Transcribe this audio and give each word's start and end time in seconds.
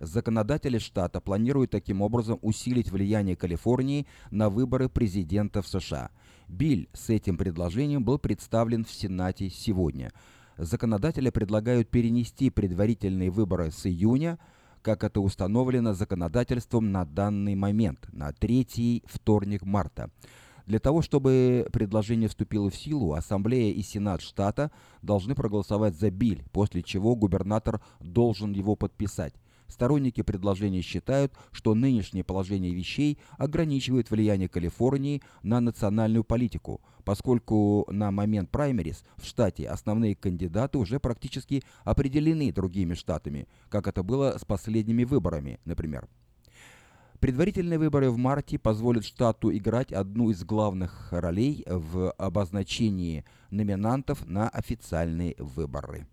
Законодатели 0.00 0.78
штата 0.78 1.20
планируют 1.20 1.72
таким 1.72 2.00
образом 2.00 2.38
усилить 2.40 2.90
влияние 2.90 3.36
Калифорнии 3.36 4.06
на 4.30 4.48
выборы 4.48 4.88
президента 4.88 5.60
в 5.60 5.68
США. 5.68 6.10
Биль 6.48 6.88
с 6.94 7.10
этим 7.10 7.36
предложением 7.36 8.02
был 8.02 8.18
представлен 8.18 8.86
в 8.86 8.90
Сенате 8.90 9.50
сегодня. 9.50 10.10
Законодатели 10.56 11.28
предлагают 11.28 11.90
перенести 11.90 12.48
предварительные 12.48 13.30
выборы 13.30 13.70
с 13.70 13.86
июня, 13.86 14.38
как 14.80 15.04
это 15.04 15.20
установлено 15.20 15.92
законодательством 15.92 16.92
на 16.92 17.04
данный 17.04 17.54
момент, 17.54 18.08
на 18.10 18.32
третий 18.32 19.04
вторник 19.06 19.66
марта. 19.66 20.10
Для 20.64 20.78
того, 20.78 21.02
чтобы 21.02 21.68
предложение 21.72 22.30
вступило 22.30 22.70
в 22.70 22.74
силу, 22.74 23.12
Ассамблея 23.12 23.74
и 23.74 23.82
Сенат 23.82 24.22
штата 24.22 24.70
должны 25.02 25.34
проголосовать 25.34 25.94
за 25.94 26.10
биль, 26.10 26.42
после 26.52 26.82
чего 26.82 27.14
губернатор 27.16 27.82
должен 28.00 28.52
его 28.52 28.76
подписать. 28.76 29.34
Сторонники 29.70 30.22
предложения 30.22 30.82
считают, 30.82 31.32
что 31.52 31.74
нынешнее 31.74 32.24
положение 32.24 32.74
вещей 32.74 33.18
ограничивает 33.38 34.10
влияние 34.10 34.48
Калифорнии 34.48 35.22
на 35.42 35.60
национальную 35.60 36.24
политику, 36.24 36.80
поскольку 37.04 37.86
на 37.90 38.10
момент 38.10 38.50
праймерис 38.50 39.04
в 39.16 39.24
штате 39.24 39.68
основные 39.68 40.16
кандидаты 40.16 40.78
уже 40.78 40.98
практически 40.98 41.62
определены 41.84 42.52
другими 42.52 42.94
штатами, 42.94 43.46
как 43.68 43.86
это 43.86 44.02
было 44.02 44.36
с 44.38 44.44
последними 44.44 45.04
выборами, 45.04 45.60
например. 45.64 46.08
Предварительные 47.20 47.78
выборы 47.78 48.10
в 48.10 48.16
марте 48.16 48.58
позволят 48.58 49.04
штату 49.04 49.54
играть 49.54 49.92
одну 49.92 50.30
из 50.30 50.42
главных 50.42 51.12
ролей 51.12 51.64
в 51.66 52.12
обозначении 52.12 53.26
номинантов 53.50 54.26
на 54.26 54.48
официальные 54.48 55.36
выборы. 55.38 56.06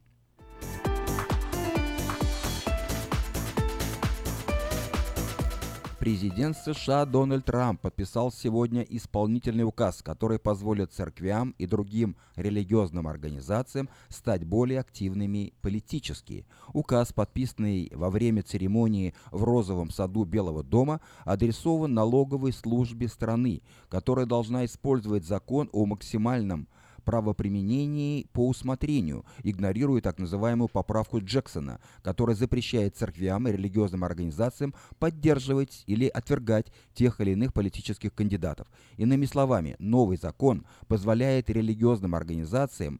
Президент 6.07 6.55
США 6.55 7.05
Дональд 7.05 7.43
Трамп 7.43 7.81
подписал 7.81 8.31
сегодня 8.31 8.81
исполнительный 8.81 9.65
указ, 9.65 10.01
который 10.01 10.39
позволит 10.39 10.93
церквям 10.93 11.53
и 11.57 11.65
другим 11.65 12.15
религиозным 12.37 13.09
организациям 13.09 13.89
стать 14.07 14.45
более 14.45 14.79
активными 14.79 15.51
политически. 15.61 16.45
Указ, 16.71 17.11
подписанный 17.11 17.91
во 17.93 18.09
время 18.09 18.41
церемонии 18.41 19.15
в 19.31 19.43
Розовом 19.43 19.89
саду 19.89 20.23
Белого 20.23 20.63
дома, 20.63 21.01
адресован 21.25 21.93
налоговой 21.93 22.53
службе 22.53 23.09
страны, 23.09 23.61
которая 23.89 24.25
должна 24.25 24.63
использовать 24.63 25.25
закон 25.25 25.69
о 25.73 25.85
максимальном 25.85 26.69
правоприменении 27.07 28.27
по 28.33 28.49
усмотрению, 28.49 29.23
игнорируя 29.41 30.01
так 30.01 30.19
называемую 30.19 30.67
поправку 30.67 31.21
Джексона, 31.21 31.79
которая 32.03 32.35
запрещает 32.35 32.97
церквям 32.97 33.47
и 33.47 33.53
религиозным 33.53 34.03
организациям 34.03 34.75
поддерживать 34.99 35.83
или 35.87 36.07
отвергать 36.09 36.67
тех 36.93 37.21
или 37.21 37.31
иных 37.31 37.53
политических 37.53 38.13
кандидатов. 38.13 38.67
Иными 38.97 39.25
словами, 39.25 39.77
новый 39.79 40.17
закон 40.17 40.65
позволяет 40.89 41.49
религиозным 41.49 42.13
организациям 42.13 42.99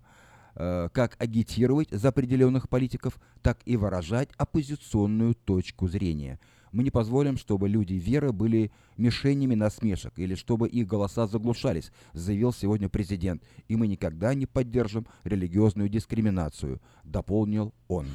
э, 0.56 0.88
как 0.94 1.18
агитировать 1.20 1.90
за 1.92 2.08
определенных 2.08 2.70
политиков, 2.70 3.20
так 3.42 3.60
и 3.66 3.76
выражать 3.76 4.30
оппозиционную 4.38 5.36
точку 5.36 5.90
зрения– 5.90 6.40
мы 6.72 6.84
не 6.84 6.92
позволим, 6.92 7.38
чтобы 7.38 7.70
люди 7.70 7.94
веры 7.94 8.32
были 8.32 8.72
мишенями 8.98 9.56
насмешек 9.56 10.14
или 10.18 10.36
чтобы 10.36 10.68
их 10.68 10.88
голоса 10.88 11.28
заглушались, 11.28 11.92
заявил 12.14 12.54
сегодня 12.54 12.90
президент. 12.90 13.44
И 13.68 13.76
мы 13.76 13.88
никогда 13.88 14.34
не 14.34 14.46
поддержим 14.46 15.08
религиозную 15.24 15.90
дискриминацию, 15.90 16.82
дополнил 17.04 17.74
он. 17.88 18.08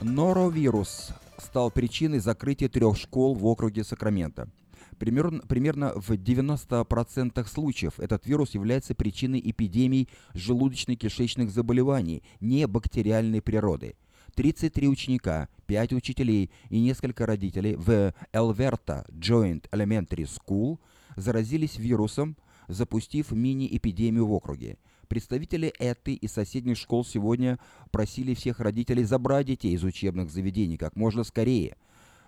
Норовирус 0.00 1.08
стал 1.38 1.70
причиной 1.70 2.18
закрытия 2.18 2.68
трех 2.68 2.96
школ 2.96 3.34
в 3.34 3.46
округе 3.46 3.84
Сакраменто. 3.84 4.48
Примерно, 4.98 5.40
примерно 5.40 5.92
в 5.94 6.10
90% 6.10 7.46
случаев 7.48 7.98
этот 7.98 8.26
вирус 8.26 8.54
является 8.54 8.94
причиной 8.94 9.40
эпидемий 9.44 10.08
желудочно-кишечных 10.34 11.50
заболеваний 11.50 12.22
не 12.40 12.66
бактериальной 12.66 13.42
природы. 13.42 13.96
33 14.34 14.88
ученика, 14.88 15.48
5 15.66 15.92
учителей 15.92 16.50
и 16.70 16.80
несколько 16.80 17.26
родителей 17.26 17.76
в 17.76 18.12
Элверта 18.32 19.06
Joint 19.10 19.68
Elementary 19.70 20.28
School 20.28 20.78
заразились 21.16 21.78
вирусом, 21.78 22.36
запустив 22.66 23.30
мини-эпидемию 23.30 24.26
в 24.26 24.32
округе. 24.32 24.78
Представители 25.08 25.68
этой 25.78 26.14
и 26.14 26.26
соседних 26.26 26.78
школ 26.78 27.04
сегодня 27.04 27.58
просили 27.92 28.34
всех 28.34 28.58
родителей 28.58 29.04
забрать 29.04 29.46
детей 29.46 29.74
из 29.74 29.84
учебных 29.84 30.30
заведений 30.30 30.76
как 30.76 30.96
можно 30.96 31.24
скорее– 31.24 31.76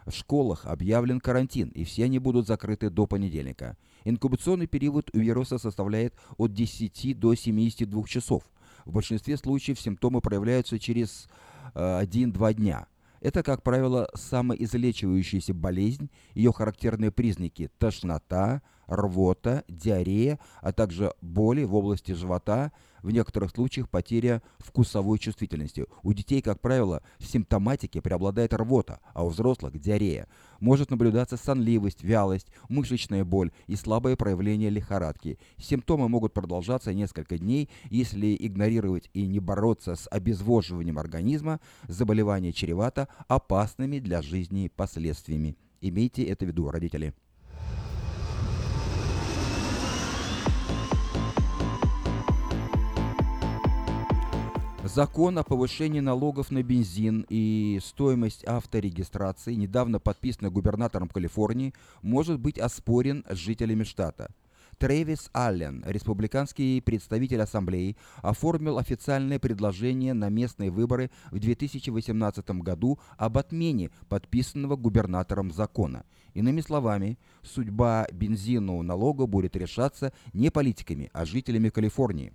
в 0.06 0.12
школах 0.12 0.66
объявлен 0.66 1.20
карантин, 1.20 1.68
и 1.70 1.84
все 1.84 2.04
они 2.04 2.18
будут 2.18 2.46
закрыты 2.46 2.90
до 2.90 3.06
понедельника. 3.06 3.76
Инкубационный 4.04 4.66
период 4.66 5.10
у 5.12 5.18
вируса 5.18 5.58
составляет 5.58 6.14
от 6.36 6.52
10 6.52 7.18
до 7.18 7.34
72 7.34 8.04
часов. 8.04 8.44
В 8.84 8.92
большинстве 8.92 9.36
случаев 9.36 9.80
симптомы 9.80 10.20
проявляются 10.20 10.78
через 10.78 11.28
э, 11.74 12.02
1-2 12.02 12.54
дня. 12.54 12.86
Это, 13.20 13.42
как 13.42 13.62
правило, 13.62 14.08
самоизлечивающаяся 14.14 15.52
болезнь, 15.52 16.10
ее 16.34 16.52
характерные 16.52 17.10
признаки– 17.10 17.70
тошнота, 17.78 18.62
рвота, 18.86 19.64
диарея, 19.68 20.38
а 20.60 20.72
также 20.72 21.12
боли 21.20 21.64
в 21.64 21.74
области 21.74 22.12
живота, 22.12 22.72
в 23.02 23.10
некоторых 23.12 23.50
случаях 23.50 23.88
потеря 23.88 24.42
вкусовой 24.58 25.18
чувствительности. 25.18 25.86
У 26.02 26.12
детей, 26.12 26.42
как 26.42 26.60
правило, 26.60 27.02
в 27.18 27.24
симптоматике 27.24 28.00
преобладает 28.00 28.52
рвота, 28.52 29.00
а 29.14 29.24
у 29.24 29.28
взрослых– 29.28 29.78
диарея. 29.80 30.26
Может 30.58 30.90
наблюдаться 30.90 31.36
сонливость, 31.36 32.02
вялость, 32.02 32.48
мышечная 32.68 33.24
боль 33.24 33.52
и 33.68 33.76
слабое 33.76 34.16
проявление 34.16 34.70
лихорадки. 34.70 35.38
Симптомы 35.56 36.08
могут 36.08 36.34
продолжаться 36.34 36.92
несколько 36.92 37.38
дней, 37.38 37.70
если 37.90 38.36
игнорировать 38.38 39.08
и 39.14 39.26
не 39.26 39.38
бороться 39.38 39.94
с 39.94 40.08
обезвоживанием 40.10 40.98
организма, 40.98 41.60
заболевание 41.86 42.52
чревато 42.52 43.08
опасными 43.28 44.00
для 44.00 44.22
жизни 44.22 44.70
последствиями. 44.74 45.56
Имейте 45.80 46.24
это 46.24 46.44
в 46.44 46.48
виду, 46.48 46.70
родители. 46.70 47.14
Закон 54.86 55.36
о 55.36 55.42
повышении 55.42 55.98
налогов 55.98 56.52
на 56.52 56.62
бензин 56.62 57.26
и 57.28 57.80
стоимость 57.82 58.44
авторегистрации, 58.44 59.54
недавно 59.54 59.98
подписанный 59.98 60.50
губернатором 60.50 61.08
Калифорнии, 61.08 61.74
может 62.02 62.38
быть 62.38 62.56
оспорен 62.58 63.24
жителями 63.28 63.82
штата. 63.82 64.30
Трэвис 64.78 65.28
Аллен, 65.32 65.82
республиканский 65.86 66.80
представитель 66.80 67.42
ассамблеи, 67.42 67.96
оформил 68.22 68.78
официальное 68.78 69.40
предложение 69.40 70.14
на 70.14 70.28
местные 70.28 70.70
выборы 70.70 71.10
в 71.32 71.40
2018 71.40 72.48
году 72.62 73.00
об 73.16 73.38
отмене 73.38 73.90
подписанного 74.08 74.76
губернатором 74.76 75.50
закона. 75.50 76.04
Иными 76.32 76.60
словами, 76.60 77.18
судьба 77.42 78.06
бензинового 78.12 78.82
налога 78.82 79.26
будет 79.26 79.56
решаться 79.56 80.12
не 80.32 80.50
политиками, 80.50 81.10
а 81.12 81.24
жителями 81.24 81.70
Калифорнии. 81.70 82.32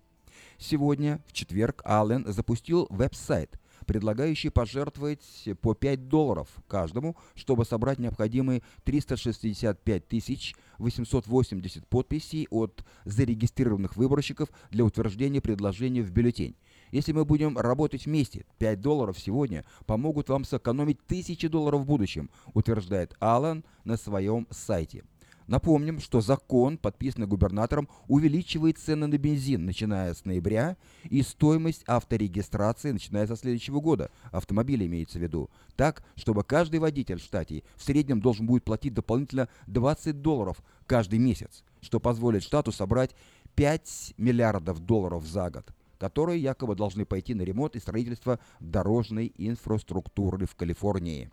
Сегодня, 0.64 1.20
в 1.26 1.34
четверг, 1.34 1.82
Аллен 1.86 2.24
запустил 2.32 2.86
веб-сайт, 2.92 3.60
предлагающий 3.88 4.52
пожертвовать 4.52 5.50
по 5.60 5.74
5 5.74 6.08
долларов 6.08 6.50
каждому, 6.68 7.18
чтобы 7.34 7.66
собрать 7.66 7.98
необходимые 7.98 8.62
365 8.84 10.08
тысяч 10.08 10.54
880 10.78 11.88
подписей 11.88 12.48
от 12.52 12.86
зарегистрированных 13.06 13.96
выборщиков 13.96 14.50
для 14.70 14.86
утверждения 14.86 15.42
предложения 15.42 16.04
в 16.04 16.12
бюллетень. 16.12 16.56
Если 16.92 17.12
мы 17.12 17.26
будем 17.26 17.58
работать 17.58 18.06
вместе, 18.06 18.46
5 18.60 18.82
долларов 18.82 19.18
сегодня 19.18 19.66
помогут 19.88 20.30
вам 20.30 20.46
сэкономить 20.46 21.04
тысячи 21.08 21.48
долларов 21.48 21.82
в 21.82 21.86
будущем, 21.88 22.30
утверждает 22.54 23.16
Аллен 23.20 23.66
на 23.84 23.98
своем 23.98 24.46
сайте. 24.52 25.04
Напомним, 25.48 26.00
что 26.00 26.22
закон, 26.22 26.78
подписанный 26.78 27.28
губернатором, 27.28 27.90
увеличивает 28.08 28.78
цены 28.78 29.08
на 29.08 29.18
бензин, 29.18 29.66
начиная 29.66 30.14
с 30.14 30.26
ноября, 30.26 30.78
и 31.04 31.22
стоимость 31.22 31.84
авторегистрации, 31.88 32.92
начиная 32.92 33.28
со 33.28 33.36
следующего 33.36 33.80
года. 33.80 34.12
Автомобили 34.32 34.86
имеется 34.86 35.20
в 35.20 35.22
виду. 35.22 35.50
Так, 35.76 36.04
чтобы 36.16 36.44
каждый 36.44 36.80
водитель 36.80 37.20
в 37.20 37.24
штате 37.24 37.64
в 37.76 37.84
среднем 37.84 38.22
должен 38.22 38.46
будет 38.46 38.64
платить 38.64 38.94
дополнительно 38.94 39.50
20 39.68 40.22
долларов 40.22 40.64
каждый 40.86 41.20
месяц, 41.20 41.64
что 41.82 42.00
позволит 42.00 42.44
штату 42.44 42.72
собрать 42.72 43.16
5 43.56 44.14
миллиардов 44.18 44.80
долларов 44.80 45.26
за 45.26 45.50
год 45.50 45.72
которые 46.02 46.42
якобы 46.42 46.76
должны 46.76 47.06
пойти 47.06 47.36
на 47.36 47.44
ремонт 47.44 47.76
и 47.76 47.80
строительство 47.80 48.40
дорожной 48.60 49.32
инфраструктуры 49.38 50.48
в 50.48 50.56
Калифорнии. 50.56 51.30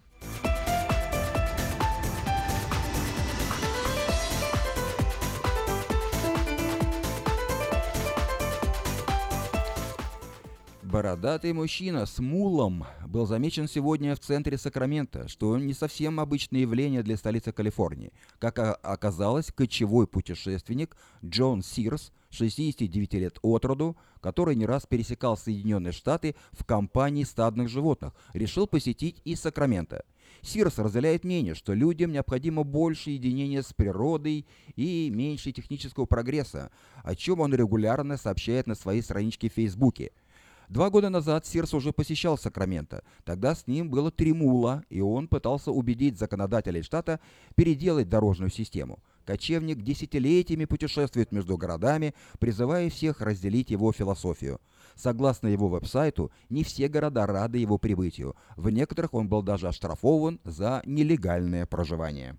Бородатый 10.90 11.52
мужчина 11.52 12.06
с 12.06 12.18
мулом 12.18 12.86
был 13.06 13.26
замечен 13.26 13.68
сегодня 13.68 14.14
в 14.14 14.20
центре 14.20 14.56
Сакрамента, 14.56 15.28
что 15.28 15.58
не 15.58 15.74
совсем 15.74 16.18
обычное 16.18 16.62
явление 16.62 17.02
для 17.02 17.18
столицы 17.18 17.52
Калифорнии. 17.52 18.10
Как 18.38 18.58
оказалось, 18.58 19.52
кочевой 19.52 20.06
путешественник 20.06 20.96
Джон 21.22 21.60
Сирс, 21.60 22.10
69 22.30 23.14
лет 23.14 23.38
от 23.42 23.66
роду, 23.66 23.98
который 24.22 24.54
не 24.54 24.64
раз 24.64 24.86
пересекал 24.86 25.36
Соединенные 25.36 25.92
Штаты 25.92 26.36
в 26.52 26.64
компании 26.64 27.24
стадных 27.24 27.68
животных, 27.68 28.14
решил 28.32 28.66
посетить 28.66 29.20
и 29.26 29.34
Сакраменто. 29.34 30.06
Сирс 30.40 30.78
разделяет 30.78 31.22
мнение, 31.22 31.54
что 31.54 31.74
людям 31.74 32.12
необходимо 32.12 32.64
больше 32.64 33.10
единения 33.10 33.60
с 33.60 33.74
природой 33.74 34.46
и 34.74 35.10
меньше 35.10 35.52
технического 35.52 36.06
прогресса, 36.06 36.70
о 37.04 37.14
чем 37.14 37.40
он 37.40 37.54
регулярно 37.54 38.16
сообщает 38.16 38.66
на 38.66 38.74
своей 38.74 39.02
страничке 39.02 39.50
в 39.50 39.52
Фейсбуке– 39.52 40.12
Два 40.68 40.90
года 40.90 41.08
назад 41.08 41.46
Сирс 41.46 41.72
уже 41.72 41.92
посещал 41.92 42.36
Сакраменто. 42.36 43.02
Тогда 43.24 43.54
с 43.54 43.66
ним 43.66 43.88
было 43.88 44.10
три 44.10 44.34
мула, 44.34 44.84
и 44.90 45.00
он 45.00 45.26
пытался 45.26 45.72
убедить 45.72 46.18
законодателей 46.18 46.82
штата 46.82 47.20
переделать 47.54 48.10
дорожную 48.10 48.50
систему. 48.50 48.98
Кочевник 49.24 49.82
десятилетиями 49.82 50.66
путешествует 50.66 51.32
между 51.32 51.56
городами, 51.56 52.14
призывая 52.38 52.90
всех 52.90 53.22
разделить 53.22 53.70
его 53.70 53.92
философию. 53.92 54.60
Согласно 54.94 55.48
его 55.48 55.68
веб-сайту, 55.68 56.30
не 56.50 56.64
все 56.64 56.88
города 56.88 57.26
рады 57.26 57.56
его 57.56 57.78
прибытию. 57.78 58.36
В 58.56 58.68
некоторых 58.68 59.14
он 59.14 59.28
был 59.28 59.42
даже 59.42 59.68
оштрафован 59.68 60.38
за 60.44 60.82
нелегальное 60.84 61.64
проживание. 61.64 62.36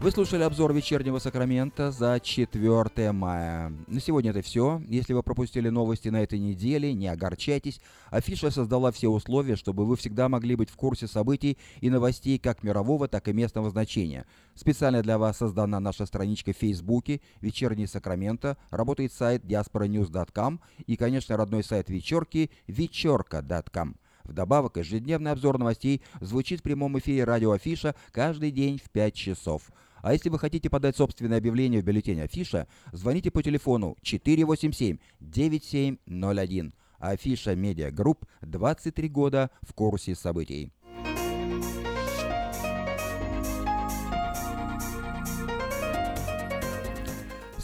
Вы 0.00 0.12
слушали 0.12 0.44
обзор 0.44 0.72
вечернего 0.72 1.18
Сакрамента 1.18 1.90
за 1.90 2.18
4 2.20 3.12
мая. 3.12 3.70
На 3.86 4.00
сегодня 4.00 4.30
это 4.30 4.40
все. 4.40 4.80
Если 4.88 5.12
вы 5.12 5.22
пропустили 5.22 5.68
новости 5.68 6.08
на 6.08 6.22
этой 6.22 6.38
неделе, 6.38 6.94
не 6.94 7.06
огорчайтесь. 7.06 7.82
Афиша 8.08 8.50
создала 8.50 8.92
все 8.92 9.08
условия, 9.08 9.56
чтобы 9.56 9.84
вы 9.84 9.96
всегда 9.96 10.30
могли 10.30 10.56
быть 10.56 10.70
в 10.70 10.76
курсе 10.76 11.06
событий 11.06 11.58
и 11.82 11.90
новостей 11.90 12.38
как 12.38 12.62
мирового, 12.62 13.08
так 13.08 13.28
и 13.28 13.34
местного 13.34 13.68
значения. 13.68 14.24
Специально 14.54 15.02
для 15.02 15.18
вас 15.18 15.36
создана 15.36 15.80
наша 15.80 16.06
страничка 16.06 16.54
в 16.54 16.56
Фейсбуке 16.56 17.20
«Вечерний 17.42 17.86
Сакраменто», 17.86 18.56
работает 18.70 19.12
сайт 19.12 19.44
diasporanews.com 19.44 20.60
и, 20.86 20.96
конечно, 20.96 21.36
родной 21.36 21.62
сайт 21.62 21.90
вечерки 21.90 22.50
вечерка.com. 22.68 23.96
Вдобавок, 24.24 24.76
ежедневный 24.76 25.32
обзор 25.32 25.58
новостей 25.58 26.00
звучит 26.20 26.60
в 26.60 26.62
прямом 26.62 26.98
эфире 26.98 27.24
радио 27.24 27.52
Афиша 27.52 27.94
каждый 28.12 28.50
день 28.50 28.80
в 28.82 28.88
5 28.88 29.14
часов. 29.14 29.70
А 30.02 30.12
если 30.12 30.28
вы 30.28 30.38
хотите 30.38 30.68
подать 30.70 30.96
собственное 30.96 31.38
объявление 31.38 31.80
в 31.80 31.84
бюллетень 31.84 32.20
Афиша, 32.20 32.68
звоните 32.92 33.30
по 33.30 33.42
телефону 33.42 33.96
487-9701. 34.02 36.72
Афиша 36.98 37.56
Media 37.56 37.90
Group 37.90 38.26
23 38.42 39.08
года 39.08 39.50
в 39.62 39.72
курсе 39.72 40.14
событий. 40.14 40.70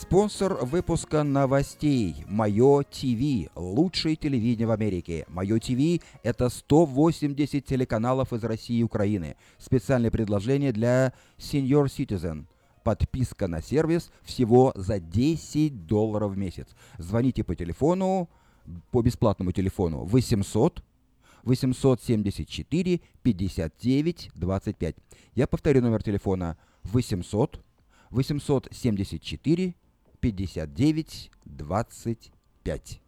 Спонсор 0.06 0.64
выпуска 0.64 1.24
новостей 1.24 2.24
Мое 2.28 2.84
ТВ. 2.84 3.50
Лучшее 3.56 4.14
телевидение 4.14 4.68
в 4.68 4.70
Америке. 4.70 5.26
Мое 5.26 5.58
ТВ– 5.58 6.00
это 6.22 6.48
180 6.48 7.64
телеканалов 7.66 8.32
из 8.32 8.44
России 8.44 8.76
и 8.78 8.82
Украины. 8.84 9.34
Специальное 9.58 10.12
предложение 10.12 10.70
для 10.70 11.12
Senior 11.38 11.86
Citizen. 11.86 12.44
Подписка 12.84 13.48
на 13.48 13.60
сервис 13.60 14.12
всего 14.22 14.72
за 14.76 15.00
10 15.00 15.86
долларов 15.86 16.34
в 16.34 16.38
месяц. 16.38 16.68
Звоните 16.98 17.42
по 17.42 17.56
телефону, 17.56 18.30
по 18.92 19.02
бесплатному 19.02 19.50
телефону 19.50 20.04
800 20.04 20.84
874 21.42 23.00
59 23.24 24.30
25. 24.36 24.96
Я 25.34 25.46
повторю 25.48 25.82
номер 25.82 26.04
телефона 26.04 26.56
800 26.84 27.60
874 28.10 29.74
59 30.20 31.30
25. 31.46 33.00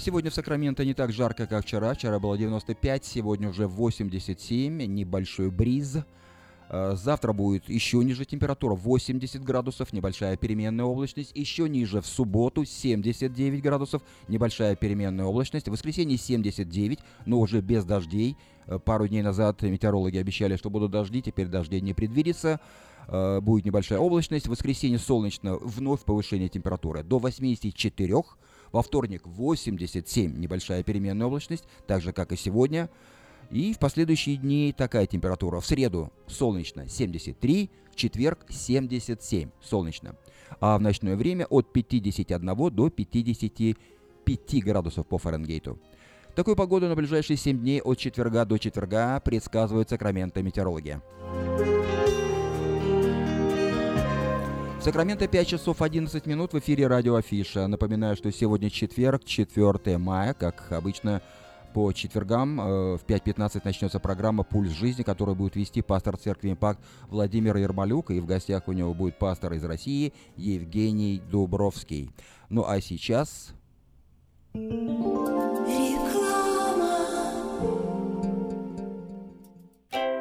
Сегодня 0.00 0.30
в 0.30 0.34
Сакраменто 0.34 0.82
не 0.82 0.94
так 0.94 1.12
жарко, 1.12 1.46
как 1.46 1.62
вчера. 1.62 1.92
Вчера 1.92 2.18
было 2.18 2.38
95, 2.38 3.04
сегодня 3.04 3.50
уже 3.50 3.66
87, 3.66 4.86
небольшой 4.86 5.50
бриз. 5.50 5.98
Э, 6.70 6.94
завтра 6.96 7.34
будет 7.34 7.68
еще 7.68 7.98
ниже 7.98 8.24
температура 8.24 8.74
80 8.74 9.44
градусов, 9.44 9.92
небольшая 9.92 10.38
переменная 10.38 10.86
облачность. 10.86 11.32
Еще 11.34 11.68
ниже 11.68 12.00
в 12.00 12.06
субботу 12.06 12.64
79 12.64 13.60
градусов, 13.60 14.00
небольшая 14.26 14.74
переменная 14.74 15.26
облачность. 15.26 15.68
В 15.68 15.72
воскресенье 15.72 16.16
79, 16.16 16.98
но 17.26 17.38
уже 17.38 17.60
без 17.60 17.84
дождей. 17.84 18.38
Э, 18.68 18.78
пару 18.78 19.06
дней 19.06 19.20
назад 19.20 19.60
метеорологи 19.60 20.16
обещали, 20.16 20.56
что 20.56 20.70
будут 20.70 20.92
дожди, 20.92 21.20
теперь 21.20 21.48
дождей 21.48 21.82
не 21.82 21.92
предвидится. 21.92 22.58
Э, 23.06 23.40
будет 23.42 23.66
небольшая 23.66 23.98
облачность. 23.98 24.46
В 24.46 24.50
воскресенье 24.50 24.98
солнечно, 24.98 25.58
вновь 25.58 26.04
повышение 26.04 26.48
температуры 26.48 27.02
до 27.02 27.18
84 27.18 28.14
во 28.72 28.82
вторник 28.82 29.26
87 29.26 30.38
небольшая 30.38 30.82
переменная 30.82 31.26
облачность, 31.26 31.64
так 31.86 32.02
же 32.02 32.12
как 32.12 32.32
и 32.32 32.36
сегодня. 32.36 32.90
И 33.50 33.72
в 33.72 33.78
последующие 33.78 34.36
дни 34.36 34.74
такая 34.76 35.06
температура. 35.06 35.60
В 35.60 35.66
среду 35.66 36.12
солнечно 36.26 36.88
73, 36.88 37.70
в 37.90 37.96
четверг 37.96 38.46
77 38.48 39.50
солнечно. 39.60 40.16
А 40.60 40.78
в 40.78 40.80
ночное 40.80 41.16
время 41.16 41.46
от 41.46 41.72
51 41.72 42.74
до 42.74 42.90
55 42.90 44.64
градусов 44.64 45.06
по 45.06 45.18
Фаренгейту. 45.18 45.78
Такую 46.34 46.54
погоду 46.54 46.88
на 46.88 46.94
ближайшие 46.94 47.36
7 47.36 47.58
дней 47.58 47.80
от 47.80 47.98
четверга 47.98 48.44
до 48.44 48.58
четверга 48.58 49.18
предсказывают 49.20 49.90
Сакраменто 49.90 50.42
Сакраменто 54.80 55.28
5 55.28 55.46
часов 55.46 55.82
11 55.82 56.24
минут 56.24 56.54
в 56.54 56.58
эфире 56.58 56.86
радио 56.86 57.16
Афиша. 57.16 57.66
Напоминаю, 57.66 58.16
что 58.16 58.32
сегодня 58.32 58.70
четверг, 58.70 59.22
4 59.26 59.98
мая, 59.98 60.32
как 60.32 60.72
обычно 60.72 61.20
по 61.74 61.92
четвергам 61.92 62.58
э, 62.58 62.96
в 62.96 63.04
5.15 63.06 63.60
начнется 63.62 64.00
программа 64.00 64.42
«Пульс 64.42 64.70
жизни», 64.72 65.02
которую 65.02 65.36
будет 65.36 65.54
вести 65.54 65.82
пастор 65.82 66.16
церкви 66.16 66.52
«Импакт» 66.52 66.80
Владимир 67.08 67.58
Ермолюк, 67.58 68.10
и 68.10 68.20
в 68.20 68.26
гостях 68.26 68.68
у 68.68 68.72
него 68.72 68.94
будет 68.94 69.18
пастор 69.18 69.52
из 69.52 69.62
России 69.64 70.14
Евгений 70.36 71.20
Дубровский. 71.30 72.10
Ну 72.48 72.64
а 72.66 72.80
сейчас... 72.80 73.52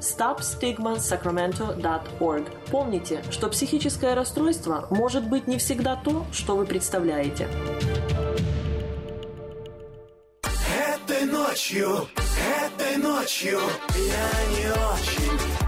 stopstigmasacramento.org. 0.00 2.44
Помните, 2.70 3.22
что 3.30 3.48
психическое 3.48 4.14
расстройство 4.14 4.86
может 4.90 5.28
быть 5.28 5.46
не 5.46 5.58
всегда 5.58 5.94
то, 5.96 6.24
что 6.32 6.56
вы 6.56 6.64
представляете. 6.66 7.48
Этой 11.08 11.24
ночью, 11.24 12.08
этой 12.64 12.96
ночью 12.96 13.60
я 13.96 14.30
не 14.56 14.70
очень. 14.70 15.67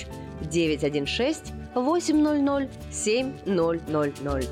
916 0.49 1.53
800 1.75 2.69
7000. 2.89 4.51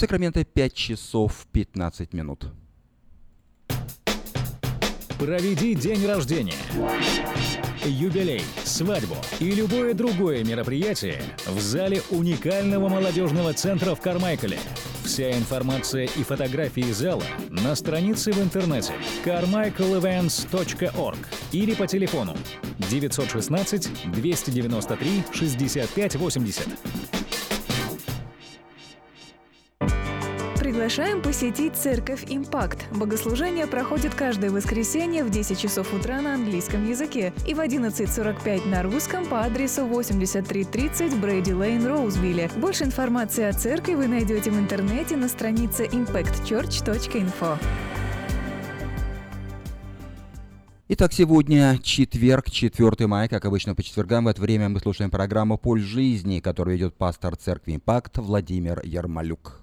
Сакраменто 0.00 0.42
5 0.44 0.72
часов 0.72 1.46
15 1.52 2.14
минут. 2.14 2.46
Проведи 5.18 5.74
день 5.74 6.06
рождения, 6.06 6.54
юбилей, 7.84 8.40
свадьбу 8.64 9.16
и 9.40 9.50
любое 9.50 9.92
другое 9.92 10.42
мероприятие 10.42 11.20
в 11.46 11.60
зале 11.60 12.00
уникального 12.08 12.88
молодежного 12.88 13.52
центра 13.52 13.94
в 13.94 14.00
Кармайкале. 14.00 14.58
Вся 15.04 15.32
информация 15.32 16.04
и 16.04 16.22
фотографии 16.22 16.90
зала 16.92 17.24
на 17.50 17.74
странице 17.74 18.32
в 18.32 18.40
интернете 18.42 18.94
carmichaelevents.org 19.22 21.18
или 21.52 21.74
по 21.74 21.86
телефону 21.86 22.34
916 22.88 24.10
293 24.12 25.24
6580. 25.34 26.68
Приглашаем 30.80 31.20
посетить 31.20 31.76
Церковь 31.76 32.24
Импакт. 32.30 32.86
Богослужение 32.90 33.66
проходит 33.66 34.14
каждое 34.14 34.50
воскресенье 34.50 35.24
в 35.24 35.30
10 35.30 35.60
часов 35.60 35.92
утра 35.92 36.22
на 36.22 36.32
английском 36.32 36.88
языке 36.88 37.34
и 37.46 37.52
в 37.52 37.60
11.45 37.60 38.66
на 38.66 38.82
русском 38.82 39.26
по 39.26 39.42
адресу 39.42 39.84
8330 39.84 41.20
Брейди 41.20 41.52
Лейн, 41.52 41.86
Роузвилле. 41.86 42.50
Больше 42.56 42.84
информации 42.84 43.44
о 43.44 43.52
церкви 43.52 43.92
вы 43.92 44.06
найдете 44.06 44.50
в 44.50 44.58
интернете 44.58 45.18
на 45.18 45.28
странице 45.28 45.84
impactchurch.info. 45.84 47.58
Итак, 50.88 51.12
сегодня 51.12 51.78
четверг, 51.82 52.50
4 52.50 53.06
мая, 53.06 53.28
как 53.28 53.44
обычно 53.44 53.74
по 53.74 53.82
четвергам. 53.82 54.24
В 54.24 54.28
это 54.28 54.40
время 54.40 54.70
мы 54.70 54.80
слушаем 54.80 55.10
программу 55.10 55.58
«Пульс 55.58 55.84
жизни», 55.84 56.40
которую 56.40 56.78
ведет 56.78 56.94
пастор 56.94 57.36
церкви 57.36 57.76
«Импакт» 57.76 58.16
Владимир 58.16 58.80
Ярмолюк. 58.82 59.60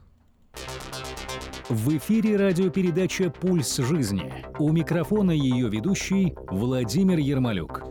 В 1.70 1.98
эфире 1.98 2.38
радиопередача 2.38 3.30
«Пульс 3.30 3.76
жизни». 3.76 4.32
У 4.58 4.72
микрофона 4.72 5.32
ее 5.32 5.68
ведущий 5.68 6.34
Владимир 6.50 7.18
Ермолюк. 7.18 7.84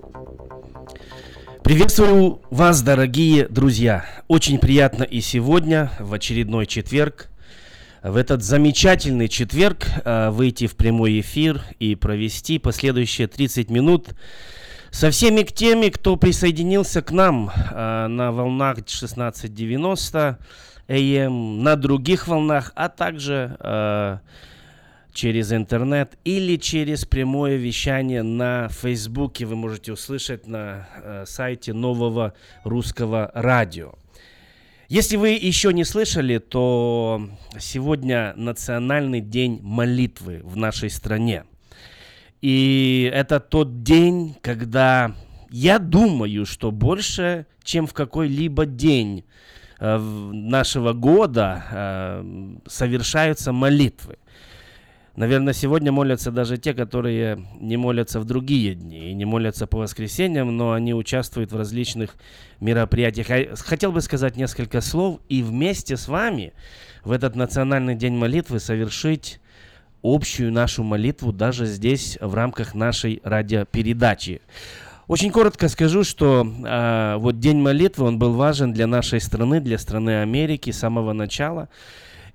Приветствую 1.62 2.40
вас, 2.48 2.80
дорогие 2.80 3.46
друзья. 3.48 4.06
Очень 4.28 4.58
приятно 4.58 5.02
и 5.02 5.20
сегодня, 5.20 5.92
в 6.00 6.14
очередной 6.14 6.64
четверг, 6.64 7.28
в 8.02 8.16
этот 8.16 8.42
замечательный 8.42 9.28
четверг 9.28 9.86
э, 10.06 10.30
выйти 10.30 10.66
в 10.68 10.76
прямой 10.76 11.20
эфир 11.20 11.60
и 11.78 11.96
провести 11.96 12.58
последующие 12.58 13.26
30 13.26 13.68
минут 13.68 14.14
со 14.90 15.10
всеми 15.10 15.42
теми, 15.42 15.90
кто 15.90 16.16
присоединился 16.16 17.02
к 17.02 17.10
нам 17.10 17.50
э, 17.50 18.06
на 18.06 18.32
волнах 18.32 18.78
1690 18.78 20.38
AM, 20.88 21.62
на 21.62 21.76
других 21.76 22.28
волнах, 22.28 22.72
а 22.74 22.88
также 22.88 23.56
э, 23.60 24.18
через 25.12 25.52
интернет 25.52 26.18
или 26.24 26.56
через 26.56 27.04
прямое 27.04 27.56
вещание 27.56 28.22
на 28.22 28.68
Фейсбуке 28.68 29.46
вы 29.46 29.56
можете 29.56 29.92
услышать 29.92 30.46
на 30.46 30.88
э, 31.02 31.24
сайте 31.26 31.72
нового 31.72 32.34
русского 32.64 33.30
радио. 33.34 33.94
Если 34.88 35.16
вы 35.16 35.30
еще 35.30 35.72
не 35.72 35.82
слышали, 35.84 36.38
то 36.38 37.28
сегодня 37.58 38.34
Национальный 38.36 39.20
день 39.20 39.58
молитвы 39.60 40.42
в 40.44 40.56
нашей 40.56 40.90
стране. 40.90 41.44
И 42.40 43.10
это 43.12 43.40
тот 43.40 43.82
день, 43.82 44.36
когда 44.42 45.16
я 45.50 45.80
думаю, 45.80 46.46
что 46.46 46.70
больше, 46.70 47.46
чем 47.64 47.88
в 47.88 47.94
какой-либо 47.94 48.66
день 48.66 49.24
нашего 49.78 50.92
года 50.92 51.64
э, 51.70 52.56
совершаются 52.66 53.52
молитвы. 53.52 54.16
Наверное, 55.16 55.54
сегодня 55.54 55.92
молятся 55.92 56.30
даже 56.30 56.58
те, 56.58 56.74
которые 56.74 57.42
не 57.58 57.78
молятся 57.78 58.20
в 58.20 58.26
другие 58.26 58.74
дни 58.74 59.10
и 59.10 59.14
не 59.14 59.24
молятся 59.24 59.66
по 59.66 59.78
воскресеньям, 59.78 60.54
но 60.54 60.72
они 60.72 60.92
участвуют 60.92 61.52
в 61.52 61.56
различных 61.56 62.16
мероприятиях. 62.60 63.58
Хотел 63.60 63.92
бы 63.92 64.02
сказать 64.02 64.36
несколько 64.36 64.82
слов 64.82 65.20
и 65.30 65.42
вместе 65.42 65.96
с 65.96 66.06
вами 66.06 66.52
в 67.02 67.12
этот 67.12 67.34
национальный 67.34 67.94
день 67.94 68.12
молитвы 68.12 68.60
совершить 68.60 69.40
общую 70.02 70.52
нашу 70.52 70.82
молитву 70.82 71.32
даже 71.32 71.64
здесь 71.64 72.18
в 72.20 72.34
рамках 72.34 72.74
нашей 72.74 73.20
радиопередачи. 73.24 74.42
Очень 75.08 75.30
коротко 75.30 75.68
скажу, 75.68 76.02
что 76.02 76.44
э, 76.44 77.16
вот 77.18 77.38
День 77.38 77.58
молитвы, 77.58 78.06
он 78.06 78.18
был 78.18 78.32
важен 78.32 78.72
для 78.72 78.88
нашей 78.88 79.20
страны, 79.20 79.60
для 79.60 79.78
страны 79.78 80.20
Америки 80.20 80.72
с 80.72 80.78
самого 80.78 81.12
начала. 81.12 81.68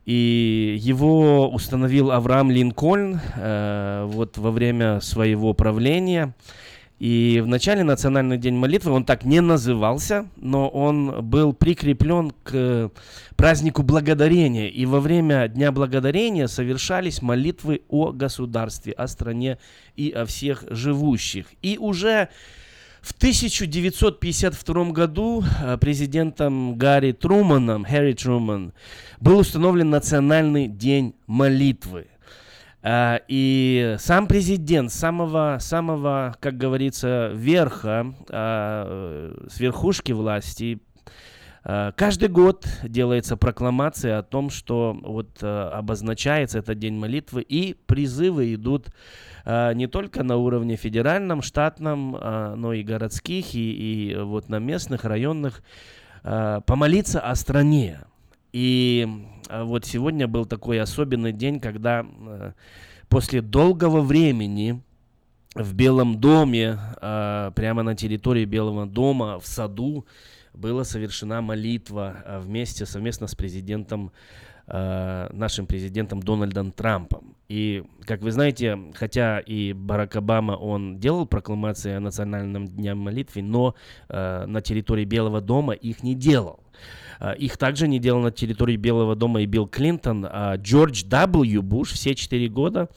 И 0.06 0.78
его 0.80 1.50
установил 1.50 2.12
Авраам 2.12 2.50
Линкольн 2.50 3.20
э, 3.36 4.06
вот 4.08 4.38
во 4.38 4.51
время 4.51 5.01
своего 5.01 5.54
правления. 5.54 6.34
И 6.98 7.42
в 7.44 7.48
начале 7.48 7.84
Национальный 7.84 8.38
день 8.38 8.56
молитвы 8.56 8.94
он 8.94 9.04
так 9.04 9.25
не 9.25 9.42
назывался, 9.42 10.28
но 10.38 10.70
он 10.70 11.25
был 11.25 11.51
прикреплен 11.51 12.32
к 12.44 12.90
празднику 13.36 13.84
благодарения. 13.84 14.70
И 14.70 14.86
во 14.86 15.01
время 15.01 15.50
Дня 15.50 15.74
благодарения 15.74 16.48
совершались 16.48 17.22
молитвы 17.22 17.82
о 17.90 18.13
государстве, 18.13 18.94
о 18.94 19.08
стране 19.08 19.58
и 19.98 20.10
о 20.12 20.25
всех 20.25 20.63
живущих. 20.70 21.48
И 21.62 21.78
уже 21.78 22.30
в 23.01 23.13
1952 23.13 24.91
году 24.91 25.43
э, 25.62 25.77
президентом 25.77 26.75
Гарри 26.77 27.13
Труманом, 27.13 27.84
Харри 27.84 28.13
Труман, 28.13 28.74
был 29.20 29.39
установлен 29.39 29.89
Национальный 29.89 30.67
день 30.67 31.15
молитвы. 31.25 32.08
Э, 32.84 33.20
и 33.27 33.96
сам 34.00 34.27
президент 34.27 34.91
самого, 34.91 35.58
самого, 35.60 36.36
как 36.39 36.58
говорится, 36.58 37.31
верха, 37.34 38.13
э, 38.29 39.48
с 39.50 39.60
верхушки 39.60 40.12
власти, 40.12 40.79
Каждый 41.63 42.27
год 42.27 42.68
делается 42.84 43.38
прокламация 43.38 44.18
о 44.18 44.24
том, 44.24 44.50
что 44.50 44.98
вот 45.03 45.44
обозначается 45.44 46.58
этот 46.58 46.80
день 46.80 46.96
молитвы, 46.96 47.44
и 47.44 47.75
призывы 47.86 48.56
идут 48.56 48.88
а, 49.46 49.72
не 49.74 49.86
только 49.86 50.24
на 50.24 50.38
уровне 50.38 50.75
федеральном, 50.75 51.44
штатном, 51.44 52.12
но 52.12 52.74
и 52.74 52.82
городских, 52.82 53.53
и, 53.53 54.12
и 54.12 54.15
вот 54.15 54.50
на 54.50 54.58
местных, 54.58 55.06
районных, 55.06 55.62
помолиться 56.24 57.20
о 57.20 57.36
стране. 57.36 58.01
И 58.53 59.08
вот 59.51 59.86
сегодня 59.86 60.27
был 60.27 60.46
такой 60.46 60.82
особенный 60.82 61.32
день, 61.32 61.60
когда 61.60 62.06
после 63.08 63.41
долгого 63.41 64.01
времени 64.01 64.82
в 65.53 65.75
Белом 65.75 66.20
доме, 66.20 66.80
прямо 67.00 67.84
на 67.84 67.96
территории 67.96 68.46
Белого 68.46 68.88
дома, 68.88 69.39
в 69.39 69.46
саду, 69.46 70.06
была 70.53 70.84
совершена 70.84 71.41
молитва 71.41 72.41
вместе, 72.43 72.86
совместно 72.86 73.27
с 73.27 73.36
президентом 73.36 74.12
э, 74.67 75.29
нашим 75.31 75.65
президентом 75.65 76.22
Дональдом 76.22 76.72
Трампом. 76.72 77.36
И, 77.50 77.84
как 78.05 78.22
вы 78.22 78.31
знаете, 78.31 78.79
хотя 78.93 79.39
и 79.39 79.74
Барак 79.74 80.15
Обама, 80.15 80.53
он 80.53 81.00
делал 81.00 81.25
прокламации 81.25 81.93
о 81.93 82.00
национальном 82.00 82.67
дне 82.67 82.93
молитвы, 82.96 83.41
но 83.41 83.75
э, 84.08 84.46
на 84.46 84.62
территории 84.62 85.05
Белого 85.05 85.41
дома 85.41 85.74
их 85.74 86.03
не 86.03 86.15
делал. 86.15 86.62
Э, 87.21 87.36
их 87.38 87.57
также 87.57 87.88
не 87.88 87.99
делал 87.99 88.21
на 88.21 88.31
территории 88.31 88.75
Белого 88.75 89.15
дома 89.15 89.41
и 89.41 89.45
Билл 89.45 89.67
Клинтон, 89.67 90.25
а 90.29 90.55
Джордж 90.57 91.03
W. 91.05 91.62
Буш 91.62 91.91
все 91.91 92.15
четыре 92.15 92.49
года 92.49 92.89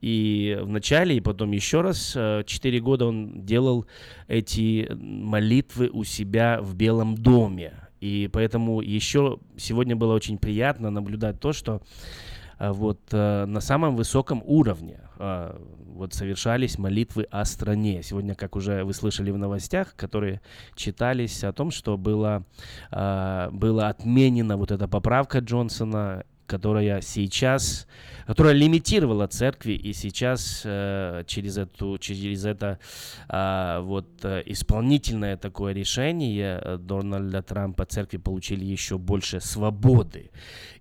и 0.00 0.58
в 0.62 0.68
начале, 0.68 1.16
и 1.16 1.20
потом 1.20 1.52
еще 1.52 1.80
раз, 1.80 2.12
э, 2.14 2.44
четыре 2.46 2.80
года 2.80 3.06
он 3.06 3.44
делал 3.44 3.86
эти 4.28 4.88
молитвы 4.94 5.90
у 5.92 6.04
себя 6.04 6.60
в 6.62 6.74
Белом 6.74 7.16
доме. 7.16 7.74
И 8.00 8.28
поэтому 8.32 8.80
еще 8.80 9.38
сегодня 9.56 9.96
было 9.96 10.14
очень 10.14 10.38
приятно 10.38 10.90
наблюдать 10.90 11.40
то, 11.40 11.52
что 11.54 11.80
а, 12.58 12.74
вот 12.74 13.00
на 13.10 13.60
самом 13.60 13.96
высоком 13.96 14.42
уровне 14.44 15.00
а, 15.18 15.60
вот 15.86 16.14
совершались 16.14 16.78
молитвы 16.78 17.26
о 17.30 17.44
стране. 17.44 18.02
Сегодня, 18.02 18.34
как 18.34 18.56
уже 18.56 18.84
вы 18.84 18.94
слышали 18.94 19.30
в 19.30 19.38
новостях, 19.38 19.94
которые 19.96 20.40
читались 20.74 21.44
о 21.44 21.52
том, 21.52 21.70
что 21.70 21.96
было, 21.96 22.44
было 22.90 23.88
отменена 23.88 24.56
вот 24.56 24.70
эта 24.70 24.88
поправка 24.88 25.38
Джонсона 25.38 26.24
которая 26.46 27.00
сейчас, 27.00 27.86
которая 28.26 28.54
лимитировала 28.54 29.26
церкви, 29.26 29.72
и 29.72 29.92
сейчас 29.92 30.62
э, 30.64 31.24
через, 31.26 31.58
эту, 31.58 31.98
через 31.98 32.44
это 32.44 32.78
э, 33.28 33.80
вот 33.82 34.24
исполнительное 34.24 35.36
такое 35.36 35.72
решение 35.72 36.60
э, 36.62 36.78
Дональда 36.78 37.42
Трампа 37.42 37.84
церкви 37.86 38.18
получили 38.18 38.64
еще 38.64 38.98
больше 38.98 39.40
свободы. 39.40 40.30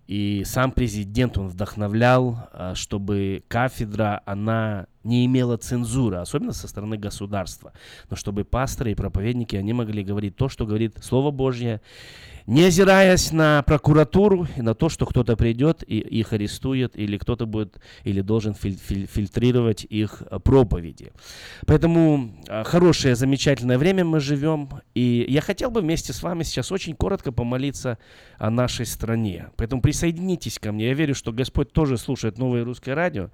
И 0.07 0.43
сам 0.45 0.71
президент, 0.71 1.37
он 1.37 1.47
вдохновлял, 1.47 2.49
э, 2.51 2.73
чтобы 2.75 3.43
кафедра, 3.47 4.21
она 4.25 4.87
не 5.03 5.25
имела 5.25 5.55
цензуры, 5.57 6.17
особенно 6.17 6.51
со 6.51 6.67
стороны 6.67 6.97
государства, 6.97 7.71
но 8.09 8.17
чтобы 8.17 8.43
пасторы 8.43 8.91
и 8.91 8.95
проповедники, 8.95 9.55
они 9.55 9.71
могли 9.71 10.03
говорить 10.03 10.35
то, 10.35 10.49
что 10.49 10.65
говорит 10.65 10.97
Слово 11.01 11.31
Божье, 11.31 11.81
не 12.45 12.65
озираясь 12.65 13.31
на 13.31 13.63
прокуратуру 13.63 14.47
и 14.55 14.61
на 14.61 14.73
то, 14.73 14.89
что 14.89 15.05
кто-то 15.05 15.37
придет 15.37 15.83
и 15.87 15.99
их 15.99 16.33
арестует, 16.33 16.97
или 16.97 17.17
кто-то 17.17 17.45
будет 17.45 17.79
или 18.03 18.21
должен 18.21 18.53
филь- 18.53 18.77
филь- 18.77 19.07
фильтрировать 19.07 19.85
их 19.89 20.23
э, 20.29 20.39
проповеди. 20.39 21.13
Поэтому 21.65 22.31
э, 22.47 22.63
хорошее, 22.63 23.15
замечательное 23.15 23.77
время 23.77 24.03
мы 24.03 24.19
живем, 24.19 24.69
и 24.93 25.25
я 25.29 25.41
хотел 25.41 25.71
бы 25.71 25.81
вместе 25.81 26.11
с 26.11 26.21
вами 26.21 26.43
сейчас 26.43 26.71
очень 26.71 26.95
коротко 26.95 27.31
помолиться 27.31 27.97
о 28.37 28.49
нашей 28.49 28.85
стране. 28.85 29.49
Поэтому 29.55 29.81
присоединитесь 29.81 30.59
ко 30.59 30.71
мне. 30.71 30.87
Я 30.87 30.93
верю, 30.93 31.15
что 31.15 31.31
Господь 31.31 31.71
тоже 31.71 31.97
слушает 31.97 32.37
новое 32.37 32.65
русское 32.65 32.93
радио, 32.93 33.29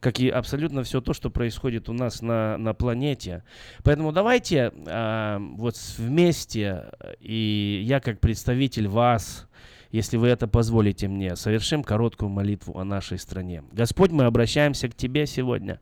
как 0.00 0.18
и 0.18 0.28
абсолютно 0.28 0.82
все 0.82 1.00
то, 1.00 1.12
что 1.12 1.30
происходит 1.30 1.88
у 1.88 1.92
нас 1.92 2.22
на, 2.22 2.56
на 2.56 2.72
планете. 2.72 3.42
Поэтому 3.84 4.12
давайте 4.12 4.72
э, 4.74 5.38
вот 5.56 5.76
вместе, 5.98 6.86
и 7.20 7.82
я 7.84 8.00
как 8.00 8.18
представитель 8.20 8.45
вас, 8.88 9.48
если 9.90 10.16
вы 10.16 10.28
это 10.28 10.46
позволите 10.48 11.08
мне, 11.08 11.36
совершим 11.36 11.82
короткую 11.82 12.28
молитву 12.28 12.78
о 12.78 12.84
нашей 12.84 13.18
стране. 13.18 13.62
Господь, 13.72 14.10
мы 14.10 14.24
обращаемся 14.24 14.88
к 14.88 14.94
Тебе 14.94 15.26
сегодня. 15.26 15.80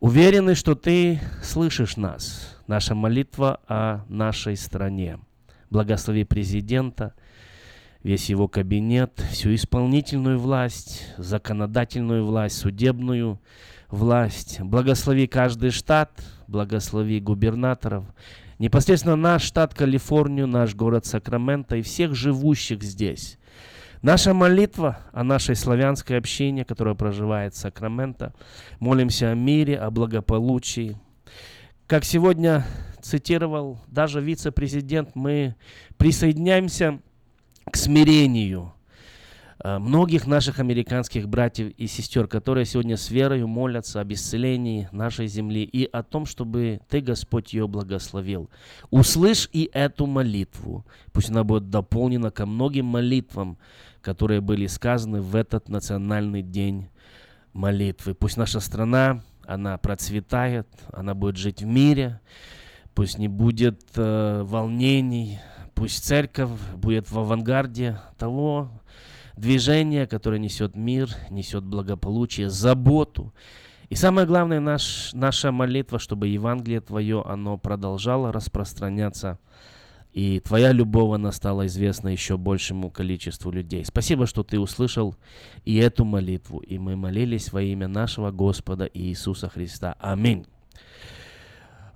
Уверены, 0.00 0.54
что 0.54 0.74
Ты 0.74 1.20
слышишь 1.42 1.96
нас. 1.96 2.56
Наша 2.66 2.94
молитва 2.94 3.60
о 3.66 4.04
нашей 4.08 4.56
стране. 4.56 5.18
Благослови 5.70 6.24
президента, 6.24 7.14
весь 8.02 8.30
его 8.30 8.48
кабинет, 8.48 9.20
всю 9.30 9.54
исполнительную 9.54 10.38
власть, 10.38 11.06
законодательную 11.16 12.24
власть, 12.24 12.58
судебную 12.58 13.40
власть. 13.90 14.60
Благослови 14.60 15.26
каждый 15.26 15.70
штат, 15.70 16.12
благослови 16.46 17.20
губернаторов, 17.20 18.04
непосредственно 18.58 19.16
наш 19.16 19.42
штат 19.42 19.74
Калифорнию, 19.74 20.46
наш 20.46 20.74
город 20.74 21.06
Сакраменто 21.06 21.76
и 21.76 21.82
всех 21.82 22.14
живущих 22.14 22.82
здесь. 22.82 23.38
Наша 24.02 24.32
молитва 24.32 25.00
о 25.12 25.24
нашей 25.24 25.56
славянской 25.56 26.18
общине, 26.18 26.64
которая 26.64 26.94
проживает 26.94 27.54
в 27.54 27.58
Сакраменто. 27.58 28.32
Молимся 28.78 29.30
о 29.30 29.34
мире, 29.34 29.76
о 29.76 29.90
благополучии. 29.90 30.96
Как 31.86 32.04
сегодня 32.04 32.64
цитировал 33.02 33.80
даже 33.88 34.20
вице-президент, 34.20 35.10
мы 35.14 35.56
присоединяемся 35.96 37.00
к 37.70 37.76
смирению 37.76 38.72
многих 39.64 40.26
наших 40.26 40.60
американских 40.60 41.28
братьев 41.28 41.72
и 41.76 41.86
сестер, 41.86 42.28
которые 42.28 42.64
сегодня 42.64 42.96
с 42.96 43.10
верою 43.10 43.48
молятся 43.48 44.00
об 44.00 44.12
исцелении 44.12 44.88
нашей 44.92 45.26
земли 45.26 45.64
и 45.64 45.84
о 45.84 46.02
том, 46.02 46.26
чтобы 46.26 46.80
Ты, 46.88 47.00
Господь, 47.00 47.52
ее 47.52 47.66
благословил. 47.66 48.50
Услышь 48.90 49.48
и 49.52 49.68
эту 49.72 50.06
молитву. 50.06 50.86
Пусть 51.12 51.30
она 51.30 51.42
будет 51.42 51.70
дополнена 51.70 52.30
ко 52.30 52.46
многим 52.46 52.86
молитвам, 52.86 53.58
которые 54.00 54.40
были 54.40 54.66
сказаны 54.66 55.20
в 55.20 55.34
этот 55.34 55.68
национальный 55.68 56.42
день 56.42 56.88
молитвы. 57.52 58.14
Пусть 58.14 58.36
наша 58.36 58.60
страна, 58.60 59.22
она 59.46 59.76
процветает, 59.78 60.68
она 60.92 61.14
будет 61.14 61.36
жить 61.36 61.62
в 61.62 61.66
мире, 61.66 62.20
пусть 62.94 63.18
не 63.18 63.28
будет 63.28 63.82
э, 63.96 64.42
волнений, 64.44 65.40
пусть 65.74 66.04
церковь 66.04 66.50
будет 66.76 67.10
в 67.10 67.18
авангарде 67.18 67.98
того 68.18 68.70
движения, 69.40 70.06
которое 70.06 70.38
несет 70.38 70.76
мир, 70.76 71.10
несет 71.30 71.64
благополучие, 71.64 72.50
заботу. 72.50 73.32
И 73.88 73.94
самое 73.94 74.26
главное, 74.26 74.60
наш, 74.60 75.12
наша 75.14 75.50
молитва, 75.52 75.98
чтобы 75.98 76.28
Евангелие 76.28 76.80
Твое, 76.80 77.22
оно 77.24 77.56
продолжало 77.56 78.32
распространяться 78.32 79.38
и 80.12 80.40
Твоя 80.40 80.72
любовь, 80.72 81.14
она 81.14 81.32
стала 81.32 81.66
известна 81.66 82.08
еще 82.08 82.36
большему 82.36 82.90
количеству 82.90 83.50
людей. 83.50 83.84
Спасибо, 83.84 84.26
что 84.26 84.42
Ты 84.42 84.58
услышал 84.58 85.14
и 85.64 85.76
эту 85.76 86.04
молитву, 86.04 86.58
и 86.58 86.78
мы 86.78 86.96
молились 86.96 87.52
во 87.52 87.62
имя 87.62 87.88
нашего 87.88 88.30
Господа 88.30 88.90
Иисуса 88.92 89.48
Христа. 89.48 89.94
Аминь. 90.00 90.46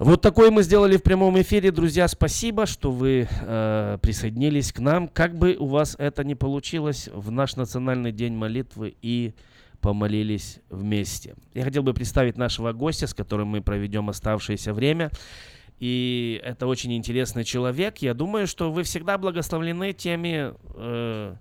Вот 0.05 0.21
такой 0.21 0.51
мы 0.51 0.65
сделали 0.65 0.97
в 0.97 1.03
прямом 1.05 1.41
эфире, 1.43 1.71
друзья. 1.71 2.09
Спасибо, 2.09 2.67
что 2.67 2.91
вы 2.91 3.29
э, 3.31 3.99
присоединились 4.03 4.73
к 4.73 4.81
нам. 4.81 5.07
Как 5.07 5.39
бы 5.39 5.55
у 5.57 5.67
вас 5.67 5.95
это 5.97 6.25
ни 6.25 6.35
получилось 6.35 7.09
в 7.15 7.31
наш 7.31 7.55
национальный 7.55 8.11
день 8.11 8.33
молитвы 8.35 8.97
и 9.01 9.33
помолились 9.81 10.59
вместе. 10.71 11.37
Я 11.55 11.63
хотел 11.63 11.85
бы 11.85 11.95
представить 11.95 12.37
нашего 12.37 12.73
гостя, 12.73 13.07
с 13.07 13.15
которым 13.15 13.47
мы 13.47 13.63
проведем 13.63 14.09
оставшееся 14.09 14.75
время. 14.75 15.13
И 15.79 16.41
это 16.43 16.67
очень 16.67 16.93
интересный 16.97 17.45
человек. 17.45 17.99
Я 17.99 18.13
думаю, 18.13 18.49
что 18.49 18.73
вы 18.73 18.83
всегда 18.83 19.19
благословлены 19.19 19.93
теми 19.93 20.53
э, 20.75 21.35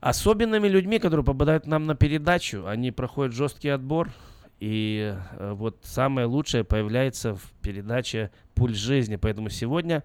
особенными 0.00 0.66
людьми, 0.66 0.98
которые 0.98 1.24
попадают 1.24 1.68
нам 1.68 1.86
на 1.86 1.94
передачу. 1.94 2.66
Они 2.66 2.90
проходят 2.90 3.32
жесткий 3.32 3.68
отбор. 3.68 4.10
И 4.60 5.16
э, 5.38 5.52
вот 5.54 5.78
самое 5.82 6.26
лучшее 6.26 6.64
появляется 6.64 7.34
в 7.34 7.50
передаче 7.62 8.30
«Пульс 8.54 8.76
жизни». 8.76 9.16
Поэтому 9.16 9.48
сегодня 9.48 10.04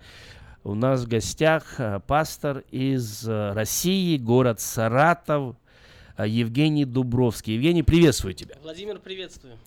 у 0.63 0.73
нас 0.73 1.03
в 1.03 1.09
гостях 1.09 1.75
э, 1.77 1.99
пастор 2.07 2.63
из 2.71 3.27
э, 3.27 3.51
России, 3.51 4.17
город 4.17 4.61
Саратов, 4.61 5.57
Евгений 6.17 6.85
Дубровский. 6.85 7.55
Евгений, 7.55 7.83
приветствую 7.83 8.33
тебя. 8.33 8.55
Владимир, 8.63 8.99
приветствую. 8.99 9.57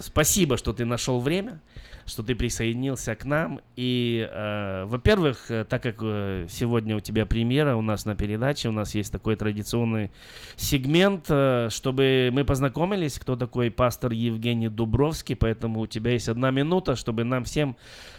Спасибо, 0.00 0.56
что 0.56 0.72
ты 0.72 0.84
нашел 0.84 1.20
время, 1.20 1.60
что 2.06 2.22
ты 2.22 2.34
присоединился 2.34 3.14
к 3.14 3.24
нам. 3.24 3.60
И, 3.76 4.28
э, 4.30 4.84
во-первых, 4.86 5.50
э, 5.50 5.64
так 5.64 5.82
как 5.82 5.96
э, 6.02 6.46
сегодня 6.48 6.96
у 6.96 7.00
тебя 7.00 7.26
премьера 7.26 7.76
у 7.76 7.82
нас 7.82 8.04
на 8.04 8.14
передаче, 8.14 8.68
у 8.68 8.72
нас 8.72 8.94
есть 8.94 9.10
такой 9.12 9.36
традиционный 9.36 10.10
сегмент, 10.56 11.26
э, 11.28 11.68
чтобы 11.70 12.30
мы 12.32 12.44
познакомились, 12.44 13.18
кто 13.18 13.36
такой 13.36 13.70
пастор 13.70 14.12
Евгений 14.12 14.68
Дубровский. 14.68 15.36
Поэтому 15.36 15.80
у 15.80 15.86
тебя 15.86 16.12
есть 16.12 16.28
одна 16.28 16.50
минута, 16.50 16.96
чтобы 16.96 17.24
нам 17.24 17.44
всем 17.44 17.76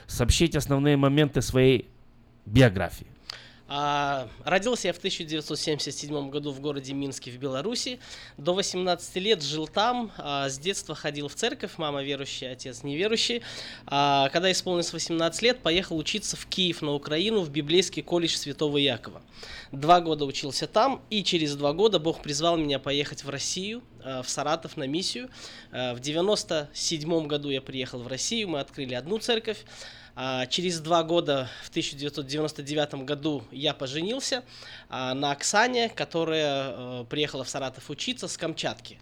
сообщить 0.07 0.55
основные 0.55 0.97
моменты 0.97 1.41
своей 1.41 1.89
биографии. 2.45 3.07
А, 3.73 4.27
родился 4.43 4.89
я 4.89 4.93
в 4.93 4.97
1977 4.97 6.29
году 6.29 6.51
в 6.51 6.59
городе 6.59 6.91
Минске 6.91 7.31
в 7.31 7.37
Беларуси. 7.37 7.99
До 8.37 8.53
18 8.53 9.15
лет 9.15 9.41
жил 9.41 9.65
там. 9.65 10.11
А, 10.17 10.49
с 10.49 10.59
детства 10.59 10.93
ходил 10.93 11.29
в 11.29 11.35
церковь. 11.35 11.77
Мама 11.77 12.03
верующая, 12.03 12.51
отец 12.51 12.83
неверующий. 12.83 13.43
А, 13.85 14.27
когда 14.27 14.51
исполнилось 14.51 14.91
18 14.91 15.41
лет, 15.41 15.59
поехал 15.59 15.97
учиться 15.97 16.35
в 16.35 16.47
Киев 16.47 16.81
на 16.81 16.91
Украину 16.91 17.39
в 17.39 17.49
библейский 17.49 18.03
колледж 18.03 18.35
Святого 18.35 18.75
Якова. 18.75 19.21
Два 19.71 20.01
года 20.01 20.25
учился 20.25 20.67
там, 20.67 21.01
и 21.09 21.23
через 21.23 21.55
два 21.55 21.71
года 21.71 21.97
Бог 21.97 22.21
призвал 22.21 22.57
меня 22.57 22.77
поехать 22.77 23.23
в 23.23 23.29
Россию, 23.29 23.83
в 24.03 24.25
Саратов 24.27 24.75
на 24.75 24.85
миссию. 24.85 25.29
В 25.71 25.97
97 25.97 27.27
году 27.27 27.49
я 27.49 27.61
приехал 27.61 27.99
в 27.99 28.07
Россию, 28.07 28.49
мы 28.49 28.59
открыли 28.59 28.95
одну 28.95 29.17
церковь. 29.19 29.63
А, 30.15 30.45
через 30.45 30.79
два 30.79 31.03
года, 31.03 31.49
в 31.63 31.69
1999 31.69 33.05
году, 33.05 33.43
я 33.51 33.73
поженился 33.73 34.43
а, 34.89 35.13
на 35.13 35.31
Оксане, 35.31 35.89
которая 35.89 36.73
э, 36.73 37.05
приехала 37.09 37.43
в 37.43 37.49
Саратов 37.49 37.89
учиться 37.89 38.27
с 38.27 38.37
Камчатки. 38.37 38.99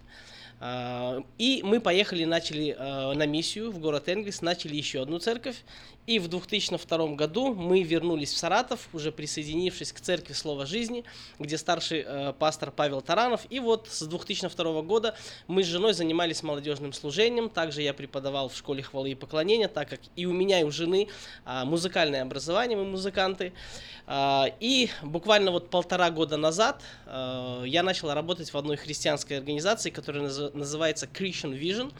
А, 0.60 1.24
и 1.38 1.62
мы 1.63 1.80
поехали, 1.80 2.26
начали 2.26 2.76
э, 2.78 3.13
на 3.13 3.26
миссию 3.26 3.72
в 3.72 3.80
город 3.80 4.08
Энгельс, 4.08 4.41
начали 4.41 4.76
еще 4.76 5.02
одну 5.02 5.19
церковь. 5.19 5.63
И 6.10 6.17
в 6.17 6.28
2002 6.28 7.10
году 7.10 7.54
мы 7.54 7.84
вернулись 7.84 8.34
в 8.34 8.38
Саратов, 8.39 8.89
уже 8.93 9.12
присоединившись 9.12 9.93
к 9.93 10.00
церкви 10.00 10.34
Слова 10.34 10.65
Жизни, 10.65 11.04
где 11.38 11.56
старший 11.56 12.04
э, 12.04 12.34
пастор 12.34 12.72
Павел 12.72 13.02
Таранов. 13.02 13.41
И 13.52 13.60
вот 13.60 13.88
с 13.91 14.02
2002 14.02 14.82
года 14.82 15.15
мы 15.45 15.63
с 15.63 15.67
женой 15.67 15.93
занимались 15.93 16.41
молодежным 16.41 16.93
служением. 16.93 17.48
Также 17.48 17.84
я 17.84 17.93
преподавал 17.93 18.50
в 18.50 18.58
школе 18.58 18.82
хвалы 18.82 19.12
и 19.12 19.13
поклонения, 19.15 19.67
так 19.67 19.88
как 19.88 20.00
и 20.15 20.26
у 20.26 20.34
меня, 20.34 20.62
и 20.62 20.63
у 20.63 20.72
жены 20.72 21.10
э, 21.45 21.63
музыкальное 21.65 22.24
образование, 22.24 22.76
мы 22.76 22.86
музыканты. 22.86 23.54
Э, 24.08 24.45
и 24.60 24.89
буквально 25.04 25.52
вот 25.52 25.69
полтора 25.69 26.10
года 26.10 26.38
назад 26.38 26.82
э, 27.06 27.65
я 27.67 27.84
начал 27.84 28.12
работать 28.12 28.52
в 28.52 28.58
одной 28.58 28.78
христианской 28.78 29.38
организации, 29.38 29.91
которая 29.91 30.24
наз- 30.24 30.58
называется 30.58 31.06
Christian 31.06 31.54
Vision. 31.54 31.93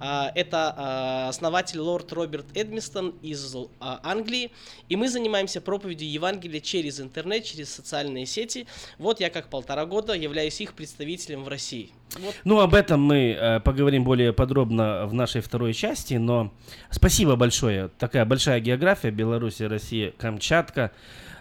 Э, 0.00 0.26
это 0.34 0.74
э, 0.76 1.28
основатель 1.28 1.80
лорд 1.80 2.12
Роберт 2.12 2.46
Эдмистон 2.54 3.14
из 3.22 3.54
а, 3.80 4.00
Англии, 4.02 4.50
и 4.88 4.96
мы 4.96 5.08
занимаемся 5.08 5.60
проповедью 5.60 6.10
Евангелия 6.10 6.60
через 6.60 7.00
интернет, 7.00 7.44
через 7.44 7.72
социальные 7.72 8.26
сети. 8.26 8.66
Вот 8.98 9.20
я 9.20 9.30
как 9.30 9.48
полтора 9.48 9.86
года 9.86 10.14
являюсь 10.14 10.60
их 10.60 10.74
представителем 10.74 11.44
в 11.44 11.48
России. 11.48 11.90
Вот. 12.18 12.34
Ну, 12.44 12.60
об 12.60 12.74
этом 12.74 13.00
мы 13.00 13.32
э, 13.32 13.60
поговорим 13.60 14.04
более 14.04 14.32
подробно 14.32 15.06
в 15.06 15.14
нашей 15.14 15.40
второй 15.40 15.74
части, 15.74 16.14
но 16.14 16.52
спасибо 16.90 17.36
большое. 17.36 17.88
Такая 17.98 18.24
большая 18.24 18.60
география, 18.60 19.10
Беларусь, 19.10 19.60
Россия, 19.60 20.12
Камчатка. 20.12 20.92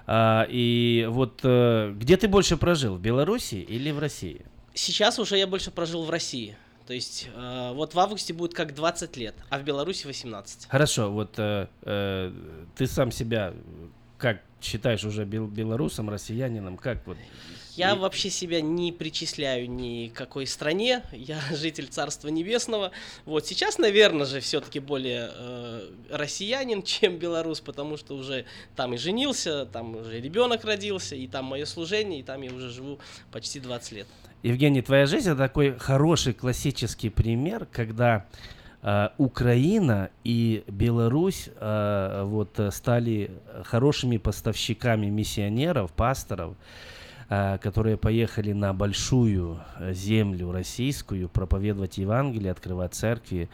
А, 0.06 0.46
и 0.50 1.08
вот 1.10 1.40
э, 1.44 1.94
где 1.96 2.18
ты 2.18 2.28
больше 2.28 2.58
прожил, 2.58 2.96
в 2.96 3.02
Беларуси 3.02 3.56
или 3.56 3.92
в 3.92 4.00
России? 4.00 4.42
Сейчас 4.74 5.20
уже 5.20 5.38
я 5.38 5.48
больше 5.48 5.72
прожил 5.72 6.04
в 6.04 6.10
России. 6.10 6.58
То 6.86 6.94
есть 6.94 7.30
э, 7.34 7.72
вот 7.74 7.94
в 7.94 8.00
августе 8.00 8.34
будет 8.34 8.54
как 8.54 8.76
20 8.76 9.16
лет, 9.18 9.36
а 9.50 9.60
в 9.60 9.64
Беларуси 9.64 10.06
18. 10.06 10.68
Хорошо, 10.68 11.12
вот 11.12 11.36
э, 11.38 11.68
э, 11.84 12.32
ты 12.76 12.88
сам 12.88 13.12
себя 13.12 13.54
как 14.18 14.42
считаешь 14.62 15.04
уже 15.04 15.26
бел 15.26 15.48
белорусом, 15.48 16.10
россиянином, 16.10 16.78
как 16.78 17.06
вот? 17.06 17.18
Я 17.76 17.94
и... 17.94 17.98
вообще 17.98 18.30
себя 18.30 18.62
не 18.62 18.92
причисляю 18.92 19.70
ни 19.70 20.08
к 20.08 20.14
какой 20.14 20.46
стране, 20.46 21.04
я 21.12 21.40
житель 21.52 21.88
Царства 21.88 22.28
Небесного. 22.28 22.92
Вот 23.26 23.48
сейчас, 23.48 23.78
наверное 23.78 24.26
же, 24.26 24.40
все-таки 24.40 24.80
более 24.80 25.30
э, 25.34 25.90
россиянин, 26.12 26.84
чем 26.84 27.18
белорус, 27.18 27.62
потому 27.62 27.98
что 27.98 28.16
уже 28.16 28.46
там 28.76 28.94
и 28.94 28.98
женился, 28.98 29.66
там 29.66 29.96
уже 29.96 30.20
ребенок 30.20 30.64
родился, 30.64 31.16
и 31.16 31.28
там 31.28 31.46
мое 31.46 31.66
служение, 31.66 32.20
и 32.20 32.24
там 32.24 32.42
я 32.42 32.52
уже 32.52 32.70
живу 32.70 33.00
почти 33.32 33.60
20 33.60 33.92
лет. 33.94 34.08
Евгений, 34.44 34.82
твоя 34.82 35.06
жизнь 35.06 35.30
это 35.30 35.38
такой 35.38 35.78
хороший 35.80 36.34
классический 36.34 37.10
пример, 37.10 37.66
когда 37.72 38.26
э, 38.82 39.10
Украина 39.18 40.10
и 40.24 40.64
Беларусь 40.68 41.50
э, 41.56 42.24
вот 42.26 42.60
стали 42.72 43.32
хорошими 43.64 44.18
поставщиками 44.18 45.08
миссионеров, 45.08 45.94
пасторов, 45.94 46.52
э, 46.52 46.94
которые 47.28 47.98
поехали 47.98 48.54
на 48.54 48.74
большую 48.74 49.60
землю 49.92 50.52
российскую 50.52 51.30
проповедовать 51.30 51.98
Евангелие, 51.98 52.52
открывать 52.52 52.94
церкви. 52.94 53.50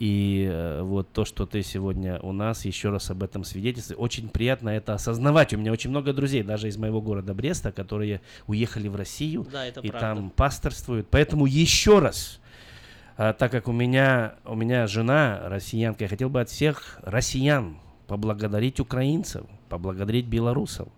И 0.00 0.48
э, 0.50 0.80
вот 0.80 1.12
то, 1.12 1.26
что 1.26 1.44
ты 1.44 1.62
сегодня 1.62 2.18
у 2.20 2.32
нас, 2.32 2.64
еще 2.64 2.88
раз 2.88 3.10
об 3.10 3.22
этом 3.22 3.44
свидетельствуешь. 3.44 4.00
Очень 4.00 4.30
приятно 4.30 4.70
это 4.70 4.94
осознавать. 4.94 5.52
У 5.52 5.58
меня 5.58 5.72
очень 5.72 5.90
много 5.90 6.14
друзей, 6.14 6.42
даже 6.42 6.68
из 6.68 6.78
моего 6.78 7.02
города 7.02 7.34
Бреста, 7.34 7.70
которые 7.70 8.22
уехали 8.46 8.88
в 8.88 8.96
Россию 8.96 9.46
да, 9.52 9.68
и 9.68 9.72
правда. 9.72 9.98
там 9.98 10.30
пасторствуют. 10.30 11.08
Поэтому 11.10 11.44
еще 11.44 11.98
раз, 11.98 12.40
э, 13.18 13.34
так 13.38 13.52
как 13.52 13.68
у 13.68 13.72
меня, 13.72 14.36
у 14.46 14.54
меня 14.54 14.86
жена 14.86 15.38
россиянка, 15.44 16.04
я 16.04 16.08
хотел 16.08 16.30
бы 16.30 16.40
от 16.40 16.48
всех 16.48 16.98
россиян 17.02 17.76
поблагодарить 18.06 18.80
украинцев, 18.80 19.44
поблагодарить 19.68 20.24
белорусов, 20.24 20.88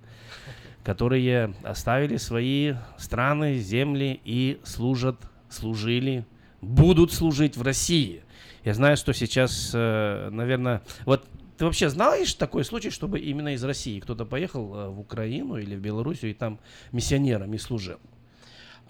которые 0.85 1.55
оставили 1.63 2.17
свои 2.17 2.75
страны, 2.99 3.59
земли 3.59 4.21
и 4.25 4.61
служат, 4.65 5.17
служили, 5.49 6.27
будут 6.61 7.13
служить 7.13 7.57
в 7.57 7.63
России. 7.63 8.23
Я 8.65 8.75
знаю, 8.75 8.97
что 8.97 9.13
сейчас, 9.13 9.73
э, 9.75 10.29
наверное, 10.31 10.83
вот 11.05 11.27
ты 11.59 11.65
вообще 11.65 11.89
знаешь 11.89 12.35
такой 12.35 12.65
случай, 12.65 12.91
чтобы 12.91 13.21
именно 13.21 13.55
из 13.55 13.63
России 13.65 14.01
кто-то 14.01 14.25
поехал 14.25 14.75
э, 14.75 14.89
в 14.89 15.01
Украину 15.01 15.57
или 15.57 15.77
в 15.77 15.81
Белоруссию 15.81 16.31
и 16.31 16.35
там 16.35 16.59
миссионерами 16.93 17.57
служил? 17.57 17.99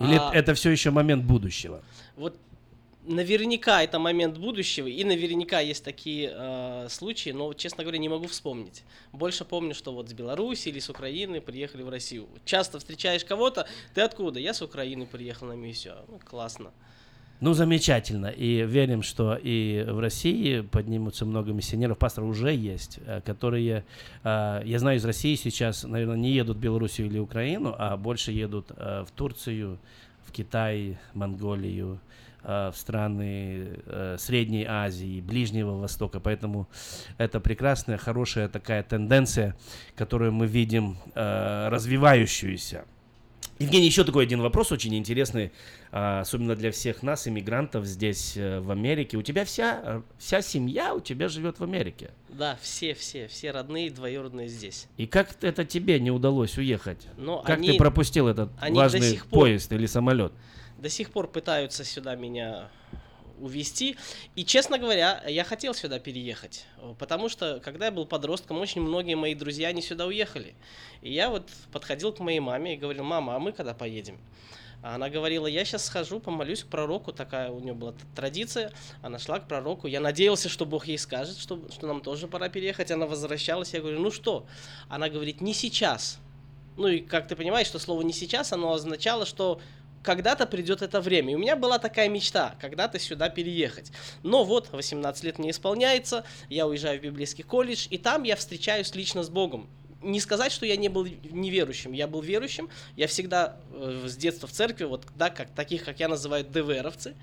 Или 0.01 0.17
а... 0.17 0.31
это 0.33 0.55
все 0.55 0.71
еще 0.71 0.91
момент 0.91 1.25
будущего? 1.25 1.83
Вот 2.17 2.39
наверняка 3.05 3.83
это 3.83 3.99
момент 3.99 4.39
будущего, 4.39 4.87
и 4.87 5.05
наверняка 5.05 5.61
есть 5.61 5.85
такие 5.85 6.33
э, 6.33 6.87
случаи, 6.89 7.31
но, 7.31 7.53
честно 7.53 7.85
говоря, 7.85 7.99
не 7.99 8.09
могу 8.09 8.27
вспомнить. 8.27 8.85
Больше 9.13 9.45
помню, 9.45 9.75
что 9.75 9.93
вот 9.93 10.09
с 10.09 10.13
Беларуси 10.13 10.69
или 10.69 10.79
с 10.79 10.89
Украины 10.89 11.41
приехали 11.41 11.83
в 11.83 11.89
Россию. 11.89 12.29
Часто 12.45 12.79
встречаешь 12.79 13.25
кого-то, 13.25 13.67
ты 13.95 14.01
откуда? 14.01 14.39
Я 14.39 14.55
с 14.55 14.63
Украины 14.63 15.07
приехал 15.07 15.49
на 15.49 15.55
миссию. 15.55 15.97
Ну, 16.09 16.21
классно. 16.25 16.71
Ну, 17.41 17.55
замечательно. 17.55 18.27
И 18.27 18.65
верим, 18.65 19.03
что 19.03 19.35
и 19.35 19.85
в 19.89 19.99
России 19.99 20.61
поднимутся 20.61 21.27
много 21.27 21.53
миссионеров. 21.53 21.99
Пасторов 21.99 22.31
уже 22.31 22.55
есть, 22.55 23.01
э, 23.05 23.21
которые, 23.21 23.85
э, 24.23 24.63
я 24.65 24.79
знаю, 24.79 24.99
из 24.99 25.05
России 25.05 25.35
сейчас, 25.35 25.83
наверное, 25.83 26.17
не 26.17 26.31
едут 26.31 26.57
в 26.59 26.61
Белоруссию 26.61 27.09
или 27.09 27.19
Украину, 27.19 27.75
а 27.77 27.97
больше 27.97 28.31
едут 28.31 28.67
э, 28.71 29.05
в 29.05 29.11
Турцию, 29.11 29.81
в 30.25 30.31
Китай, 30.31 30.99
Монголию, 31.15 31.99
в 32.45 32.73
страны 32.75 33.79
Средней 34.19 34.65
Азии, 34.65 35.21
Ближнего 35.21 35.79
Востока. 35.79 36.21
Поэтому 36.21 36.69
это 37.19 37.41
прекрасная, 37.41 37.99
хорошая 37.99 38.49
такая 38.49 38.83
тенденция, 38.83 39.55
которую 39.95 40.33
мы 40.33 40.47
видим 40.47 40.97
развивающуюся. 41.15 42.85
Евгений, 43.63 43.87
еще 43.87 44.05
такой 44.05 44.25
один 44.25 44.41
вопрос 44.41 44.73
очень 44.73 44.95
интересный, 44.95 45.53
а, 45.91 46.21
особенно 46.21 46.57
для 46.57 46.73
всех 46.73 47.03
нас, 47.03 47.29
иммигрантов 47.29 47.87
здесь, 47.87 48.37
э, 48.37 48.61
в 48.61 48.71
Америке. 48.71 49.17
У 49.17 49.23
тебя 49.23 49.45
вся, 49.45 49.81
э, 49.85 50.03
вся 50.19 50.43
семья 50.43 50.95
у 50.95 51.01
тебя 51.01 51.29
живет 51.29 51.61
в 51.61 51.65
Америке? 51.65 52.11
Да, 52.29 52.59
все, 52.61 52.95
все, 52.95 53.29
все 53.29 53.51
родные, 53.53 53.91
двоюродные 53.91 54.49
здесь. 54.49 54.89
И 54.97 55.07
как 55.07 55.37
это 55.43 55.65
тебе 55.65 56.01
не 56.01 56.11
удалось 56.11 56.59
уехать? 56.59 57.07
Но 57.17 57.43
как 57.43 57.59
они, 57.59 57.73
ты 57.73 57.79
пропустил 57.79 58.27
этот 58.27 58.51
важный 58.71 59.19
пор, 59.19 59.41
поезд 59.41 59.73
или 59.73 59.87
самолет? 59.87 60.33
До 60.79 60.89
сих 60.89 61.11
пор 61.11 61.29
пытаются 61.29 61.85
сюда 61.85 62.17
меня 62.17 62.69
увезти. 63.39 63.97
И, 64.35 64.45
честно 64.45 64.79
говоря, 64.79 65.23
я 65.27 65.45
хотел 65.45 65.75
сюда 65.75 65.99
переехать, 65.99 66.67
потому 66.99 67.29
что, 67.29 67.61
когда 67.65 67.87
я 67.87 67.93
был 67.93 68.07
подростком, 68.07 68.59
очень 68.59 68.81
многие 68.81 69.15
мои 69.15 69.35
друзья, 69.35 69.69
они 69.69 69.83
сюда 69.83 70.07
уехали. 70.07 70.55
И 71.01 71.13
я 71.13 71.31
вот 71.31 71.49
подходил 71.73 72.13
к 72.13 72.21
моей 72.21 72.41
маме 72.41 72.75
и 72.75 72.77
говорил, 72.77 73.05
мама, 73.05 73.37
а 73.37 73.39
мы 73.39 73.53
когда 73.53 73.75
поедем? 73.75 74.19
Она 74.83 75.09
говорила, 75.09 75.47
я 75.47 75.65
сейчас 75.65 75.87
схожу, 75.87 76.19
помолюсь 76.19 76.65
к 76.65 76.67
пророку, 76.67 77.13
такая 77.13 77.51
у 77.51 77.61
нее 77.61 77.73
была 77.73 77.95
традиция. 78.17 78.73
Она 79.01 79.21
шла 79.21 79.39
к 79.39 79.47
пророку, 79.47 79.87
я 79.87 80.01
надеялся, 80.01 80.49
что 80.49 80.67
Бог 80.67 80.89
ей 80.89 80.99
скажет, 80.99 81.39
что, 81.39 81.71
что 81.71 81.87
нам 81.87 82.01
тоже 82.01 82.27
пора 82.27 82.49
переехать. 82.49 82.91
Она 82.91 83.07
возвращалась, 83.07 83.73
я 83.75 83.81
говорю, 83.81 84.01
ну 84.01 84.11
что? 84.11 84.45
Она 84.89 85.09
говорит, 85.09 85.41
не 85.41 85.55
сейчас. 85.55 86.19
Ну 86.77 86.89
и 86.89 86.99
как 87.01 87.29
ты 87.29 87.37
понимаешь, 87.37 87.69
что 87.69 87.79
слово 87.79 88.03
не 88.03 88.13
сейчас, 88.13 88.53
оно 88.53 88.73
означало, 88.73 89.25
что 89.25 89.61
когда-то 90.03 90.47
придет 90.47 90.83
это 90.83 91.01
время. 91.01 91.33
И 91.33 91.35
у 91.35 91.39
меня 91.39 91.57
была 91.57 91.79
такая 91.79 92.09
мечта, 92.09 92.55
когда-то 92.61 92.99
сюда 92.99 93.29
переехать. 93.29 93.93
Но 94.23 94.45
вот, 94.45 94.71
18 94.73 95.25
лет 95.25 95.39
мне 95.39 95.51
исполняется, 95.51 96.25
я 96.49 96.67
уезжаю 96.67 96.99
в 96.99 97.03
библейский 97.03 97.45
колледж, 97.45 97.87
и 97.91 97.99
там 97.99 98.23
я 98.25 98.37
встречаюсь 98.37 98.95
лично 98.95 99.23
с 99.23 99.31
Богом. 99.31 99.69
Не 100.01 100.19
сказать, 100.19 100.51
что 100.51 100.67
я 100.67 100.77
не 100.77 100.89
был 100.89 101.07
неверующим, 101.07 101.93
я 101.93 102.09
был 102.09 102.23
верующим, 102.23 102.69
я 102.97 103.07
всегда 103.07 103.57
э, 103.71 104.07
с 104.09 104.17
детства 104.17 104.49
в 104.49 104.53
церкви, 104.53 104.85
вот, 104.85 105.07
да, 105.15 105.31
как, 105.31 105.51
таких, 105.51 105.85
как 105.85 106.01
я 106.01 106.09
называю, 106.09 106.45
ДВРовцы, 106.45 107.15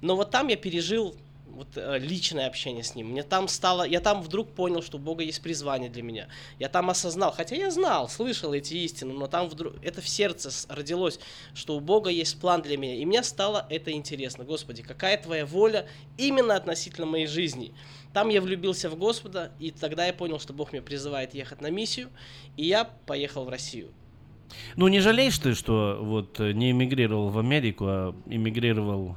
но 0.00 0.16
вот 0.16 0.32
там 0.32 0.48
я 0.48 0.56
пережил 0.56 1.14
вот 1.54 1.68
э, 1.76 1.98
личное 1.98 2.46
общение 2.46 2.82
с 2.82 2.94
ним. 2.94 3.08
Мне 3.08 3.22
там 3.22 3.48
стало, 3.48 3.82
я 3.86 4.00
там 4.00 4.22
вдруг 4.22 4.50
понял, 4.50 4.82
что 4.82 4.98
у 4.98 5.00
Бога 5.00 5.22
есть 5.22 5.42
призвание 5.42 5.90
для 5.90 6.02
меня. 6.02 6.28
Я 6.58 6.68
там 6.68 6.90
осознал, 6.90 7.32
хотя 7.32 7.56
я 7.56 7.70
знал, 7.70 8.08
слышал 8.08 8.52
эти 8.52 8.74
истины, 8.74 9.12
но 9.12 9.26
там 9.26 9.48
вдруг 9.48 9.74
это 9.82 10.00
в 10.00 10.08
сердце 10.08 10.50
родилось, 10.68 11.18
что 11.54 11.76
у 11.76 11.80
Бога 11.80 12.10
есть 12.10 12.40
план 12.40 12.62
для 12.62 12.76
меня. 12.76 12.96
И 12.96 13.04
мне 13.04 13.22
стало 13.22 13.66
это 13.70 13.92
интересно. 13.92 14.44
Господи, 14.44 14.82
какая 14.82 15.16
твоя 15.16 15.46
воля 15.46 15.86
именно 16.16 16.56
относительно 16.56 17.06
моей 17.06 17.26
жизни? 17.26 17.74
Там 18.12 18.28
я 18.28 18.40
влюбился 18.40 18.88
в 18.88 18.96
Господа, 18.96 19.50
и 19.58 19.70
тогда 19.70 20.06
я 20.06 20.12
понял, 20.12 20.38
что 20.38 20.52
Бог 20.52 20.72
меня 20.72 20.82
призывает 20.82 21.34
ехать 21.34 21.60
на 21.60 21.70
миссию, 21.70 22.10
и 22.56 22.64
я 22.64 22.84
поехал 22.84 23.44
в 23.44 23.48
Россию. 23.48 23.90
Ну, 24.76 24.88
не 24.88 25.00
жалеешь 25.00 25.38
ты, 25.38 25.54
что 25.54 25.98
вот 26.00 26.38
не 26.38 26.70
эмигрировал 26.70 27.30
в 27.30 27.38
Америку, 27.38 27.84
а 27.88 28.14
эмигрировал 28.26 29.16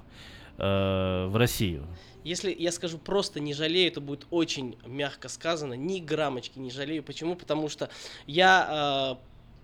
э, 0.57 1.27
в 1.27 1.35
Россию? 1.35 1.87
Если 2.27 2.53
я 2.59 2.73
скажу 2.73 2.97
просто 2.97 3.39
не 3.39 3.53
жалею, 3.53 3.87
это 3.87 4.01
будет 4.01 4.27
очень 4.31 4.77
мягко 4.85 5.29
сказано, 5.29 5.75
ни 5.75 6.01
граммочки 6.01 6.59
не 6.59 6.69
жалею. 6.69 7.01
Почему? 7.01 7.37
Потому 7.37 7.69
что 7.69 7.89
я, 8.25 9.15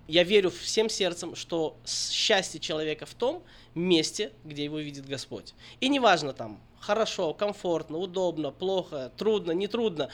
э, 0.07 0.11
я 0.13 0.23
верю 0.23 0.49
всем 0.49 0.87
сердцем, 0.89 1.35
что 1.35 1.75
счастье 1.85 2.61
человека 2.61 3.05
в 3.05 3.15
том 3.15 3.43
месте, 3.75 4.31
где 4.45 4.63
его 4.63 4.79
видит 4.79 5.05
Господь. 5.05 5.53
И 5.81 5.89
неважно 5.89 6.31
там, 6.31 6.57
хорошо, 6.79 7.33
комфортно, 7.33 7.97
удобно, 7.97 8.51
плохо, 8.51 9.11
трудно, 9.17 9.51
не 9.51 9.67
трудно. 9.67 10.07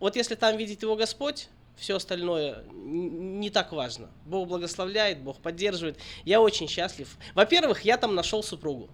Вот 0.00 0.16
если 0.16 0.34
там 0.34 0.56
видит 0.56 0.82
его 0.82 0.96
Господь, 0.96 1.50
все 1.76 1.94
остальное 1.98 2.64
не 2.72 3.48
так 3.48 3.70
важно. 3.70 4.10
Бог 4.24 4.48
благословляет, 4.48 5.20
Бог 5.20 5.38
поддерживает. 5.38 5.98
Я 6.24 6.40
очень 6.40 6.66
счастлив. 6.66 7.16
Во-первых, 7.36 7.82
я 7.82 7.96
там 7.96 8.16
нашел 8.16 8.42
супругу. 8.42 8.88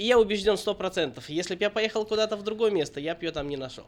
И 0.00 0.04
я 0.04 0.18
убежден 0.18 0.56
сто 0.56 0.74
процентов, 0.74 1.28
если 1.28 1.54
бы 1.54 1.60
я 1.60 1.68
поехал 1.68 2.06
куда-то 2.06 2.34
в 2.34 2.42
другое 2.42 2.70
место, 2.70 3.00
я 3.00 3.14
бы 3.14 3.22
ее 3.22 3.32
там 3.32 3.50
не 3.50 3.58
нашел. 3.58 3.84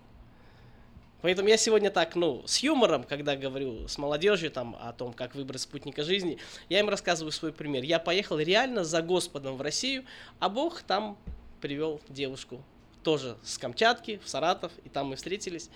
Поэтому 1.23 1.49
я 1.49 1.57
сегодня 1.57 1.91
так, 1.91 2.17
ну, 2.17 2.43
с 2.47 2.59
юмором, 2.59 3.05
когда 3.05 3.35
говорю 3.35 3.89
с 3.89 3.97
молодежью 3.97 4.51
там 4.51 4.77
о 4.79 4.93
том, 4.93 5.15
как 5.15 5.35
выбрать 5.35 5.63
спутника 5.63 6.05
жизни, 6.05 6.37
я 6.69 6.81
им 6.81 6.91
рассказываю 6.91 7.33
свой 7.33 7.51
пример. 7.51 7.83
Я 7.83 7.99
поехал 7.99 8.39
реально 8.39 8.85
за 8.85 9.01
Господом 9.01 9.57
в 9.57 9.63
Россию, 9.63 10.05
а 10.39 10.51
Бог 10.51 10.83
там 10.83 11.17
привел 11.63 11.99
девушку 12.11 12.63
тоже 13.03 13.39
с 13.43 13.57
Камчатки, 13.57 14.21
в 14.23 14.29
Саратов, 14.29 14.71
и 14.85 14.91
там 14.91 15.07
мы 15.07 15.17
встретились. 15.17 15.71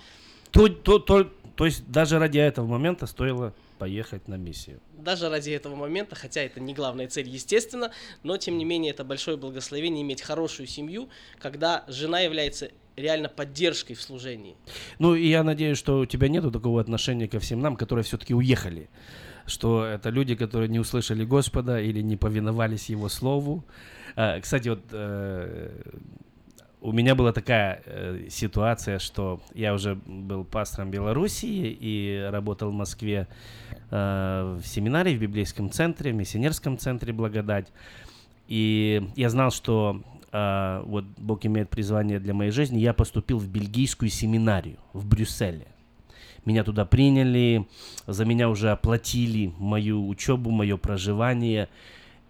То, 0.50 0.68
то, 0.68 0.98
то, 0.98 1.30
то 1.54 1.64
есть 1.64 1.90
даже 1.90 2.18
ради 2.18 2.38
этого 2.38 2.66
момента 2.66 3.06
стоило 3.06 3.54
поехать 3.78 4.28
на 4.28 4.37
миссию. 4.37 4.80
Даже 4.98 5.28
ради 5.28 5.50
этого 5.50 5.74
момента, 5.76 6.16
хотя 6.16 6.42
это 6.42 6.61
не 6.61 6.74
главная 6.74 7.09
цель, 7.09 7.28
естественно, 7.28 7.92
но 8.22 8.37
тем 8.37 8.59
не 8.59 8.64
менее 8.64 8.92
это 8.92 9.04
большое 9.04 9.37
благословение 9.37 10.02
иметь 10.02 10.22
хорошую 10.22 10.66
семью, 10.66 11.09
когда 11.38 11.85
жена 11.88 12.20
является 12.20 12.70
реально 12.96 13.28
поддержкой 13.28 13.94
в 13.94 14.02
служении. 14.02 14.56
Ну 14.98 15.14
и 15.14 15.28
я 15.28 15.42
надеюсь, 15.42 15.78
что 15.78 16.00
у 16.00 16.06
тебя 16.06 16.28
нету 16.28 16.50
такого 16.50 16.80
отношения 16.80 17.28
ко 17.28 17.38
всем 17.38 17.61
нам, 17.61 17.76
которые 17.76 18.04
все-таки 18.04 18.35
уехали, 18.35 18.88
что 19.46 19.85
это 19.85 20.09
люди, 20.09 20.35
которые 20.35 20.68
не 20.68 20.78
услышали 20.78 21.24
Господа 21.24 21.80
или 21.80 22.00
не 22.00 22.16
повиновались 22.16 22.88
Его 22.88 23.09
Слову. 23.09 23.64
А, 24.16 24.40
кстати, 24.40 24.68
вот 24.70 24.80
э, 24.92 25.82
у 26.87 26.92
меня 26.92 27.16
была 27.16 27.33
такая 27.33 27.83
э, 27.85 28.29
ситуация, 28.31 29.01
что 29.01 29.40
я 29.55 29.75
уже 29.75 29.96
был 30.07 30.44
пастором 30.44 30.92
Белоруссии 30.92 31.77
и 31.81 32.29
работал 32.31 32.70
в 32.70 32.75
Москве 32.75 33.27
э, 33.90 34.59
в 34.62 34.64
семинаре 34.64 35.16
в 35.16 35.20
библейском 35.20 35.68
центре, 35.68 36.12
в 36.12 36.14
миссионерском 36.14 36.79
центре 36.79 37.12
«Благодать». 37.12 37.72
И 38.46 39.03
я 39.16 39.31
знал, 39.31 39.51
что 39.51 40.01
э, 40.31 40.83
вот 40.87 41.07
Бог 41.16 41.44
имеет 41.44 41.70
призвание 41.70 42.20
для 42.20 42.35
моей 42.35 42.53
жизни. 42.53 42.79
Я 42.79 42.94
поступил 42.94 43.38
в 43.38 43.49
бельгийскую 43.49 44.09
семинарию 44.09 44.77
в 44.92 45.09
Брюсселе. 45.09 45.66
Меня 46.44 46.62
туда 46.62 46.85
приняли, 46.85 47.66
за 48.07 48.25
меня 48.25 48.49
уже 48.49 48.70
оплатили 48.70 49.53
мою 49.59 50.07
учебу, 50.07 50.53
мое 50.53 50.77
проживание. 50.77 51.68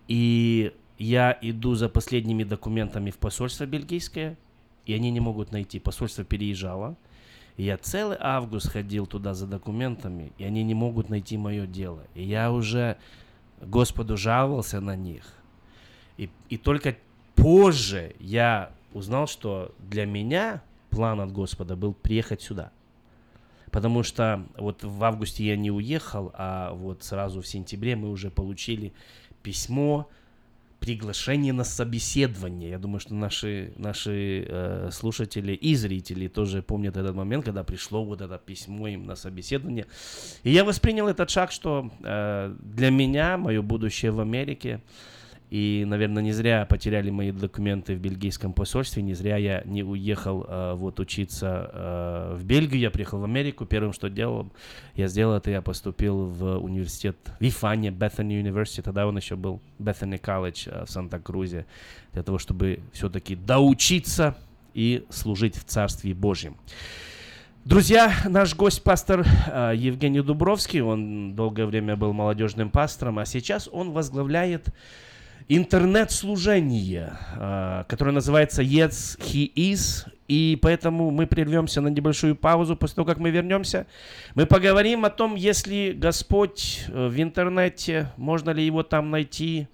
И 0.08 0.72
я 0.96 1.36
иду 1.42 1.74
за 1.74 1.90
последними 1.90 2.42
документами 2.42 3.10
в 3.10 3.18
посольство 3.18 3.66
бельгийское, 3.66 4.38
и 4.86 4.94
они 4.94 5.10
не 5.10 5.20
могут 5.20 5.52
найти. 5.52 5.78
Посольство 5.78 6.24
переезжало. 6.24 6.96
И 7.56 7.64
я 7.64 7.76
целый 7.76 8.16
август 8.20 8.70
ходил 8.70 9.06
туда 9.06 9.34
за 9.34 9.46
документами, 9.46 10.32
и 10.38 10.44
они 10.44 10.62
не 10.62 10.74
могут 10.74 11.08
найти 11.08 11.36
мое 11.36 11.66
дело. 11.66 12.04
И 12.14 12.22
я 12.22 12.52
уже 12.52 12.98
Господу 13.60 14.16
жаловался 14.16 14.80
на 14.80 14.94
них. 14.94 15.24
И, 16.18 16.30
и 16.48 16.58
только 16.58 16.96
позже 17.34 18.14
я 18.18 18.72
узнал, 18.92 19.26
что 19.26 19.74
для 19.78 20.06
меня 20.06 20.62
план 20.90 21.20
от 21.20 21.32
Господа 21.32 21.76
был 21.76 21.94
приехать 21.94 22.42
сюда. 22.42 22.72
Потому 23.70 24.02
что 24.02 24.46
вот 24.56 24.84
в 24.84 25.04
августе 25.04 25.44
я 25.44 25.56
не 25.56 25.70
уехал, 25.70 26.30
а 26.34 26.72
вот 26.72 27.02
сразу 27.02 27.42
в 27.42 27.46
сентябре 27.46 27.96
мы 27.96 28.10
уже 28.10 28.30
получили 28.30 28.92
письмо 29.42 30.08
приглашение 30.80 31.52
на 31.52 31.64
собеседование. 31.64 32.70
Я 32.70 32.78
думаю, 32.78 33.00
что 33.00 33.14
наши, 33.14 33.72
наши 33.76 34.46
э, 34.48 34.90
слушатели 34.92 35.52
и 35.52 35.74
зрители 35.74 36.28
тоже 36.28 36.62
помнят 36.62 36.96
этот 36.96 37.14
момент, 37.14 37.44
когда 37.44 37.64
пришло 37.64 38.04
вот 38.04 38.20
это 38.20 38.38
письмо 38.38 38.88
им 38.88 39.06
на 39.06 39.16
собеседование. 39.16 39.86
И 40.42 40.50
я 40.50 40.64
воспринял 40.64 41.08
этот 41.08 41.30
шаг, 41.30 41.52
что 41.52 41.90
э, 42.02 42.54
для 42.60 42.90
меня, 42.90 43.36
мое 43.36 43.62
будущее 43.62 44.12
в 44.12 44.20
Америке, 44.20 44.80
и, 45.48 45.84
наверное, 45.86 46.22
не 46.22 46.32
зря 46.32 46.66
потеряли 46.66 47.10
мои 47.10 47.30
документы 47.30 47.94
в 47.94 48.00
бельгийском 48.00 48.52
посольстве, 48.52 49.02
не 49.02 49.14
зря 49.14 49.36
я 49.36 49.62
не 49.64 49.84
уехал 49.84 50.44
э, 50.48 50.74
вот 50.74 50.98
учиться 50.98 51.70
э, 51.72 52.36
в 52.36 52.44
Бельгию, 52.44 52.80
я 52.80 52.90
приехал 52.90 53.20
в 53.20 53.24
Америку. 53.24 53.64
Первым, 53.64 53.92
что 53.92 54.10
делал, 54.10 54.52
я 54.96 55.06
сделал 55.06 55.36
это, 55.36 55.50
я 55.52 55.62
поступил 55.62 56.26
в 56.26 56.58
университет 56.58 57.16
в 57.38 57.46
Ифане, 57.46 57.90
Bethany 57.90 58.42
University, 58.42 58.82
тогда 58.82 59.06
он 59.06 59.16
еще 59.16 59.36
был 59.36 59.60
Bethany 59.78 60.20
College 60.20 60.68
э, 60.68 60.84
в 60.84 60.90
Санта-Крузе, 60.90 61.66
для 62.12 62.24
того, 62.24 62.38
чтобы 62.38 62.80
все-таки 62.92 63.36
доучиться 63.36 64.36
и 64.74 65.04
служить 65.10 65.56
в 65.56 65.64
Царстве 65.64 66.12
Божьем. 66.12 66.56
Друзья, 67.64 68.12
наш 68.28 68.56
гость 68.56 68.82
пастор 68.82 69.24
э, 69.46 69.72
Евгений 69.76 70.22
Дубровский, 70.22 70.80
он 70.80 71.36
долгое 71.36 71.66
время 71.66 71.96
был 71.96 72.12
молодежным 72.12 72.70
пастором, 72.70 73.20
а 73.20 73.26
сейчас 73.26 73.68
он 73.70 73.92
возглавляет 73.92 74.74
интернет-служение, 75.48 77.16
э, 77.36 77.84
которое 77.88 78.12
называется 78.12 78.62
Yes, 78.62 79.18
He 79.18 79.52
Is. 79.54 80.08
И 80.28 80.58
поэтому 80.60 81.12
мы 81.12 81.26
прервемся 81.26 81.80
на 81.80 81.88
небольшую 81.88 82.34
паузу. 82.34 82.76
После 82.76 82.96
того, 82.96 83.06
как 83.06 83.18
мы 83.18 83.30
вернемся, 83.30 83.86
мы 84.34 84.46
поговорим 84.46 85.04
о 85.04 85.10
том, 85.10 85.36
если 85.36 85.92
Господь 85.92 86.84
э, 86.88 87.08
в 87.08 87.20
интернете, 87.20 88.12
можно 88.16 88.50
ли 88.50 88.64
его 88.64 88.82
там 88.82 89.10
найти, 89.10 89.68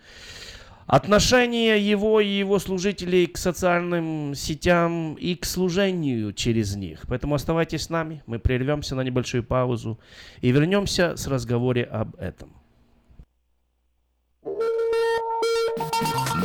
отношение 0.87 1.80
его 1.80 2.20
и 2.20 2.28
его 2.28 2.58
служителей 2.58 3.26
к 3.26 3.38
социальным 3.38 4.35
сетям 4.35 5.14
и 5.14 5.35
к 5.35 5.46
служению 5.46 6.35
через 6.35 6.76
них. 6.76 7.04
Поэтому 7.08 7.35
оставайтесь 7.35 7.85
с 7.85 7.88
нами, 7.88 8.22
мы 8.26 8.38
прервемся 8.38 8.94
на 8.94 9.00
небольшую 9.00 9.42
паузу 9.42 9.98
и 10.42 10.50
вернемся 10.50 11.16
с 11.16 11.26
разговором 11.26 11.87
об 11.90 12.16
этом. 12.16 12.62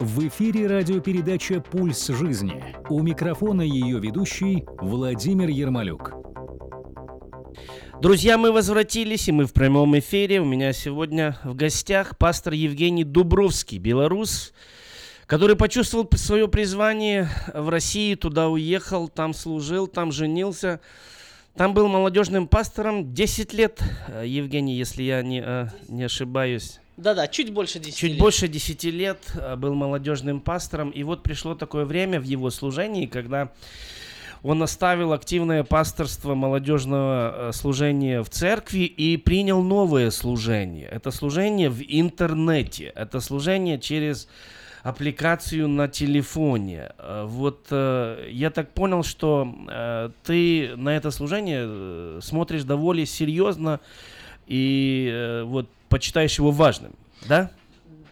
В 0.00 0.28
эфире 0.28 0.68
радиопередача 0.68 1.60
«Пульс 1.60 2.06
жизни». 2.06 2.62
У 2.88 3.02
микрофона 3.02 3.62
ее 3.62 3.98
ведущий 3.98 4.64
Владимир 4.80 5.48
Ермолюк. 5.48 6.12
Друзья, 8.00 8.38
мы 8.38 8.52
возвратились, 8.52 9.26
и 9.26 9.32
мы 9.32 9.44
в 9.44 9.52
прямом 9.52 9.98
эфире. 9.98 10.40
У 10.40 10.44
меня 10.44 10.72
сегодня 10.72 11.36
в 11.42 11.56
гостях 11.56 12.16
пастор 12.16 12.52
Евгений 12.52 13.02
Дубровский, 13.02 13.78
белорус, 13.78 14.52
который 15.26 15.56
почувствовал 15.56 16.08
свое 16.14 16.46
призвание 16.46 17.28
в 17.52 17.68
России, 17.68 18.14
туда 18.14 18.48
уехал, 18.48 19.08
там 19.08 19.34
служил, 19.34 19.88
там 19.88 20.12
женился. 20.12 20.80
Там 21.56 21.74
был 21.74 21.88
молодежным 21.88 22.46
пастором 22.46 23.12
10 23.14 23.52
лет, 23.52 23.82
э, 24.06 24.22
Евгений, 24.28 24.76
если 24.76 25.02
я 25.02 25.22
не, 25.22 25.42
э, 25.44 25.66
не 25.88 26.04
ошибаюсь. 26.04 26.78
Да-да, 26.98 27.28
чуть 27.28 27.52
больше 27.52 27.78
10 27.78 27.96
Чуть 27.96 28.10
лет. 28.10 28.18
больше 28.18 28.48
10 28.48 28.84
лет 28.84 29.18
э, 29.36 29.54
был 29.54 29.74
молодежным 29.74 30.40
пастором. 30.40 30.90
И 30.90 31.04
вот 31.04 31.22
пришло 31.22 31.54
такое 31.54 31.84
время 31.84 32.20
в 32.20 32.24
его 32.24 32.50
служении, 32.50 33.06
когда 33.06 33.52
он 34.42 34.60
оставил 34.64 35.12
активное 35.12 35.62
пасторство 35.62 36.34
молодежного 36.34 37.50
служения 37.52 38.20
в 38.22 38.30
церкви 38.30 38.80
и 38.80 39.16
принял 39.16 39.62
новое 39.62 40.10
служение. 40.10 40.88
Это 40.88 41.12
служение 41.12 41.70
в 41.70 41.80
интернете. 41.86 42.92
Это 42.96 43.20
служение 43.20 43.78
через 43.78 44.28
аппликацию 44.82 45.68
на 45.68 45.86
телефоне. 45.86 46.90
Вот 47.24 47.66
э, 47.70 48.28
я 48.32 48.50
так 48.50 48.72
понял, 48.72 49.04
что 49.04 49.54
э, 49.68 50.10
ты 50.24 50.74
на 50.76 50.96
это 50.96 51.12
служение 51.12 52.20
смотришь 52.22 52.64
довольно 52.64 53.06
серьезно 53.06 53.78
и 54.48 55.10
э, 55.12 55.42
вот 55.44 55.68
почитаешь 55.88 56.38
его 56.38 56.50
важным, 56.50 56.92
да? 57.28 57.50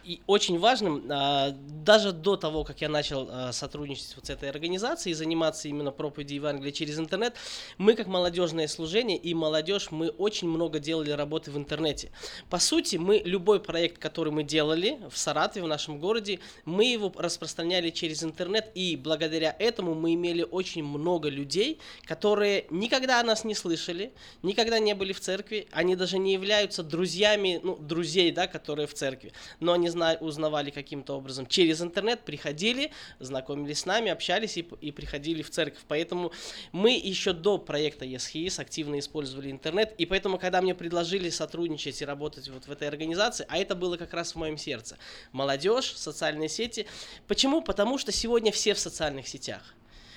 И 0.07 0.21
очень 0.25 0.57
важным, 0.57 1.03
а, 1.09 1.51
даже 1.51 2.13
до 2.13 2.37
того, 2.37 2.63
как 2.63 2.79
я 2.79 2.87
начал 2.87 3.27
а, 3.29 3.51
сотрудничать 3.51 4.13
вот 4.15 4.27
с 4.27 4.29
этой 4.29 4.49
организацией 4.49 5.11
и 5.11 5.15
заниматься 5.15 5.67
именно 5.67 5.91
проповедью 5.91 6.37
Евангелия 6.37 6.71
через 6.71 6.97
интернет, 6.97 7.35
мы 7.77 7.93
как 7.93 8.07
молодежное 8.07 8.69
служение 8.69 9.17
и 9.17 9.33
молодежь, 9.33 9.91
мы 9.91 10.07
очень 10.07 10.47
много 10.47 10.79
делали 10.79 11.11
работы 11.11 11.51
в 11.51 11.57
интернете. 11.57 12.09
По 12.49 12.57
сути, 12.57 12.95
мы 12.95 13.21
любой 13.25 13.59
проект, 13.59 13.97
который 13.97 14.31
мы 14.31 14.43
делали 14.43 14.97
в 15.11 15.17
Саратове, 15.17 15.65
в 15.65 15.67
нашем 15.67 15.99
городе, 15.99 16.39
мы 16.63 16.85
его 16.85 17.11
распространяли 17.17 17.89
через 17.89 18.23
интернет, 18.23 18.71
и 18.75 18.95
благодаря 18.95 19.53
этому 19.59 19.93
мы 19.93 20.13
имели 20.13 20.47
очень 20.49 20.85
много 20.85 21.27
людей, 21.27 21.79
которые 22.05 22.65
никогда 22.69 23.19
о 23.19 23.23
нас 23.23 23.43
не 23.43 23.55
слышали, 23.55 24.13
никогда 24.41 24.79
не 24.79 24.95
были 24.95 25.11
в 25.11 25.19
церкви, 25.19 25.67
они 25.73 25.97
даже 25.97 26.17
не 26.17 26.31
являются 26.31 26.81
друзьями, 26.81 27.59
ну, 27.61 27.75
друзей, 27.75 28.31
да, 28.31 28.47
которые 28.47 28.87
в 28.87 28.93
церкви, 28.93 29.33
но 29.59 29.73
они 29.73 29.89
зна- 29.97 30.17
узнавали 30.19 30.69
каким-то 30.69 31.17
образом 31.17 31.47
через 31.47 31.81
интернет, 31.81 32.23
приходили, 32.23 32.91
знакомились 33.19 33.79
с 33.79 33.85
нами, 33.85 34.11
общались 34.11 34.57
и, 34.57 34.67
и 34.81 34.91
приходили 34.91 35.41
в 35.41 35.49
церковь. 35.49 35.81
Поэтому 35.87 36.31
мы 36.71 36.91
еще 36.91 37.33
до 37.33 37.57
проекта 37.57 38.05
ESHIS 38.05 38.61
активно 38.61 38.99
использовали 38.99 39.51
интернет, 39.51 39.93
и 39.97 40.05
поэтому, 40.05 40.37
когда 40.37 40.61
мне 40.61 40.75
предложили 40.75 41.29
сотрудничать 41.29 42.01
и 42.01 42.05
работать 42.05 42.47
вот 42.49 42.67
в 42.67 42.71
этой 42.71 42.87
организации, 42.87 43.45
а 43.49 43.57
это 43.57 43.75
было 43.75 43.97
как 43.97 44.13
раз 44.13 44.33
в 44.33 44.35
моем 44.35 44.57
сердце, 44.57 44.97
молодежь, 45.31 45.93
социальные 45.95 46.49
сети. 46.49 46.85
Почему? 47.27 47.61
Потому 47.61 47.97
что 47.97 48.11
сегодня 48.11 48.51
все 48.51 48.73
в 48.73 48.79
социальных 48.79 49.27
сетях. 49.27 49.73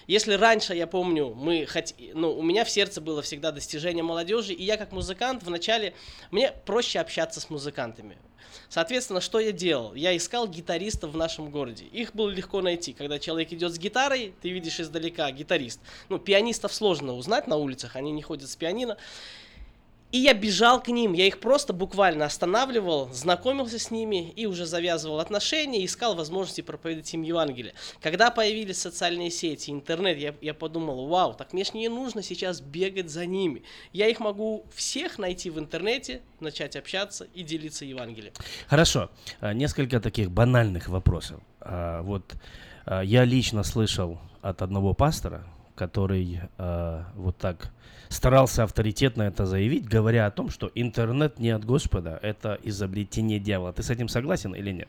Если 0.07 0.35
раньше, 0.35 0.75
я 0.75 0.87
помню, 0.87 1.35
мы 1.35 1.67
хот... 1.67 1.95
ну, 2.15 2.37
у 2.37 2.43
меня 2.43 2.65
в 2.65 2.71
сердце 2.71 3.01
было 3.01 3.23
всегда 3.23 3.53
достижение 3.53 4.03
молодежи, 4.03 4.53
и 4.53 4.65
я 4.65 4.77
как 4.77 4.93
музыкант 4.93 5.43
вначале, 5.45 5.95
мне 6.31 6.53
проще 6.67 6.99
общаться 6.99 7.41
с 7.41 7.49
музыкантами. 7.49 8.19
Соответственно, 8.69 9.21
что 9.21 9.41
я 9.41 9.53
делал? 9.53 9.95
Я 9.95 10.17
искал 10.17 10.47
гитаристов 10.47 11.13
в 11.13 11.17
нашем 11.17 11.51
городе. 11.51 11.85
Их 11.87 12.15
было 12.15 12.31
легко 12.31 12.61
найти. 12.63 12.93
Когда 12.93 13.19
человек 13.19 13.53
идет 13.53 13.75
с 13.75 13.79
гитарой, 13.79 14.35
ты 14.41 14.51
видишь 14.51 14.81
издалека 14.81 15.31
гитарист. 15.31 15.81
Ну, 16.09 16.19
пианистов 16.19 16.73
сложно 16.73 17.15
узнать 17.15 17.47
на 17.47 17.57
улицах, 17.57 17.97
они 17.97 18.13
не 18.13 18.23
ходят 18.23 18.49
с 18.49 18.57
пианино. 18.57 18.97
И 20.13 20.19
я 20.19 20.35
бежал 20.35 20.83
к 20.83 20.89
ним, 20.89 21.13
я 21.13 21.27
их 21.27 21.39
просто 21.39 21.73
буквально 21.73 22.25
останавливал, 22.25 23.09
знакомился 23.13 23.79
с 23.79 23.93
ними 23.93 24.31
и 24.31 24.47
уже 24.47 24.67
завязывал 24.67 25.21
отношения, 25.21 25.85
искал 25.85 26.17
возможности 26.17 26.63
проповедовать 26.63 27.15
им 27.15 27.23
Евангелие. 27.23 27.75
Когда 28.01 28.31
появились 28.31 28.81
социальные 28.81 29.31
сети, 29.31 29.71
интернет, 29.71 30.19
я, 30.19 30.35
я 30.41 30.53
подумал, 30.53 31.07
вау, 31.07 31.35
так 31.35 31.53
мне 31.53 31.65
ж 31.65 31.75
не 31.75 31.89
нужно 31.89 32.23
сейчас 32.23 32.61
бегать 32.61 33.09
за 33.09 33.25
ними. 33.25 33.63
Я 33.93 34.09
их 34.09 34.19
могу 34.19 34.65
всех 34.75 35.19
найти 35.19 35.49
в 35.49 35.59
интернете, 35.61 36.23
начать 36.41 36.75
общаться 36.75 37.29
и 37.33 37.45
делиться 37.45 37.85
Евангелием. 37.85 38.33
Хорошо, 38.67 39.11
а, 39.41 39.53
несколько 39.53 40.01
таких 40.01 40.31
банальных 40.31 40.89
вопросов. 40.89 41.41
А, 41.61 42.03
вот 42.03 42.35
а, 42.85 43.03
я 43.03 43.25
лично 43.25 43.63
слышал 43.63 44.19
от 44.43 44.63
одного 44.63 44.95
пастора, 44.95 45.47
который 45.77 46.41
вот 47.15 47.39
так 47.39 47.71
старался 48.11 48.65
авторитетно 48.65 49.23
это 49.23 49.47
заявить, 49.47 49.89
говоря 49.89 50.27
о 50.27 50.31
том, 50.31 50.51
что 50.51 50.71
интернет 50.75 51.39
не 51.39 51.51
от 51.51 51.65
Господа, 51.65 52.19
это 52.21 52.59
изобретение 52.63 53.39
дьявола. 53.39 53.73
Ты 53.73 53.83
с 53.83 53.89
этим 53.89 54.09
согласен 54.09 54.55
или 54.55 54.73
нет? 54.73 54.89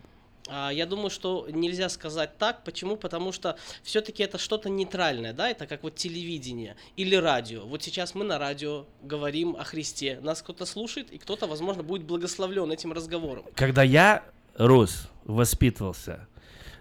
А, 0.49 0.71
я 0.71 0.86
думаю, 0.86 1.12
что 1.12 1.47
нельзя 1.49 1.88
сказать 1.89 2.38
так. 2.38 2.63
Почему? 2.63 2.97
Потому 2.97 3.31
что 3.31 3.55
все-таки 3.84 4.23
это 4.23 4.38
что-то 4.38 4.69
нейтральное, 4.69 5.34
да, 5.34 5.49
это 5.49 5.67
как 5.67 5.84
вот 5.84 5.95
телевидение 5.95 6.75
или 6.97 7.15
радио. 7.15 7.65
Вот 7.65 7.84
сейчас 7.84 8.15
мы 8.15 8.25
на 8.25 8.39
радио 8.39 8.86
говорим 9.04 9.56
о 9.56 9.63
Христе, 9.63 10.19
нас 10.21 10.41
кто-то 10.41 10.65
слушает, 10.65 11.12
и 11.12 11.17
кто-то, 11.17 11.48
возможно, 11.48 11.83
будет 11.83 12.04
благословлен 12.04 12.71
этим 12.71 12.91
разговором. 12.91 13.46
Когда 13.56 13.83
я 13.83 14.23
рос, 14.56 15.08
воспитывался, 15.25 16.27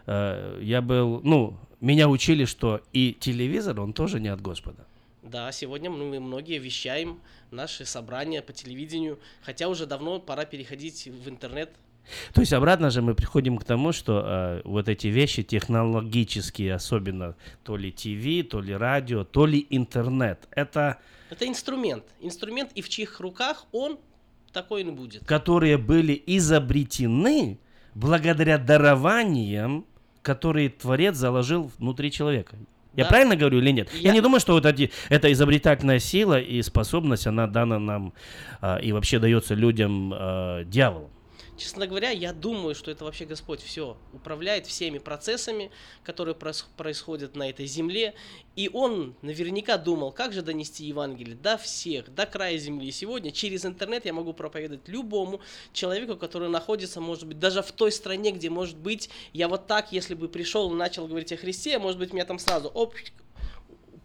э, 0.07 0.59
я 0.63 0.81
был, 0.81 1.21
ну, 1.23 1.57
меня 1.81 2.09
учили, 2.09 2.47
что 2.47 2.81
и 2.93 3.13
телевизор, 3.13 3.79
он 3.81 3.93
тоже 3.93 4.21
не 4.21 4.29
от 4.29 4.41
Господа. 4.41 4.87
Да, 5.23 5.53
сегодня 5.53 5.91
мы 5.91 6.19
многие 6.19 6.59
вещаем 6.59 7.21
наши 7.51 7.85
собрания 7.85 8.41
по 8.41 8.53
телевидению, 8.53 9.19
хотя 9.43 9.69
уже 9.69 9.87
давно 9.87 10.19
пора 10.19 10.47
переходить 10.47 11.07
в 11.07 11.29
интернет 11.29 11.71
То 12.33 12.41
есть 12.41 12.53
обратно 12.55 12.91
же 12.91 13.03
мы 13.03 13.15
приходим 13.15 13.59
к 13.59 13.65
тому, 13.65 13.93
что 13.93 14.23
э, 14.25 14.63
вот 14.65 14.89
эти 14.89 15.09
вещи 15.09 15.43
технологические, 15.43 16.75
особенно 16.75 17.37
то 17.63 17.77
ли 17.77 17.93
ТВ, 17.93 18.49
то 18.49 18.61
ли 18.61 18.75
радио, 18.75 19.25
то 19.25 19.47
ли 19.47 19.67
интернет, 19.71 20.49
это... 20.51 20.99
Это 21.29 21.47
инструмент. 21.47 22.05
Инструмент, 22.21 22.73
и 22.75 22.83
в 22.83 22.89
чьих 22.89 23.21
руках 23.21 23.67
он 23.73 23.99
такой 24.53 24.83
и 24.83 24.91
будет. 24.91 25.25
Которые 25.27 25.77
были 25.77 26.21
изобретены 26.27 27.59
благодаря 27.95 28.59
дарованиям, 28.59 29.85
которые 30.23 30.71
Творец 30.71 31.17
заложил 31.17 31.71
внутри 31.79 32.11
человека. 32.11 32.57
Я 32.97 33.05
Да. 33.05 33.11
правильно 33.11 33.37
говорю 33.37 33.59
или 33.59 33.71
нет? 33.71 33.89
Я, 33.95 34.09
Я- 34.09 34.13
не 34.15 34.21
думаю, 34.21 34.41
что 34.41 34.53
вот 34.55 34.67
эти, 34.67 34.91
эта 35.09 35.31
изобретательная 35.33 35.99
сила 36.01 36.41
и 36.41 36.61
способность, 36.63 37.27
она 37.27 37.47
дана 37.47 37.79
нам 37.79 38.13
а, 38.61 38.79
и 38.79 38.93
вообще 38.93 39.19
дается 39.19 39.55
людям 39.55 40.13
а, 40.15 40.65
дьяволом. 40.65 41.11
Честно 41.61 41.87
говоря, 41.87 42.09
я 42.09 42.33
думаю, 42.33 42.75
что 42.75 42.91
это 42.91 43.05
вообще 43.05 43.27
Господь 43.27 43.61
все 43.61 43.99
управляет 44.15 44.67
всеми 44.67 44.97
процессами, 44.97 45.71
которые 46.03 46.35
происходят 46.35 47.37
на 47.37 47.51
этой 47.51 47.67
земле. 47.67 48.15
И 48.57 48.71
Он 48.73 49.15
наверняка 49.21 49.77
думал, 49.77 50.11
как 50.11 50.33
же 50.33 50.41
донести 50.41 50.87
Евангелие 50.87 51.37
до 51.37 51.59
всех, 51.59 52.15
до 52.15 52.25
края 52.25 52.57
земли. 52.57 52.91
Сегодня 52.91 53.31
через 53.31 53.67
интернет 53.67 54.07
я 54.07 54.15
могу 54.15 54.33
проповедовать 54.33 54.89
любому 54.89 55.43
человеку, 55.75 56.17
который 56.17 56.49
находится, 56.49 56.99
может 57.03 57.27
быть, 57.27 57.39
даже 57.39 57.61
в 57.61 57.73
той 57.73 57.93
стране, 57.93 58.31
где, 58.31 58.49
может 58.49 58.79
быть, 58.79 59.11
я 59.35 59.47
вот 59.47 59.67
так, 59.67 59.93
если 59.93 60.15
бы 60.15 60.31
пришел 60.31 60.73
и 60.73 60.75
начал 60.75 61.07
говорить 61.09 61.31
о 61.33 61.37
Христе, 61.37 61.79
может 61.79 61.99
быть, 61.99 62.15
меня 62.15 62.25
там 62.25 62.39
сразу 62.39 62.69
оп, 62.69 62.95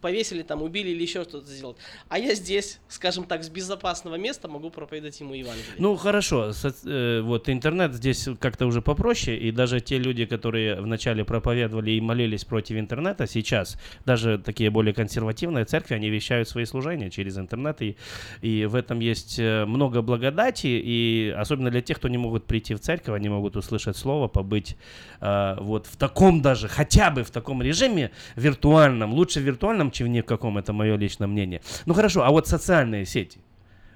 повесили, 0.00 0.42
там, 0.42 0.62
убили 0.62 0.90
или 0.90 1.02
еще 1.02 1.24
что-то 1.24 1.46
сделать. 1.46 1.76
А 2.08 2.18
я 2.18 2.34
здесь, 2.34 2.80
скажем 2.88 3.24
так, 3.24 3.42
с 3.44 3.48
безопасного 3.48 4.16
места 4.16 4.48
могу 4.48 4.70
проповедовать 4.70 5.18
ему 5.20 5.34
Евангелие. 5.34 5.74
Ну 5.78 5.96
хорошо, 5.96 6.50
соц- 6.50 6.86
э, 6.88 7.20
вот 7.22 7.48
интернет 7.48 7.94
здесь 7.94 8.28
как-то 8.40 8.66
уже 8.66 8.82
попроще, 8.82 9.36
и 9.38 9.50
даже 9.50 9.80
те 9.80 9.98
люди, 9.98 10.26
которые 10.26 10.80
вначале 10.80 11.24
проповедовали 11.24 11.92
и 11.92 12.00
молились 12.00 12.44
против 12.44 12.76
интернета, 12.76 13.26
сейчас 13.26 13.78
даже 14.04 14.38
такие 14.38 14.70
более 14.70 14.94
консервативные 14.94 15.64
церкви, 15.64 15.94
они 15.94 16.10
вещают 16.10 16.48
свои 16.48 16.64
служения 16.64 17.10
через 17.10 17.38
интернет, 17.38 17.82
и, 17.82 17.96
и 18.42 18.66
в 18.66 18.74
этом 18.74 19.00
есть 19.00 19.38
э, 19.38 19.64
много 19.64 20.02
благодати, 20.02 20.66
и 20.66 21.34
особенно 21.36 21.70
для 21.70 21.80
тех, 21.82 21.96
кто 21.98 22.08
не 22.08 22.18
могут 22.18 22.44
прийти 22.44 22.74
в 22.74 22.80
церковь, 22.80 23.14
они 23.16 23.28
могут 23.28 23.56
услышать 23.56 23.96
слово, 23.96 24.28
побыть 24.28 24.76
э, 25.20 25.56
вот 25.60 25.86
в 25.86 25.96
таком 25.96 26.42
даже, 26.42 26.68
хотя 26.68 27.10
бы 27.10 27.24
в 27.24 27.30
таком 27.30 27.62
режиме 27.62 28.10
виртуальном, 28.36 29.12
лучше 29.12 29.40
виртуальном, 29.40 29.85
чем 29.90 30.08
в 30.22 30.26
каком, 30.26 30.58
это 30.58 30.72
мое 30.72 30.96
личное 30.96 31.26
мнение. 31.26 31.60
Ну 31.86 31.94
хорошо, 31.94 32.22
а 32.24 32.30
вот 32.30 32.46
социальные 32.46 33.06
сети, 33.06 33.40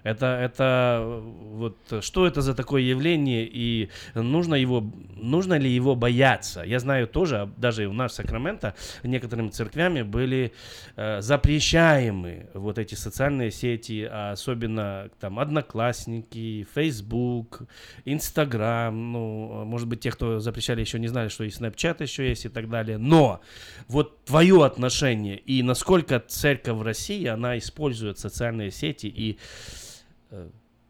это, 0.03 0.26
это 0.26 1.22
вот 1.22 1.76
что 2.01 2.26
это 2.26 2.40
за 2.42 2.55
такое 2.55 2.82
явление 2.82 3.48
и 3.51 3.90
нужно 4.14 4.55
его, 4.55 4.84
нужно 5.14 5.59
ли 5.59 5.70
его 5.70 5.94
бояться? 5.94 6.62
Я 6.62 6.78
знаю 6.78 7.07
тоже, 7.07 7.51
даже 7.57 7.86
у 7.86 7.92
нас 7.92 8.12
в 8.12 8.14
Сакраменто 8.14 8.74
некоторыми 9.03 9.51
церквями 9.51 10.03
были 10.03 10.53
э, 10.96 11.20
запрещаемы 11.20 12.48
вот 12.55 12.78
эти 12.78 12.94
социальные 12.94 13.51
сети, 13.51 14.09
а 14.11 14.32
особенно 14.32 15.11
там 15.20 15.38
Одноклассники, 15.38 16.66
Facebook, 16.74 17.62
Instagram, 18.05 19.12
ну, 19.12 19.64
может 19.64 19.88
быть, 19.88 20.01
те, 20.01 20.11
кто 20.11 20.40
запрещали, 20.40 20.80
еще 20.80 20.98
не 20.98 21.09
знали, 21.09 21.28
что 21.28 21.44
и 21.44 21.48
Snapchat 21.48 22.03
еще 22.03 22.28
есть 22.28 22.44
и 22.46 22.48
так 22.48 22.68
далее. 22.68 22.98
Но 22.98 23.40
вот 23.88 24.24
твое 24.24 24.64
отношение 24.64 25.36
и 25.36 25.62
насколько 25.62 26.20
церковь 26.20 26.76
в 26.76 26.82
России, 26.82 27.26
она 27.26 27.59
использует 27.59 28.18
социальные 28.18 28.70
сети 28.70 29.07
и 29.07 29.38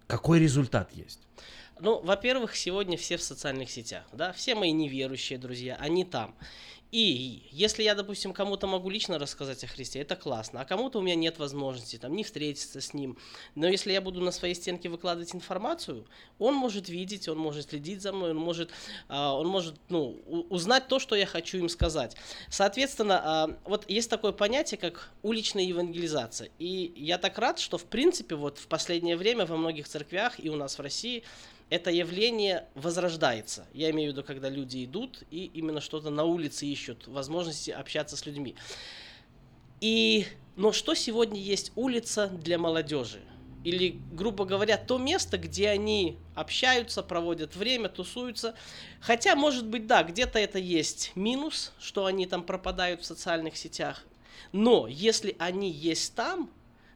какой 0.07 0.41
результат 0.41 0.93
есть? 0.93 1.21
Ну, 1.81 2.01
во-первых, 2.01 2.57
сегодня 2.57 2.97
все 2.99 3.17
в 3.17 3.23
социальных 3.23 3.71
сетях, 3.71 4.05
да, 4.13 4.33
все 4.33 4.55
мои 4.55 4.73
неверующие 4.73 5.39
друзья, 5.39 5.77
они 5.81 6.05
там. 6.05 6.35
И 6.93 7.49
если 7.53 7.83
я, 7.83 7.95
допустим, 7.95 8.33
кому-то 8.33 8.67
могу 8.67 8.91
лично 8.91 9.19
рассказать 9.19 9.63
о 9.63 9.67
Христе, 9.69 10.01
это 10.01 10.17
классно, 10.17 10.61
а 10.61 10.65
кому-то 10.65 10.99
у 10.99 11.03
меня 11.03 11.15
нет 11.15 11.39
возможности 11.39 11.97
там 11.97 12.17
не 12.17 12.25
встретиться 12.25 12.81
с 12.81 12.95
ним. 12.95 13.17
Но 13.55 13.69
если 13.69 13.93
я 13.93 14.01
буду 14.01 14.21
на 14.21 14.33
своей 14.33 14.55
стенке 14.55 14.89
выкладывать 14.89 15.35
информацию, 15.35 16.07
он 16.39 16.55
может 16.55 16.89
видеть, 16.89 17.29
он 17.29 17.39
может 17.39 17.71
следить 17.71 18.03
за 18.03 18.13
мной, 18.13 18.31
он 18.31 18.39
может, 18.39 18.71
а, 19.09 19.35
он 19.35 19.47
может 19.47 19.77
ну, 19.89 20.21
узнать 20.51 20.89
то, 20.89 20.99
что 20.99 21.15
я 21.15 21.27
хочу 21.27 21.59
им 21.59 21.69
сказать. 21.69 22.17
Соответственно, 22.49 23.21
а, 23.23 23.59
вот 23.65 23.89
есть 23.89 24.11
такое 24.11 24.33
понятие, 24.33 24.79
как 24.79 25.11
уличная 25.23 25.65
евангелизация. 25.65 26.51
И 26.59 26.93
я 26.97 27.19
так 27.19 27.39
рад, 27.39 27.61
что 27.61 27.79
в 27.79 27.85
принципе 27.85 28.35
вот 28.35 28.59
в 28.59 28.67
последнее 28.67 29.17
время 29.17 29.47
во 29.47 29.57
многих 29.57 29.87
церквях 29.87 30.43
и 30.43 30.51
у 30.51 30.57
нас 30.57 30.79
в 30.79 30.83
России 30.83 31.23
это 31.71 31.91
явление 31.91 32.67
возрождается. 32.75 33.67
Я 33.73 33.91
имею 33.91 34.11
в 34.11 34.13
виду, 34.13 34.27
когда 34.27 34.49
люди 34.49 34.85
идут 34.85 35.23
и 35.31 35.51
именно 35.55 35.81
что-то 35.81 36.11
на 36.11 36.25
улице 36.25 36.67
ищут, 36.67 37.07
возможности 37.07 37.71
общаться 37.71 38.17
с 38.17 38.27
людьми. 38.27 38.57
И, 39.81 40.27
но 40.57 40.73
что 40.73 40.95
сегодня 40.95 41.41
есть 41.41 41.73
улица 41.77 42.27
для 42.27 42.59
молодежи? 42.59 43.21
Или, 43.63 44.01
грубо 44.13 44.47
говоря, 44.47 44.79
то 44.79 44.99
место, 44.99 45.39
где 45.39 45.69
они 45.69 46.19
общаются, 46.35 47.03
проводят 47.03 47.57
время, 47.57 47.89
тусуются. 47.89 48.55
Хотя, 49.01 49.37
может 49.37 49.67
быть, 49.67 49.87
да, 49.87 50.03
где-то 50.03 50.39
это 50.39 50.59
есть 50.59 51.13
минус, 51.15 51.73
что 51.79 52.07
они 52.07 52.27
там 52.27 52.43
пропадают 52.43 53.03
в 53.03 53.05
социальных 53.05 53.57
сетях. 53.57 54.05
Но 54.53 54.89
если 54.89 55.37
они 55.39 55.71
есть 55.71 56.15
там, 56.15 56.51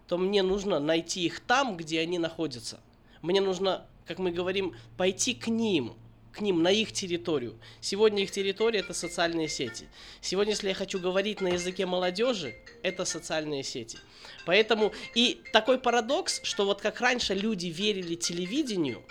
то 0.08 0.18
мне 0.18 0.42
нужно 0.42 0.80
найти 0.80 1.24
их 1.24 1.40
там, 1.40 1.76
где 1.76 2.00
они 2.00 2.18
находятся. 2.18 2.80
Мне 3.20 3.40
нужно, 3.40 3.86
как 4.06 4.18
мы 4.18 4.30
говорим, 4.30 4.74
пойти 4.96 5.34
к 5.34 5.48
ним, 5.48 5.94
к 6.32 6.40
ним 6.40 6.62
на 6.62 6.70
их 6.70 6.92
территорию. 6.92 7.58
Сегодня 7.80 8.22
их 8.22 8.30
территория 8.30 8.80
это 8.80 8.92
социальные 8.92 9.48
сети. 9.48 9.86
Сегодня, 10.20 10.52
если 10.52 10.68
я 10.68 10.74
хочу 10.74 10.98
говорить 10.98 11.40
на 11.40 11.48
языке 11.48 11.86
молодежи, 11.86 12.56
это 12.82 13.04
социальные 13.04 13.62
сети. 13.62 13.98
Поэтому 14.44 14.92
и 15.14 15.40
такой 15.52 15.78
парадокс, 15.78 16.40
что 16.42 16.66
вот 16.66 16.80
как 16.80 17.00
раньше 17.00 17.34
люди 17.34 17.66
верили 17.66 18.14
телевидению, 18.16 19.02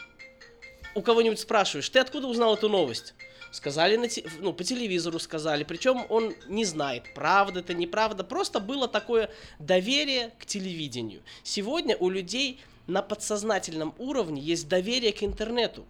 у 0.95 1.01
кого-нибудь 1.01 1.39
спрашиваешь, 1.39 1.89
ты 1.89 1.99
откуда 1.99 2.27
узнал 2.27 2.55
эту 2.55 2.69
новость? 2.69 3.13
Сказали 3.51 3.97
на 3.97 4.07
те- 4.07 4.25
ну, 4.39 4.51
по 4.51 4.63
телевизору 4.63 5.19
сказали, 5.19 5.63
причем 5.63 6.05
он 6.09 6.33
не 6.47 6.65
знает, 6.65 7.03
правда 7.13 7.59
это, 7.59 7.73
неправда, 7.73 8.23
просто 8.23 8.59
было 8.59 8.87
такое 8.87 9.29
доверие 9.59 10.31
к 10.39 10.45
телевидению. 10.45 11.21
Сегодня 11.43 11.95
у 11.97 12.09
людей 12.09 12.59
на 12.87 13.01
подсознательном 13.01 13.93
уровне 13.97 14.41
есть 14.41 14.67
доверие 14.67 15.13
к 15.13 15.23
интернету. 15.23 15.85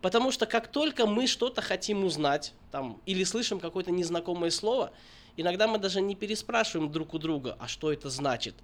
Потому 0.00 0.30
что 0.30 0.46
как 0.46 0.68
только 0.68 1.06
мы 1.06 1.26
что-то 1.26 1.60
хотим 1.60 2.04
узнать, 2.04 2.54
там, 2.70 3.00
или 3.04 3.24
слышим 3.24 3.58
какое-то 3.58 3.90
незнакомое 3.90 4.50
слово, 4.50 4.92
иногда 5.36 5.66
мы 5.66 5.78
даже 5.78 6.00
не 6.00 6.14
переспрашиваем 6.14 6.92
друг 6.92 7.14
у 7.14 7.18
друга, 7.18 7.56
а 7.58 7.66
что 7.66 7.92
это 7.92 8.08
значит. 8.08 8.54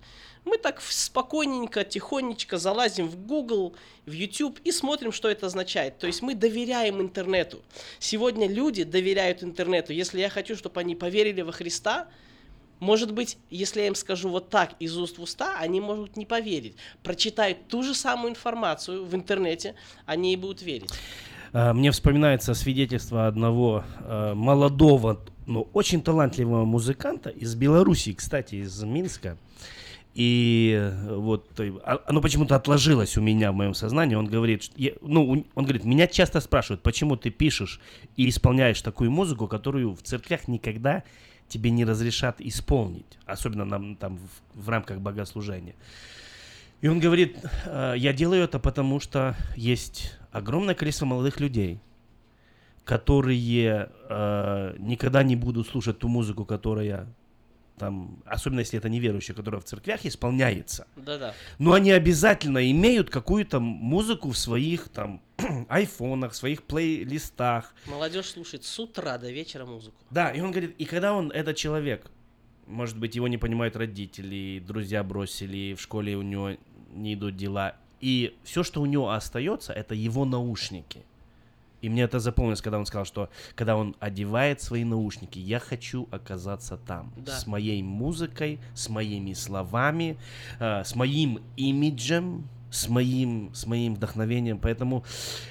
Мы 0.44 0.58
так 0.58 0.80
спокойненько, 0.80 1.82
тихонечко 1.84 2.56
залазим 2.58 3.08
в 3.08 3.26
Google, 3.26 3.74
в 4.06 4.12
YouTube 4.12 4.60
и 4.62 4.70
смотрим, 4.70 5.10
что 5.10 5.28
это 5.28 5.46
означает. 5.46 5.98
То 5.98 6.06
есть 6.06 6.22
мы 6.22 6.34
доверяем 6.34 7.00
интернету. 7.00 7.62
Сегодня 7.98 8.48
люди 8.48 8.84
доверяют 8.84 9.42
интернету. 9.42 9.92
Если 9.92 10.20
я 10.20 10.28
хочу, 10.28 10.54
чтобы 10.54 10.80
они 10.80 10.94
поверили 10.94 11.40
во 11.40 11.52
Христа, 11.52 12.08
может 12.84 13.12
быть, 13.12 13.38
если 13.50 13.80
я 13.80 13.86
им 13.88 13.94
скажу 13.94 14.28
вот 14.28 14.50
так 14.50 14.74
из 14.78 14.96
уст 14.96 15.18
в 15.18 15.22
уста, 15.22 15.56
они 15.58 15.80
могут 15.80 16.16
не 16.16 16.26
поверить. 16.26 16.76
Прочитают 17.02 17.66
ту 17.68 17.82
же 17.82 17.94
самую 17.94 18.30
информацию 18.30 19.04
в 19.04 19.14
интернете, 19.14 19.74
они 20.06 20.34
и 20.34 20.36
будут 20.36 20.62
верить. 20.62 20.90
А, 21.52 21.72
Мне 21.72 21.90
вспоминается 21.90 22.52
свидетельство 22.54 23.26
одного 23.26 23.84
э, 24.00 24.34
молодого, 24.34 25.20
но 25.46 25.62
очень 25.72 26.02
талантливого 26.02 26.64
музыканта 26.64 27.30
из 27.30 27.54
Белоруссии, 27.54 28.12
кстати, 28.12 28.56
из 28.56 28.82
Минска. 28.82 29.38
И 30.14 30.76
э, 30.78 31.16
вот 31.16 31.58
э, 31.58 31.72
а- 31.84 32.02
оно 32.06 32.20
почему-то 32.20 32.54
отложилось 32.54 33.16
у 33.16 33.22
меня 33.22 33.50
в 33.50 33.54
моем 33.54 33.74
сознании. 33.74 34.14
Он 34.14 34.26
говорит, 34.26 34.70
ну, 35.00 35.44
он 35.54 35.64
говорит, 35.64 35.84
меня 35.84 36.06
часто 36.06 36.40
спрашивают, 36.40 36.82
почему 36.82 37.16
ты 37.16 37.30
пишешь 37.30 37.80
и 38.16 38.28
исполняешь 38.28 38.82
такую 38.82 39.10
музыку, 39.10 39.48
которую 39.48 39.94
в 39.94 40.02
церквях 40.02 40.48
никогда 40.48 41.02
тебе 41.48 41.70
не 41.70 41.84
разрешат 41.84 42.40
исполнить, 42.40 43.18
особенно 43.26 43.64
нам 43.64 43.96
там 43.96 44.18
в, 44.18 44.64
в 44.64 44.68
рамках 44.68 45.00
богослужения. 45.00 45.74
И 46.80 46.88
он 46.88 47.00
говорит, 47.00 47.38
«Э, 47.66 47.94
я 47.96 48.12
делаю 48.12 48.44
это 48.44 48.58
потому, 48.58 49.00
что 49.00 49.34
есть 49.56 50.12
огромное 50.32 50.74
количество 50.74 51.06
молодых 51.06 51.40
людей, 51.40 51.80
которые 52.84 53.88
э, 54.08 54.76
никогда 54.78 55.22
не 55.22 55.36
будут 55.36 55.68
слушать 55.68 55.98
ту 55.98 56.08
музыку, 56.08 56.44
которая 56.44 57.06
там, 57.78 58.22
особенно 58.24 58.60
если 58.60 58.78
это 58.78 58.88
неверующие, 58.88 59.34
которая 59.34 59.60
в 59.60 59.64
церквях 59.64 60.06
исполняется. 60.06 60.86
Да-да. 60.96 61.34
Но 61.58 61.72
они 61.72 61.90
обязательно 61.90 62.70
имеют 62.70 63.10
какую-то 63.10 63.60
музыку 63.60 64.30
в 64.30 64.38
своих 64.38 64.88
там 64.88 65.20
айфонах, 65.68 66.34
своих 66.34 66.62
плейлистах. 66.62 67.74
Молодежь 67.86 68.26
слушает 68.26 68.64
с 68.64 68.78
утра 68.78 69.18
до 69.18 69.30
вечера 69.30 69.66
музыку. 69.66 69.96
Да, 70.10 70.30
и 70.30 70.40
он 70.40 70.50
говорит, 70.52 70.74
и 70.78 70.84
когда 70.84 71.14
он, 71.14 71.30
этот 71.32 71.56
человек, 71.56 72.10
может 72.66 72.98
быть, 72.98 73.16
его 73.16 73.28
не 73.28 73.38
понимают 73.38 73.76
родители, 73.76 74.62
друзья 74.64 75.02
бросили, 75.02 75.74
в 75.74 75.80
школе 75.80 76.16
у 76.16 76.22
него 76.22 76.52
не 76.92 77.14
идут 77.14 77.36
дела, 77.36 77.76
и 78.00 78.36
все, 78.44 78.62
что 78.62 78.80
у 78.82 78.86
него 78.86 79.10
остается, 79.10 79.72
это 79.72 79.94
его 79.94 80.24
наушники. 80.24 81.04
И 81.84 81.88
мне 81.90 82.04
это 82.04 82.18
запомнилось, 82.18 82.62
когда 82.62 82.78
он 82.78 82.86
сказал, 82.86 83.04
что 83.04 83.28
когда 83.54 83.76
он 83.76 83.94
одевает 84.00 84.62
свои 84.62 84.84
наушники, 84.84 85.38
я 85.38 85.60
хочу 85.60 86.08
оказаться 86.10 86.78
там. 86.78 87.12
Да. 87.14 87.38
С 87.38 87.46
моей 87.46 87.82
музыкой, 87.82 88.58
с 88.74 88.88
моими 88.88 89.34
словами, 89.34 90.16
э, 90.60 90.82
с 90.82 90.94
моим 90.94 91.40
имиджем, 91.58 92.48
с 92.74 92.88
моим, 92.88 93.54
с 93.54 93.66
моим 93.66 93.94
вдохновением. 93.94 94.58
Поэтому 94.58 95.04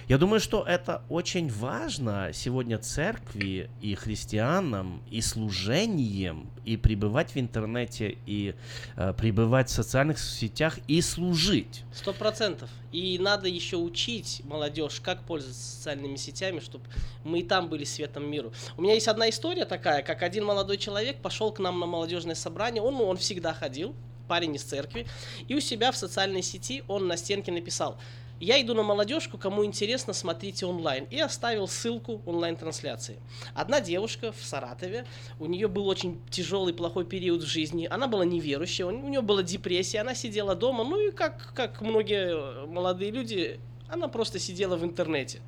я 0.07 0.17
думаю, 0.17 0.39
что 0.39 0.63
это 0.63 1.03
очень 1.09 1.49
важно 1.49 2.32
сегодня 2.34 2.78
церкви 2.78 3.69
и 3.82 3.95
христианам, 3.95 5.01
и 5.09 5.21
служением, 5.21 6.49
и 6.65 6.76
пребывать 6.76 7.34
в 7.34 7.38
интернете, 7.38 8.17
и 8.26 8.55
э, 8.95 9.13
пребывать 9.13 9.69
в 9.69 9.71
социальных 9.71 10.19
сетях, 10.19 10.80
и 10.88 11.01
служить. 11.01 11.84
Сто 11.93 12.13
процентов. 12.13 12.69
И 12.91 13.17
надо 13.19 13.47
еще 13.47 13.78
учить 13.78 14.41
молодежь, 14.43 14.99
как 14.99 15.24
пользоваться 15.24 15.63
социальными 15.63 16.17
сетями, 16.17 16.59
чтобы 16.59 16.86
мы 17.24 17.39
и 17.39 17.43
там 17.43 17.69
были 17.69 17.86
светом 17.86 18.30
миру. 18.30 18.51
У 18.78 18.82
меня 18.82 18.93
есть 18.93 19.07
одна 19.07 19.30
история 19.30 19.65
такая, 19.65 20.03
как 20.03 20.24
один 20.24 20.45
молодой 20.45 20.78
человек 20.78 21.21
пошел 21.21 21.51
к 21.51 21.59
нам 21.59 21.80
на 21.80 21.86
молодежное 21.86 22.36
собрание. 22.36 22.84
Он, 22.84 22.95
он 22.95 23.17
всегда 23.17 23.53
ходил, 23.53 23.95
парень 24.28 24.55
из 24.55 24.63
церкви, 24.63 25.05
и 25.47 25.55
у 25.55 25.59
себя 25.59 25.91
в 25.91 25.97
социальной 25.97 26.41
сети 26.41 26.84
он 26.88 27.07
на 27.07 27.17
стенке 27.17 27.51
написал 27.51 27.97
я 28.43 28.61
иду 28.61 28.74
на 28.74 28.84
молодежку, 28.84 29.38
кому 29.38 29.63
интересно, 29.63 30.13
смотрите 30.13 30.65
онлайн. 30.65 31.05
И 31.09 31.19
оставил 31.19 31.67
ссылку 31.67 32.21
онлайн-трансляции. 32.26 33.17
Одна 33.53 33.80
девушка 33.80 34.32
в 34.32 34.43
Саратове, 34.43 35.05
у 35.39 35.45
нее 35.45 35.67
был 35.67 35.88
очень 35.88 36.19
тяжелый, 36.30 36.74
плохой 36.74 37.05
период 37.05 37.41
в 37.41 37.47
жизни. 37.47 37.88
Она 37.89 38.07
была 38.07 38.26
неверующая, 38.26 38.86
у 38.86 38.91
нее 38.91 39.21
была 39.21 39.43
депрессия, 39.43 40.01
она 40.01 40.13
сидела 40.13 40.55
дома. 40.55 40.84
Ну 40.84 40.99
и 40.99 41.11
как, 41.11 41.53
как 41.55 41.82
многие 41.82 42.65
молодые 42.65 43.11
люди, 43.11 43.59
она 43.88 44.07
просто 44.07 44.39
сидела 44.39 44.76
в 44.76 44.84
интернете 44.84 45.39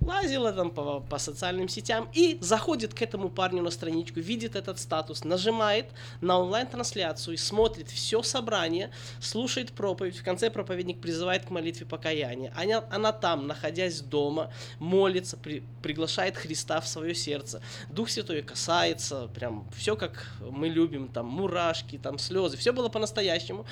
лазила 0.00 0.52
там 0.52 0.70
по, 0.70 1.00
по 1.00 1.18
социальным 1.18 1.68
сетям 1.68 2.08
и 2.12 2.38
заходит 2.40 2.94
к 2.94 3.02
этому 3.02 3.28
парню 3.28 3.62
на 3.62 3.70
страничку, 3.70 4.20
видит 4.20 4.56
этот 4.56 4.78
статус, 4.78 5.24
нажимает 5.24 5.86
на 6.20 6.38
онлайн-трансляцию, 6.38 7.36
смотрит 7.38 7.88
все 7.90 8.22
собрание, 8.22 8.90
слушает 9.20 9.72
проповедь. 9.72 10.16
В 10.16 10.24
конце 10.24 10.50
проповедник 10.50 11.00
призывает 11.00 11.44
к 11.44 11.50
молитве 11.50 11.86
покаяния. 11.86 12.52
Она, 12.56 12.84
она 12.90 13.12
там, 13.12 13.46
находясь 13.46 14.00
дома, 14.00 14.52
молится, 14.78 15.36
при, 15.36 15.62
приглашает 15.82 16.36
Христа 16.36 16.80
в 16.80 16.88
свое 16.88 17.14
сердце. 17.14 17.62
Дух 17.90 18.08
Святой 18.08 18.42
касается, 18.42 19.28
прям 19.34 19.68
все 19.76 19.96
как 19.96 20.26
мы 20.40 20.68
любим, 20.68 21.08
там 21.08 21.26
мурашки, 21.26 21.98
там 21.98 22.18
слезы, 22.18 22.56
все 22.56 22.72
было 22.72 22.88
по-настоящему. 22.88 23.66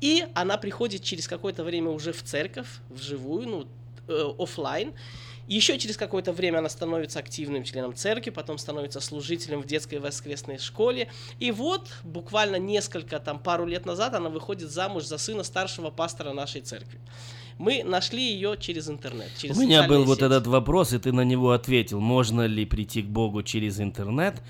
И 0.00 0.26
она 0.34 0.56
приходит 0.56 1.02
через 1.02 1.28
какое-то 1.28 1.62
время 1.62 1.90
уже 1.90 2.12
в 2.12 2.22
церковь, 2.22 2.68
вживую, 2.88 3.48
ну, 3.48 3.68
э, 4.08 4.34
офлайн, 4.38 4.94
еще 5.46 5.78
через 5.78 5.96
какое-то 5.96 6.32
время 6.32 6.58
она 6.58 6.68
становится 6.68 7.18
активным 7.18 7.64
членом 7.64 7.94
церкви, 7.94 8.30
потом 8.30 8.58
становится 8.58 9.00
служителем 9.00 9.62
в 9.62 9.66
детской 9.66 9.98
воскресной 9.98 10.58
школе. 10.58 11.08
И 11.38 11.50
вот 11.50 11.90
буквально 12.02 12.56
несколько, 12.56 13.18
там 13.18 13.38
пару 13.38 13.66
лет 13.66 13.86
назад 13.86 14.14
она 14.14 14.30
выходит 14.30 14.70
замуж 14.70 15.04
за 15.04 15.18
сына 15.18 15.42
старшего 15.42 15.90
пастора 15.90 16.32
нашей 16.32 16.60
церкви. 16.60 16.98
Мы 17.58 17.84
нашли 17.84 18.22
ее 18.32 18.56
через 18.58 18.88
интернет. 18.88 19.30
Через 19.38 19.56
У 19.56 19.60
меня 19.60 19.86
был 19.86 20.00
сети. 20.00 20.08
вот 20.08 20.22
этот 20.22 20.46
вопрос, 20.46 20.92
и 20.92 20.98
ты 20.98 21.12
на 21.12 21.20
него 21.22 21.52
ответил. 21.52 22.00
Можно 22.00 22.46
ли 22.46 22.64
прийти 22.64 23.02
к 23.02 23.06
Богу 23.06 23.42
через 23.42 23.80
интернет? 23.80 24.42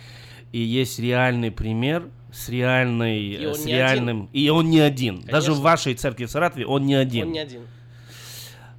И 0.52 0.60
есть 0.60 0.98
реальный 0.98 1.50
пример 1.50 2.08
с 2.32 2.48
реальной, 2.48 3.20
И 3.20 3.46
он 3.46 3.54
с 3.54 3.66
реальным, 3.66 4.28
и 4.32 4.48
он 4.48 4.70
не 4.70 4.80
один. 4.80 5.16
Конечно. 5.16 5.32
Даже 5.32 5.52
в 5.52 5.60
вашей 5.60 5.94
церкви 5.94 6.24
в 6.24 6.30
Саратове 6.30 6.66
он 6.66 6.86
не 6.86 6.94
один. 6.94 7.26
Он 7.26 7.32
не 7.32 7.40
один. 7.40 7.62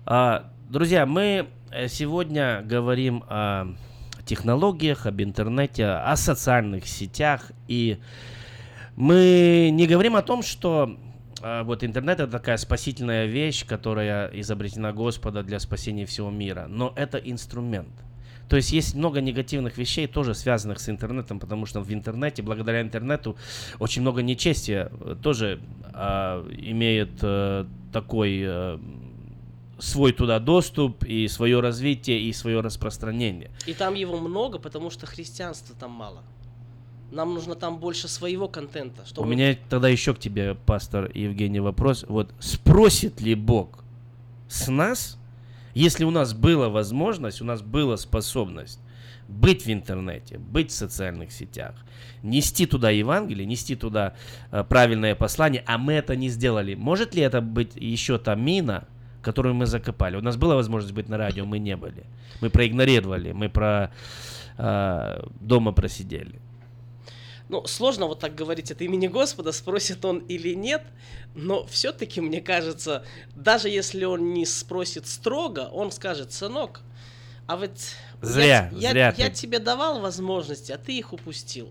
А, 0.06 0.50
друзья, 0.70 1.06
мы 1.06 1.22
э, 1.24 1.46
сегодня 1.88 2.62
говорим 2.64 3.24
о 3.28 3.76
технологиях, 4.26 5.06
об 5.06 5.22
интернете, 5.22 5.86
о 5.86 6.16
социальных 6.16 6.88
сетях. 6.88 7.52
И 7.68 8.00
мы 8.96 9.70
не 9.72 9.88
говорим 9.88 10.16
о 10.16 10.22
том, 10.22 10.42
что 10.42 10.98
а, 11.42 11.64
вот 11.64 11.84
интернет 11.84 12.20
это 12.20 12.32
такая 12.32 12.58
спасительная 12.58 13.26
вещь, 13.26 13.66
которая 13.66 14.28
изобретена 14.28 14.92
Господа 14.94 15.44
для 15.44 15.60
спасения 15.60 16.06
всего 16.06 16.30
мира. 16.30 16.66
Но 16.68 16.94
это 16.96 17.18
инструмент. 17.18 17.90
То 18.50 18.58
есть 18.58 18.72
есть 18.72 18.94
много 18.94 19.22
негативных 19.22 19.78
вещей, 19.78 20.08
тоже 20.08 20.36
связанных 20.36 20.80
с 20.80 20.88
интернетом, 20.88 21.40
потому 21.40 21.66
что 21.66 21.82
в 21.82 21.92
интернете, 21.92 22.44
благодаря 22.44 22.82
интернету, 22.82 23.38
очень 23.80 24.04
много 24.04 24.22
нечестия 24.22 24.92
э, 25.02 25.16
тоже 25.22 25.60
а, 25.94 26.48
имеет 26.52 27.12
а, 27.24 27.68
такой 27.92 28.44
а, 28.46 28.80
свой 29.78 30.14
туда 30.14 30.40
доступ 30.40 31.04
и 31.04 31.28
свое 31.28 31.60
развитие 31.60 32.22
и 32.22 32.34
свое 32.34 32.62
распространение. 32.62 33.52
И 33.66 33.74
там 33.74 33.96
его 33.96 34.18
много, 34.18 34.60
потому 34.60 34.90
что 34.90 35.06
христианства 35.06 35.76
там 35.80 35.92
мало. 35.92 36.24
Нам 37.12 37.34
нужно 37.34 37.56
там 37.56 37.80
больше 37.80 38.08
своего 38.08 38.48
контента. 38.48 39.06
Чтобы... 39.06 39.28
У 39.28 39.32
меня 39.32 39.58
тогда 39.70 39.90
еще 39.90 40.14
к 40.14 40.20
тебе, 40.20 40.56
пастор 40.56 41.12
Евгений, 41.14 41.60
вопрос. 41.60 42.06
Вот 42.08 42.34
спросит 42.40 43.22
ли 43.22 43.36
Бог 43.36 43.84
с 44.48 44.70
нас, 44.70 45.18
если 45.74 46.04
у 46.04 46.12
нас 46.12 46.34
была 46.34 46.70
возможность, 46.70 47.42
у 47.42 47.46
нас 47.46 47.62
была 47.62 47.98
способность 47.98 48.80
быть 49.28 49.66
в 49.66 49.72
интернете, 49.72 50.38
быть 50.38 50.72
в 50.72 50.74
социальных 50.74 51.32
сетях, 51.32 51.76
нести 52.24 52.66
туда 52.66 52.90
Евангелие, 52.92 53.46
нести 53.46 53.76
туда 53.76 54.14
э, 54.52 54.64
правильное 54.64 55.16
послание, 55.16 55.64
а 55.66 55.78
мы 55.78 55.94
это 55.94 56.16
не 56.16 56.30
сделали. 56.30 56.76
Может 56.76 57.16
ли 57.16 57.22
это 57.22 57.42
быть 57.42 57.76
еще 57.76 58.18
та 58.18 58.36
мина, 58.36 58.88
которую 59.26 59.56
мы 59.56 59.66
закопали? 59.66 60.18
У 60.18 60.22
нас 60.22 60.38
была 60.38 60.56
возможность 60.56 60.94
быть 60.94 61.10
на 61.10 61.18
радио, 61.18 61.46
мы 61.46 61.60
не 61.60 61.76
были. 61.76 62.06
Мы 62.42 62.50
проигнорировали, 62.50 63.34
мы 63.34 63.50
про 63.50 63.92
э, 64.58 65.24
дома 65.42 65.74
просидели. 65.74 66.40
Ну, 67.50 67.68
сложно 67.68 68.08
вот 68.08 68.20
так 68.20 68.36
говорить 68.36 68.72
от 68.72 68.82
имени 68.82 69.08
Господа, 69.08 69.52
спросит 69.52 70.06
он 70.06 70.20
или 70.30 70.56
нет, 70.56 70.82
но 71.36 71.66
все-таки, 71.66 72.22
мне 72.22 72.42
кажется, 72.42 73.04
даже 73.36 73.70
если 73.70 74.06
он 74.06 74.34
не 74.34 74.46
спросит 74.46 75.08
строго, 75.08 75.70
он 75.72 75.92
скажет, 75.92 76.32
сынок, 76.32 76.82
а 77.48 77.56
вот 77.58 77.72
Зря, 78.22 78.70
я, 78.74 78.90
зря 78.92 79.06
я, 79.06 79.12
ты. 79.12 79.22
я 79.22 79.30
тебе 79.30 79.60
давал 79.60 80.00
возможности, 80.00 80.72
а 80.72 80.78
ты 80.78 80.98
их 80.98 81.14
упустил. 81.14 81.70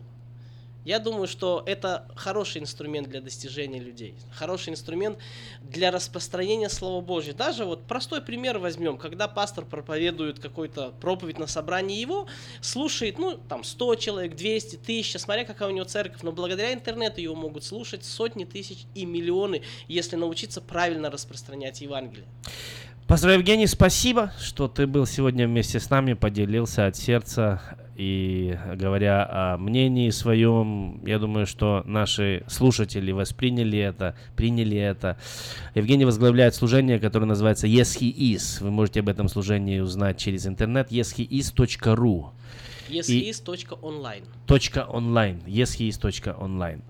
Я 0.85 0.99
думаю, 0.99 1.27
что 1.27 1.63
это 1.67 2.07
хороший 2.15 2.61
инструмент 2.61 3.09
для 3.09 3.23
достижения 3.23 3.81
людей, 3.81 4.15
хороший 4.33 4.71
инструмент 4.71 5.19
для 5.63 5.91
распространения 5.91 6.69
Слова 6.69 7.01
Божьего. 7.01 7.37
Даже 7.37 7.65
вот 7.65 7.87
простой 7.87 8.21
пример 8.21 8.59
возьмем, 8.59 8.99
когда 8.99 9.27
пастор 9.27 9.65
проповедует 9.65 10.39
какой-то 10.39 10.93
проповедь 11.01 11.39
на 11.39 11.47
собрании, 11.47 11.99
его 11.99 12.27
слушает, 12.61 13.19
ну, 13.19 13.39
там, 13.49 13.65
100 13.65 13.95
человек, 13.95 14.37
200, 14.37 14.77
1000, 14.77 15.19
смотря 15.19 15.45
какая 15.45 15.71
у 15.71 15.73
него 15.73 15.87
церковь, 15.87 16.23
но 16.23 16.33
благодаря 16.33 16.75
интернету 16.75 17.21
его 17.21 17.35
могут 17.35 17.65
слушать 17.65 18.05
сотни 18.05 18.45
тысяч 18.45 18.85
и 18.95 19.07
миллионы, 19.07 19.63
если 19.89 20.17
научиться 20.17 20.61
правильно 20.61 21.11
распространять 21.11 21.81
Евангелие. 21.81 22.27
Пастор 23.07 23.31
Евгений, 23.31 23.67
спасибо, 23.67 24.33
что 24.41 24.67
ты 24.67 24.87
был 24.87 25.07
сегодня 25.07 25.47
вместе 25.47 25.79
с 25.79 25.91
нами, 25.91 26.15
поделился 26.15 26.87
от 26.87 26.97
сердца. 26.97 27.84
И 27.97 28.59
говоря 28.75 29.27
о 29.31 29.57
мнении 29.57 30.11
своем, 30.11 31.01
я 31.05 31.19
думаю, 31.19 31.47
что 31.47 31.83
наши 31.87 32.43
слушатели 32.49 33.13
восприняли 33.13 33.79
это, 33.79 34.17
приняли 34.37 34.77
это. 34.77 35.17
Евгений 35.75 36.05
возглавляет 36.05 36.55
служение, 36.55 36.99
которое 36.99 37.27
называется 37.27 37.67
Yes 37.67 38.01
He 38.01 38.13
Is. 38.13 38.63
Вы 38.63 38.71
можете 38.71 39.01
об 39.01 39.09
этом 39.09 39.29
служении 39.29 39.79
узнать 39.79 40.19
через 40.19 40.47
интернет 40.47 40.91
yesheis.ru 40.91 42.33
yesheis.online. 42.89 44.25
Точка 44.47 44.85
онлайн. 44.85 45.41
yesheis.online. 45.47 46.81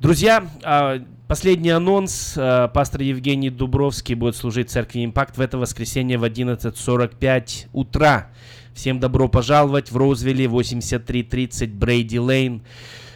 Друзья, 0.00 0.48
а, 0.62 1.00
последний 1.28 1.70
анонс. 1.70 2.34
А, 2.36 2.68
Пастор 2.68 3.02
Евгений 3.02 3.50
Дубровский 3.50 4.14
будет 4.14 4.36
служить 4.36 4.68
в 4.68 4.72
церкви 4.72 5.04
Импакт 5.04 5.36
в 5.36 5.40
это 5.40 5.58
воскресенье 5.58 6.18
в 6.18 6.24
11.45 6.24 7.66
утра. 7.72 8.30
Всем 8.74 8.98
добро 8.98 9.28
пожаловать 9.28 9.92
в 9.92 9.96
Роузвилле 9.96 10.48
8330 10.48 11.72
Брейди 11.72 12.18
Лейн. 12.18 12.62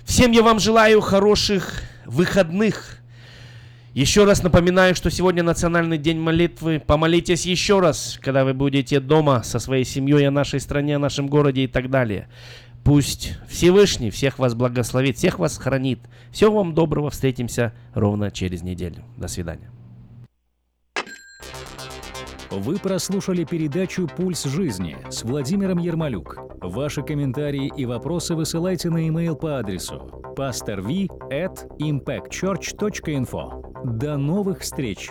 Всем 0.04 0.30
я 0.30 0.42
вам 0.42 0.60
желаю 0.60 1.00
хороших 1.00 1.82
выходных. 2.06 2.98
Еще 3.92 4.24
раз 4.24 4.44
напоминаю, 4.44 4.94
что 4.94 5.10
сегодня 5.10 5.42
Национальный 5.42 5.98
день 5.98 6.20
молитвы. 6.20 6.80
Помолитесь 6.86 7.44
еще 7.44 7.80
раз, 7.80 8.20
когда 8.22 8.44
вы 8.44 8.54
будете 8.54 9.00
дома 9.00 9.42
со 9.42 9.58
своей 9.58 9.84
семьей 9.84 10.28
о 10.28 10.30
нашей 10.30 10.60
стране, 10.60 10.94
о 10.94 11.00
нашем 11.00 11.26
городе 11.26 11.64
и 11.64 11.66
так 11.66 11.90
далее. 11.90 12.28
Пусть 12.84 13.36
Всевышний 13.48 14.10
всех 14.10 14.38
вас 14.38 14.54
благословит, 14.54 15.16
всех 15.16 15.40
вас 15.40 15.58
хранит. 15.58 15.98
Всего 16.30 16.58
вам 16.58 16.72
доброго. 16.72 17.10
Встретимся 17.10 17.72
ровно 17.94 18.30
через 18.30 18.62
неделю. 18.62 19.02
До 19.16 19.26
свидания. 19.26 19.68
Вы 22.50 22.78
прослушали 22.78 23.44
передачу 23.44 24.08
«Пульс 24.16 24.44
жизни» 24.44 24.96
с 25.10 25.22
Владимиром 25.22 25.76
Ермолюк. 25.78 26.38
Ваши 26.62 27.02
комментарии 27.02 27.70
и 27.76 27.84
вопросы 27.84 28.34
высылайте 28.34 28.88
на 28.88 29.06
e-mail 29.06 29.36
по 29.36 29.58
адресу 29.58 30.10
pastorv 30.34 31.08
at 31.30 31.68
impactchurch.info. 31.78 33.98
До 33.98 34.16
новых 34.16 34.60
встреч! 34.60 35.10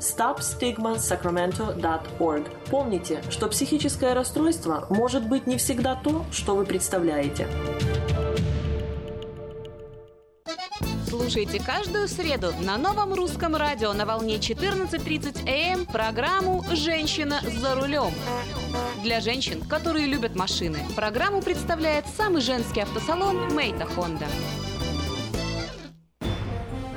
stopstigmasacramento.org. 0.00 2.50
Помните, 2.70 3.22
что 3.30 3.46
психическое 3.48 4.14
расстройство 4.14 4.86
может 4.90 5.28
быть 5.28 5.46
не 5.46 5.56
всегда 5.56 5.94
то, 5.94 6.26
что 6.32 6.56
вы 6.56 6.64
представляете. 6.64 7.46
Слушайте 11.08 11.62
каждую 11.64 12.08
среду 12.08 12.52
на 12.60 12.76
новом 12.76 13.14
русском 13.14 13.54
радио 13.54 13.92
на 13.92 14.04
волне 14.04 14.38
14.30 14.38 15.48
АМ 15.48 15.86
программу 15.86 16.64
«Женщина 16.72 17.40
за 17.42 17.76
рулем». 17.76 18.12
Для 19.04 19.20
женщин, 19.20 19.62
которые 19.62 20.06
любят 20.06 20.34
машины, 20.34 20.80
программу 20.96 21.40
представляет 21.40 22.06
самый 22.16 22.40
женский 22.40 22.80
автосалон 22.80 23.54
«Мейта 23.54 23.86
Хонда». 23.86 24.26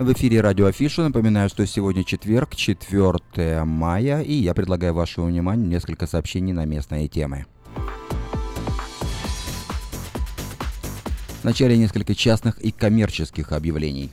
В 0.00 0.10
эфире 0.14 0.40
радио 0.40 0.64
Афиша. 0.64 1.02
Напоминаю, 1.02 1.50
что 1.50 1.66
сегодня 1.66 2.04
четверг, 2.04 2.56
4 2.56 3.64
мая, 3.64 4.22
и 4.22 4.32
я 4.32 4.54
предлагаю 4.54 4.94
вашему 4.94 5.26
вниманию 5.26 5.68
несколько 5.68 6.06
сообщений 6.06 6.54
на 6.54 6.64
местные 6.64 7.06
темы. 7.06 7.44
Вначале 11.42 11.76
несколько 11.76 12.14
частных 12.14 12.58
и 12.62 12.70
коммерческих 12.70 13.52
объявлений. 13.52 14.10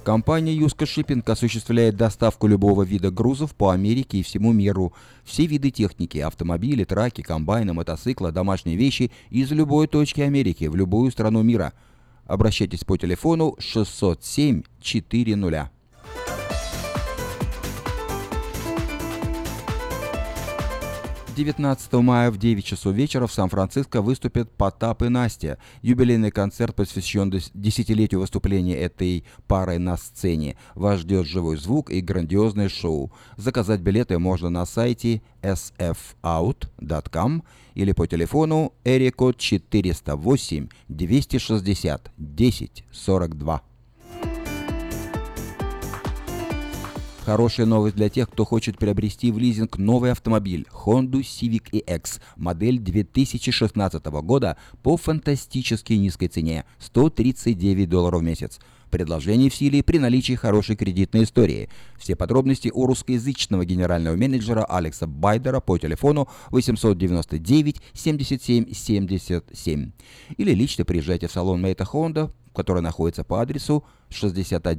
Компания 0.06 0.56
Юска 0.56 0.86
Шиппинг 0.86 1.30
осуществляет 1.30 1.98
доставку 1.98 2.48
любого 2.48 2.84
вида 2.84 3.12
грузов 3.12 3.54
по 3.54 3.72
Америке 3.72 4.20
и 4.20 4.24
всему 4.24 4.54
миру. 4.54 4.94
Все 5.26 5.46
виды 5.46 5.72
техники– 5.72 6.18
автомобили, 6.20 6.86
траки, 6.86 7.22
комбайны, 7.22 7.74
мотоциклы, 7.74 8.32
домашние 8.32 8.78
вещи– 8.78 9.12
из 9.30 9.52
любой 9.52 9.88
точки 9.88 10.22
Америки 10.22 10.66
в 10.66 10.76
любую 10.78 11.12
страну 11.12 11.44
мира. 11.44 11.74
Обращайтесь 12.32 12.86
по 12.86 12.98
телефону 12.98 13.58
607 13.60 14.64
400. 14.80 15.70
19 21.44 21.94
мая 21.94 22.30
в 22.30 22.38
9 22.38 22.64
часов 22.64 22.94
вечера 22.94 23.26
в 23.26 23.34
Сан-Франциско 23.34 24.04
выступят 24.04 24.52
Потап 24.52 25.02
и 25.02 25.10
Настя. 25.10 25.58
Юбилейный 25.82 26.30
концерт 26.30 26.76
посвящен 26.76 27.32
десятилетию 27.32 28.20
выступления 28.20 28.78
этой 28.78 29.26
пары 29.48 29.80
на 29.80 29.98
сцене. 29.98 30.56
Вас 30.76 31.00
ждет 31.00 31.26
живой 31.26 31.58
звук 31.58 31.90
и 31.90 32.02
грандиозное 32.02 32.70
шоу. 32.70 33.12
Заказать 33.38 33.82
билеты 33.82 34.20
можно 34.20 34.52
на 34.52 34.68
сайте 34.68 35.24
sfout.com 35.42 37.42
или 37.74 37.92
по 37.92 38.06
телефону 38.06 38.74
эрикод 38.84 39.40
408 39.40 40.68
260 40.90 42.12
10 42.18 42.84
42. 42.92 43.71
Хорошая 47.26 47.68
новость 47.68 47.96
для 47.96 48.10
тех, 48.10 48.28
кто 48.32 48.46
хочет 48.46 48.80
приобрести 48.80 49.32
в 49.32 49.38
лизинг 49.38 49.78
новый 49.78 50.12
автомобиль 50.12 50.66
Honda 50.72 51.22
Civic 51.22 51.70
EX, 51.72 52.20
модель 52.36 52.80
2016 52.80 54.04
года 54.06 54.58
по 54.82 54.98
фантастически 54.98 55.94
низкой 55.94 56.30
цене– 56.30 56.66
139 56.80 57.88
долларов 57.88 58.22
в 58.22 58.24
месяц. 58.24 58.60
Предложение 58.90 59.52
в 59.52 59.56
силе 59.56 59.84
при 59.84 60.00
наличии 60.00 60.34
хорошей 60.34 60.76
кредитной 60.76 61.24
истории. 61.24 61.70
Все 62.00 62.16
подробности 62.16 62.72
у 62.74 62.88
русскоязычного 62.88 63.66
генерального 63.66 64.16
менеджера 64.16 64.66
Алекса 64.66 65.06
Байдера 65.06 65.60
по 65.60 65.78
телефону 65.78 66.28
899 66.50 67.82
77 67.94 68.74
77. 68.74 69.92
Или 70.38 70.54
лично 70.56 70.86
приезжайте 70.86 71.28
в 71.28 71.32
салон 71.32 71.62
Мейта 71.62 71.84
Honda, 71.84 72.32
который 72.56 72.82
находится 72.82 73.24
по 73.24 73.42
адресу 73.42 73.86
6100 74.10 74.72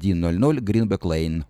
Greenback 0.59 1.03
Lane. 1.03 1.45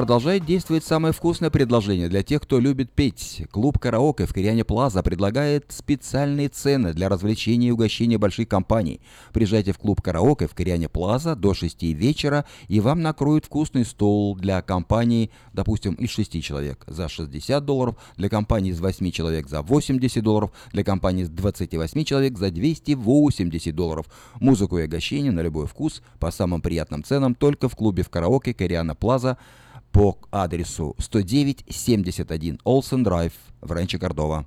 Продолжает 0.00 0.46
действовать 0.46 0.82
самое 0.82 1.12
вкусное 1.12 1.50
предложение 1.50 2.08
для 2.08 2.22
тех, 2.22 2.40
кто 2.40 2.58
любит 2.58 2.90
петь. 2.90 3.42
Клуб 3.50 3.78
«Караоке» 3.78 4.24
в 4.24 4.32
Кориане 4.32 4.64
Плаза 4.64 5.02
предлагает 5.02 5.66
специальные 5.68 6.48
цены 6.48 6.94
для 6.94 7.10
развлечения 7.10 7.68
и 7.68 7.70
угощения 7.70 8.16
больших 8.16 8.48
компаний. 8.48 9.02
Приезжайте 9.34 9.74
в 9.74 9.78
клуб 9.78 10.00
«Караоке» 10.00 10.46
в 10.46 10.54
Кориане 10.54 10.88
Плаза 10.88 11.36
до 11.36 11.52
6 11.52 11.82
вечера, 11.82 12.46
и 12.68 12.80
вам 12.80 13.02
накроют 13.02 13.44
вкусный 13.44 13.84
стол 13.84 14.36
для 14.36 14.62
компании, 14.62 15.30
допустим, 15.52 15.92
из 15.92 16.08
6 16.08 16.42
человек 16.42 16.82
за 16.86 17.10
60 17.10 17.62
долларов, 17.62 17.96
для 18.16 18.30
компании 18.30 18.70
из 18.70 18.80
8 18.80 19.10
человек 19.10 19.50
за 19.50 19.60
80 19.60 20.24
долларов, 20.24 20.50
для 20.72 20.82
компании 20.82 21.24
из 21.24 21.28
28 21.28 22.04
человек 22.04 22.38
за 22.38 22.50
280 22.50 23.74
долларов. 23.74 24.06
Музыку 24.36 24.78
и 24.78 24.86
угощения 24.86 25.30
на 25.30 25.40
любой 25.40 25.66
вкус 25.66 26.00
по 26.18 26.30
самым 26.30 26.62
приятным 26.62 27.04
ценам 27.04 27.34
только 27.34 27.68
в 27.68 27.76
клубе 27.76 28.02
в 28.02 28.08
«Караоке» 28.08 28.54
Кориана 28.54 28.94
Плаза– 28.94 29.36
по 29.92 30.18
адресу 30.30 30.94
109-71 30.98 32.60
Олсен 32.64 33.02
Драйв 33.02 33.32
в 33.60 33.72
Ранче 33.72 33.98
Кордова. 33.98 34.46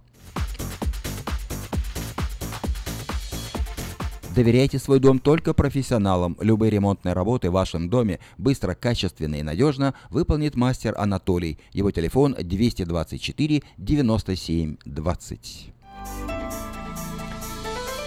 Доверяйте 4.35 4.79
свой 4.79 4.99
дом 4.99 5.19
только 5.19 5.53
профессионалам. 5.53 6.35
Любые 6.39 6.71
ремонтные 6.71 7.13
работы 7.13 7.51
в 7.51 7.53
вашем 7.53 7.87
доме 7.87 8.19
быстро, 8.39 8.73
качественно 8.73 9.35
и 9.35 9.43
надежно 9.43 9.93
выполнит 10.09 10.55
мастер 10.55 10.95
Анатолий. 10.97 11.59
Его 11.71 11.91
телефон 11.91 12.35
224 12.39 13.61
97 13.77 14.77
20. 14.85 15.73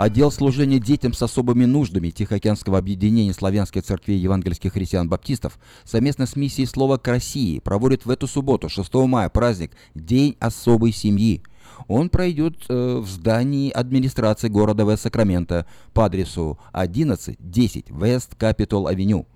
Отдел 0.00 0.30
служения 0.30 0.78
детям 0.78 1.12
с 1.12 1.20
особыми 1.20 1.66
нуждами 1.66 2.08
Тихоокеанского 2.08 2.78
объединения 2.78 3.34
славянских 3.34 3.82
церквей 3.82 4.18
евангельских 4.18 4.72
христиан-баптистов 4.72 5.58
совместно 5.84 6.24
с 6.24 6.36
миссией 6.36 6.66
«Слово 6.66 6.96
к 6.96 7.06
России» 7.06 7.58
проводит 7.58 8.06
в 8.06 8.10
эту 8.10 8.26
субботу, 8.26 8.70
6 8.70 8.94
мая, 8.94 9.28
праздник 9.28 9.72
«День 9.94 10.38
особой 10.40 10.92
семьи». 10.92 11.42
Он 11.86 12.08
пройдет 12.08 12.64
э, 12.70 12.96
в 12.96 13.06
здании 13.06 13.70
администрации 13.70 14.48
города 14.48 14.84
Вест-Сакраменто 14.84 15.66
по 15.92 16.06
адресу 16.06 16.58
1110 16.72 17.88
West 17.88 18.38
Capitol 18.38 18.90
Avenue 18.90 19.26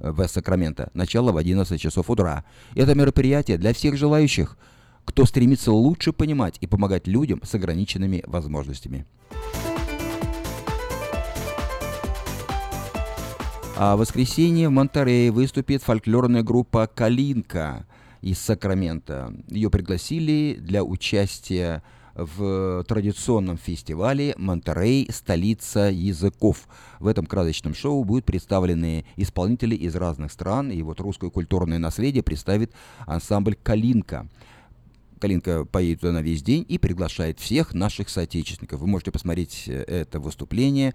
в 0.00 0.28
Сакраменто. 0.28 0.90
Начало 0.92 1.32
в 1.32 1.38
11 1.38 1.80
часов 1.80 2.10
утра. 2.10 2.44
Это 2.74 2.94
мероприятие 2.94 3.56
для 3.56 3.72
всех 3.72 3.96
желающих, 3.96 4.58
кто 5.06 5.24
стремится 5.24 5.72
лучше 5.72 6.12
понимать 6.12 6.58
и 6.60 6.66
помогать 6.66 7.06
людям 7.06 7.40
с 7.42 7.54
ограниченными 7.54 8.22
возможностями. 8.26 9.06
А 13.82 13.96
в 13.96 14.00
воскресенье 14.00 14.68
в 14.68 14.72
Монтерее 14.72 15.30
выступит 15.30 15.82
фольклорная 15.82 16.42
группа 16.42 16.86
«Калинка» 16.86 17.86
из 18.20 18.38
Сакрамента. 18.38 19.32
Ее 19.48 19.70
пригласили 19.70 20.58
для 20.60 20.84
участия 20.84 21.82
в 22.14 22.84
традиционном 22.86 23.56
фестивале 23.56 24.34
«Монтерей. 24.36 25.08
Столица 25.10 25.88
языков». 25.90 26.68
В 26.98 27.06
этом 27.06 27.24
красочном 27.24 27.74
шоу 27.74 28.04
будут 28.04 28.26
представлены 28.26 29.06
исполнители 29.16 29.74
из 29.74 29.96
разных 29.96 30.30
стран, 30.30 30.70
и 30.70 30.82
вот 30.82 31.00
русское 31.00 31.30
культурное 31.30 31.78
наследие 31.78 32.22
представит 32.22 32.74
ансамбль 33.06 33.56
«Калинка». 33.62 34.28
Калинка 35.20 35.66
поедет 35.66 36.00
туда 36.00 36.12
на 36.12 36.22
весь 36.22 36.42
день 36.42 36.64
и 36.66 36.78
приглашает 36.78 37.38
всех 37.38 37.74
наших 37.74 38.08
соотечественников. 38.08 38.80
Вы 38.80 38.86
можете 38.86 39.12
посмотреть 39.12 39.64
э, 39.66 39.84
это 39.86 40.18
выступление, 40.18 40.94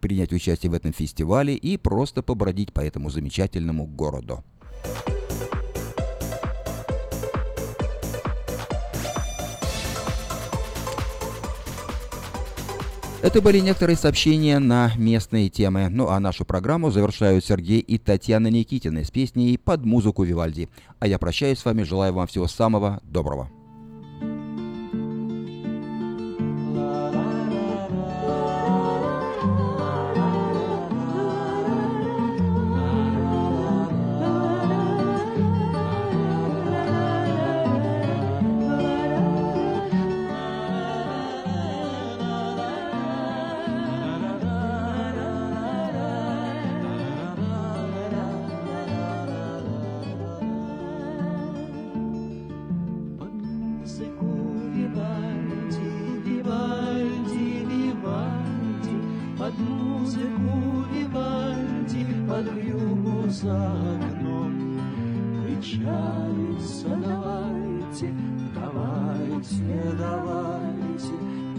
принять 0.00 0.32
участие 0.32 0.70
в 0.70 0.74
этом 0.74 0.92
фестивале 0.92 1.54
и 1.54 1.76
просто 1.76 2.22
побродить 2.22 2.72
по 2.72 2.80
этому 2.80 3.10
замечательному 3.10 3.86
городу. 3.86 4.42
Это 13.20 13.42
были 13.42 13.58
некоторые 13.58 13.96
сообщения 13.96 14.60
на 14.60 14.92
местные 14.96 15.50
темы. 15.50 15.88
Ну 15.90 16.08
а 16.08 16.20
нашу 16.20 16.44
программу 16.44 16.90
завершают 16.90 17.44
Сергей 17.44 17.80
и 17.80 17.98
Татьяна 17.98 18.46
Никитины 18.46 19.04
с 19.04 19.10
песней 19.10 19.58
под 19.58 19.84
музыку 19.84 20.22
Вивальди. 20.22 20.70
А 21.00 21.06
я 21.06 21.18
прощаюсь 21.18 21.58
с 21.58 21.64
вами, 21.64 21.82
желаю 21.82 22.14
вам 22.14 22.28
всего 22.28 22.46
самого 22.46 23.00
доброго. 23.02 23.50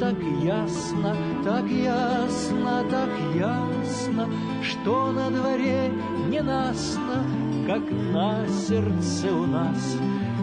так 0.00 0.16
ясно, 0.42 1.14
так 1.44 1.68
ясно, 1.68 2.84
так 2.90 3.10
ясно, 3.34 4.28
что 4.62 5.12
на 5.12 5.30
дворе 5.30 5.92
ненастно, 6.30 7.22
как 7.66 7.82
на 7.90 8.48
сердце 8.48 9.30
у 9.30 9.44
нас, 9.46 9.98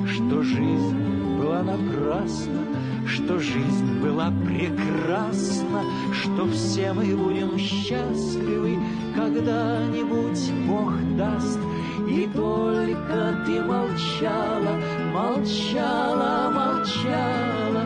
что 0.05 0.43
жизнь 0.43 1.37
была 1.39 1.63
напрасна, 1.63 2.61
что 3.07 3.39
жизнь 3.39 3.99
была 3.99 4.31
прекрасна, 4.45 5.81
что 6.13 6.47
все 6.49 6.93
мы 6.93 7.15
будем 7.15 7.57
счастливы, 7.57 8.77
когда-нибудь 9.15 10.51
Бог 10.67 10.93
даст, 11.17 11.59
и 12.07 12.29
только 12.31 13.43
ты 13.47 13.63
молчала, 13.63 14.79
молчала, 15.11 16.51
молчала, 16.51 17.85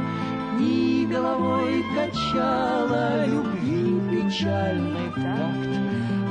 головой 1.11 1.83
качала 1.93 3.25
любви 3.25 3.99
печальный 4.09 5.09
такт, 5.15 5.69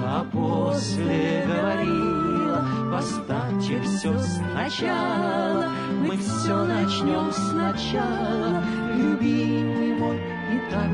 А 0.02 0.24
после 0.32 1.44
говорила, 1.46 2.66
поставьте 2.90 3.80
все 3.82 4.18
сначала, 4.18 5.68
Мы 6.06 6.16
все 6.16 6.64
начнем 6.64 7.30
сначала, 7.32 8.62
любимый 8.96 9.94
мой, 9.98 10.16
и 10.16 10.70
так 10.70 10.90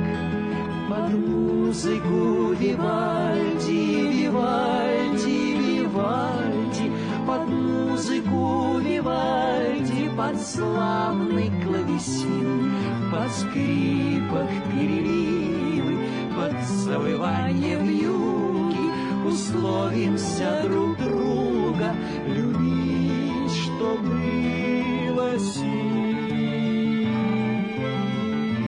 под 0.89 1.13
музыку 1.15 2.53
Вивальди, 2.53 4.23
Вивальди, 4.23 5.81
Вивальди 5.81 6.93
под 7.27 7.49
музыку 7.49 8.79
Вивальди, 8.79 10.11
под 10.17 10.41
славный 10.41 11.51
клавесин, 11.65 12.76
под 13.17 13.33
скрипок 13.33 14.49
переливы, 14.71 15.99
под 16.37 16.63
завывание 16.67 17.79
вьюги, 17.79 19.27
условимся 19.27 20.63
друг 20.65 20.99
друга, 20.99 21.95
любить 22.27 22.46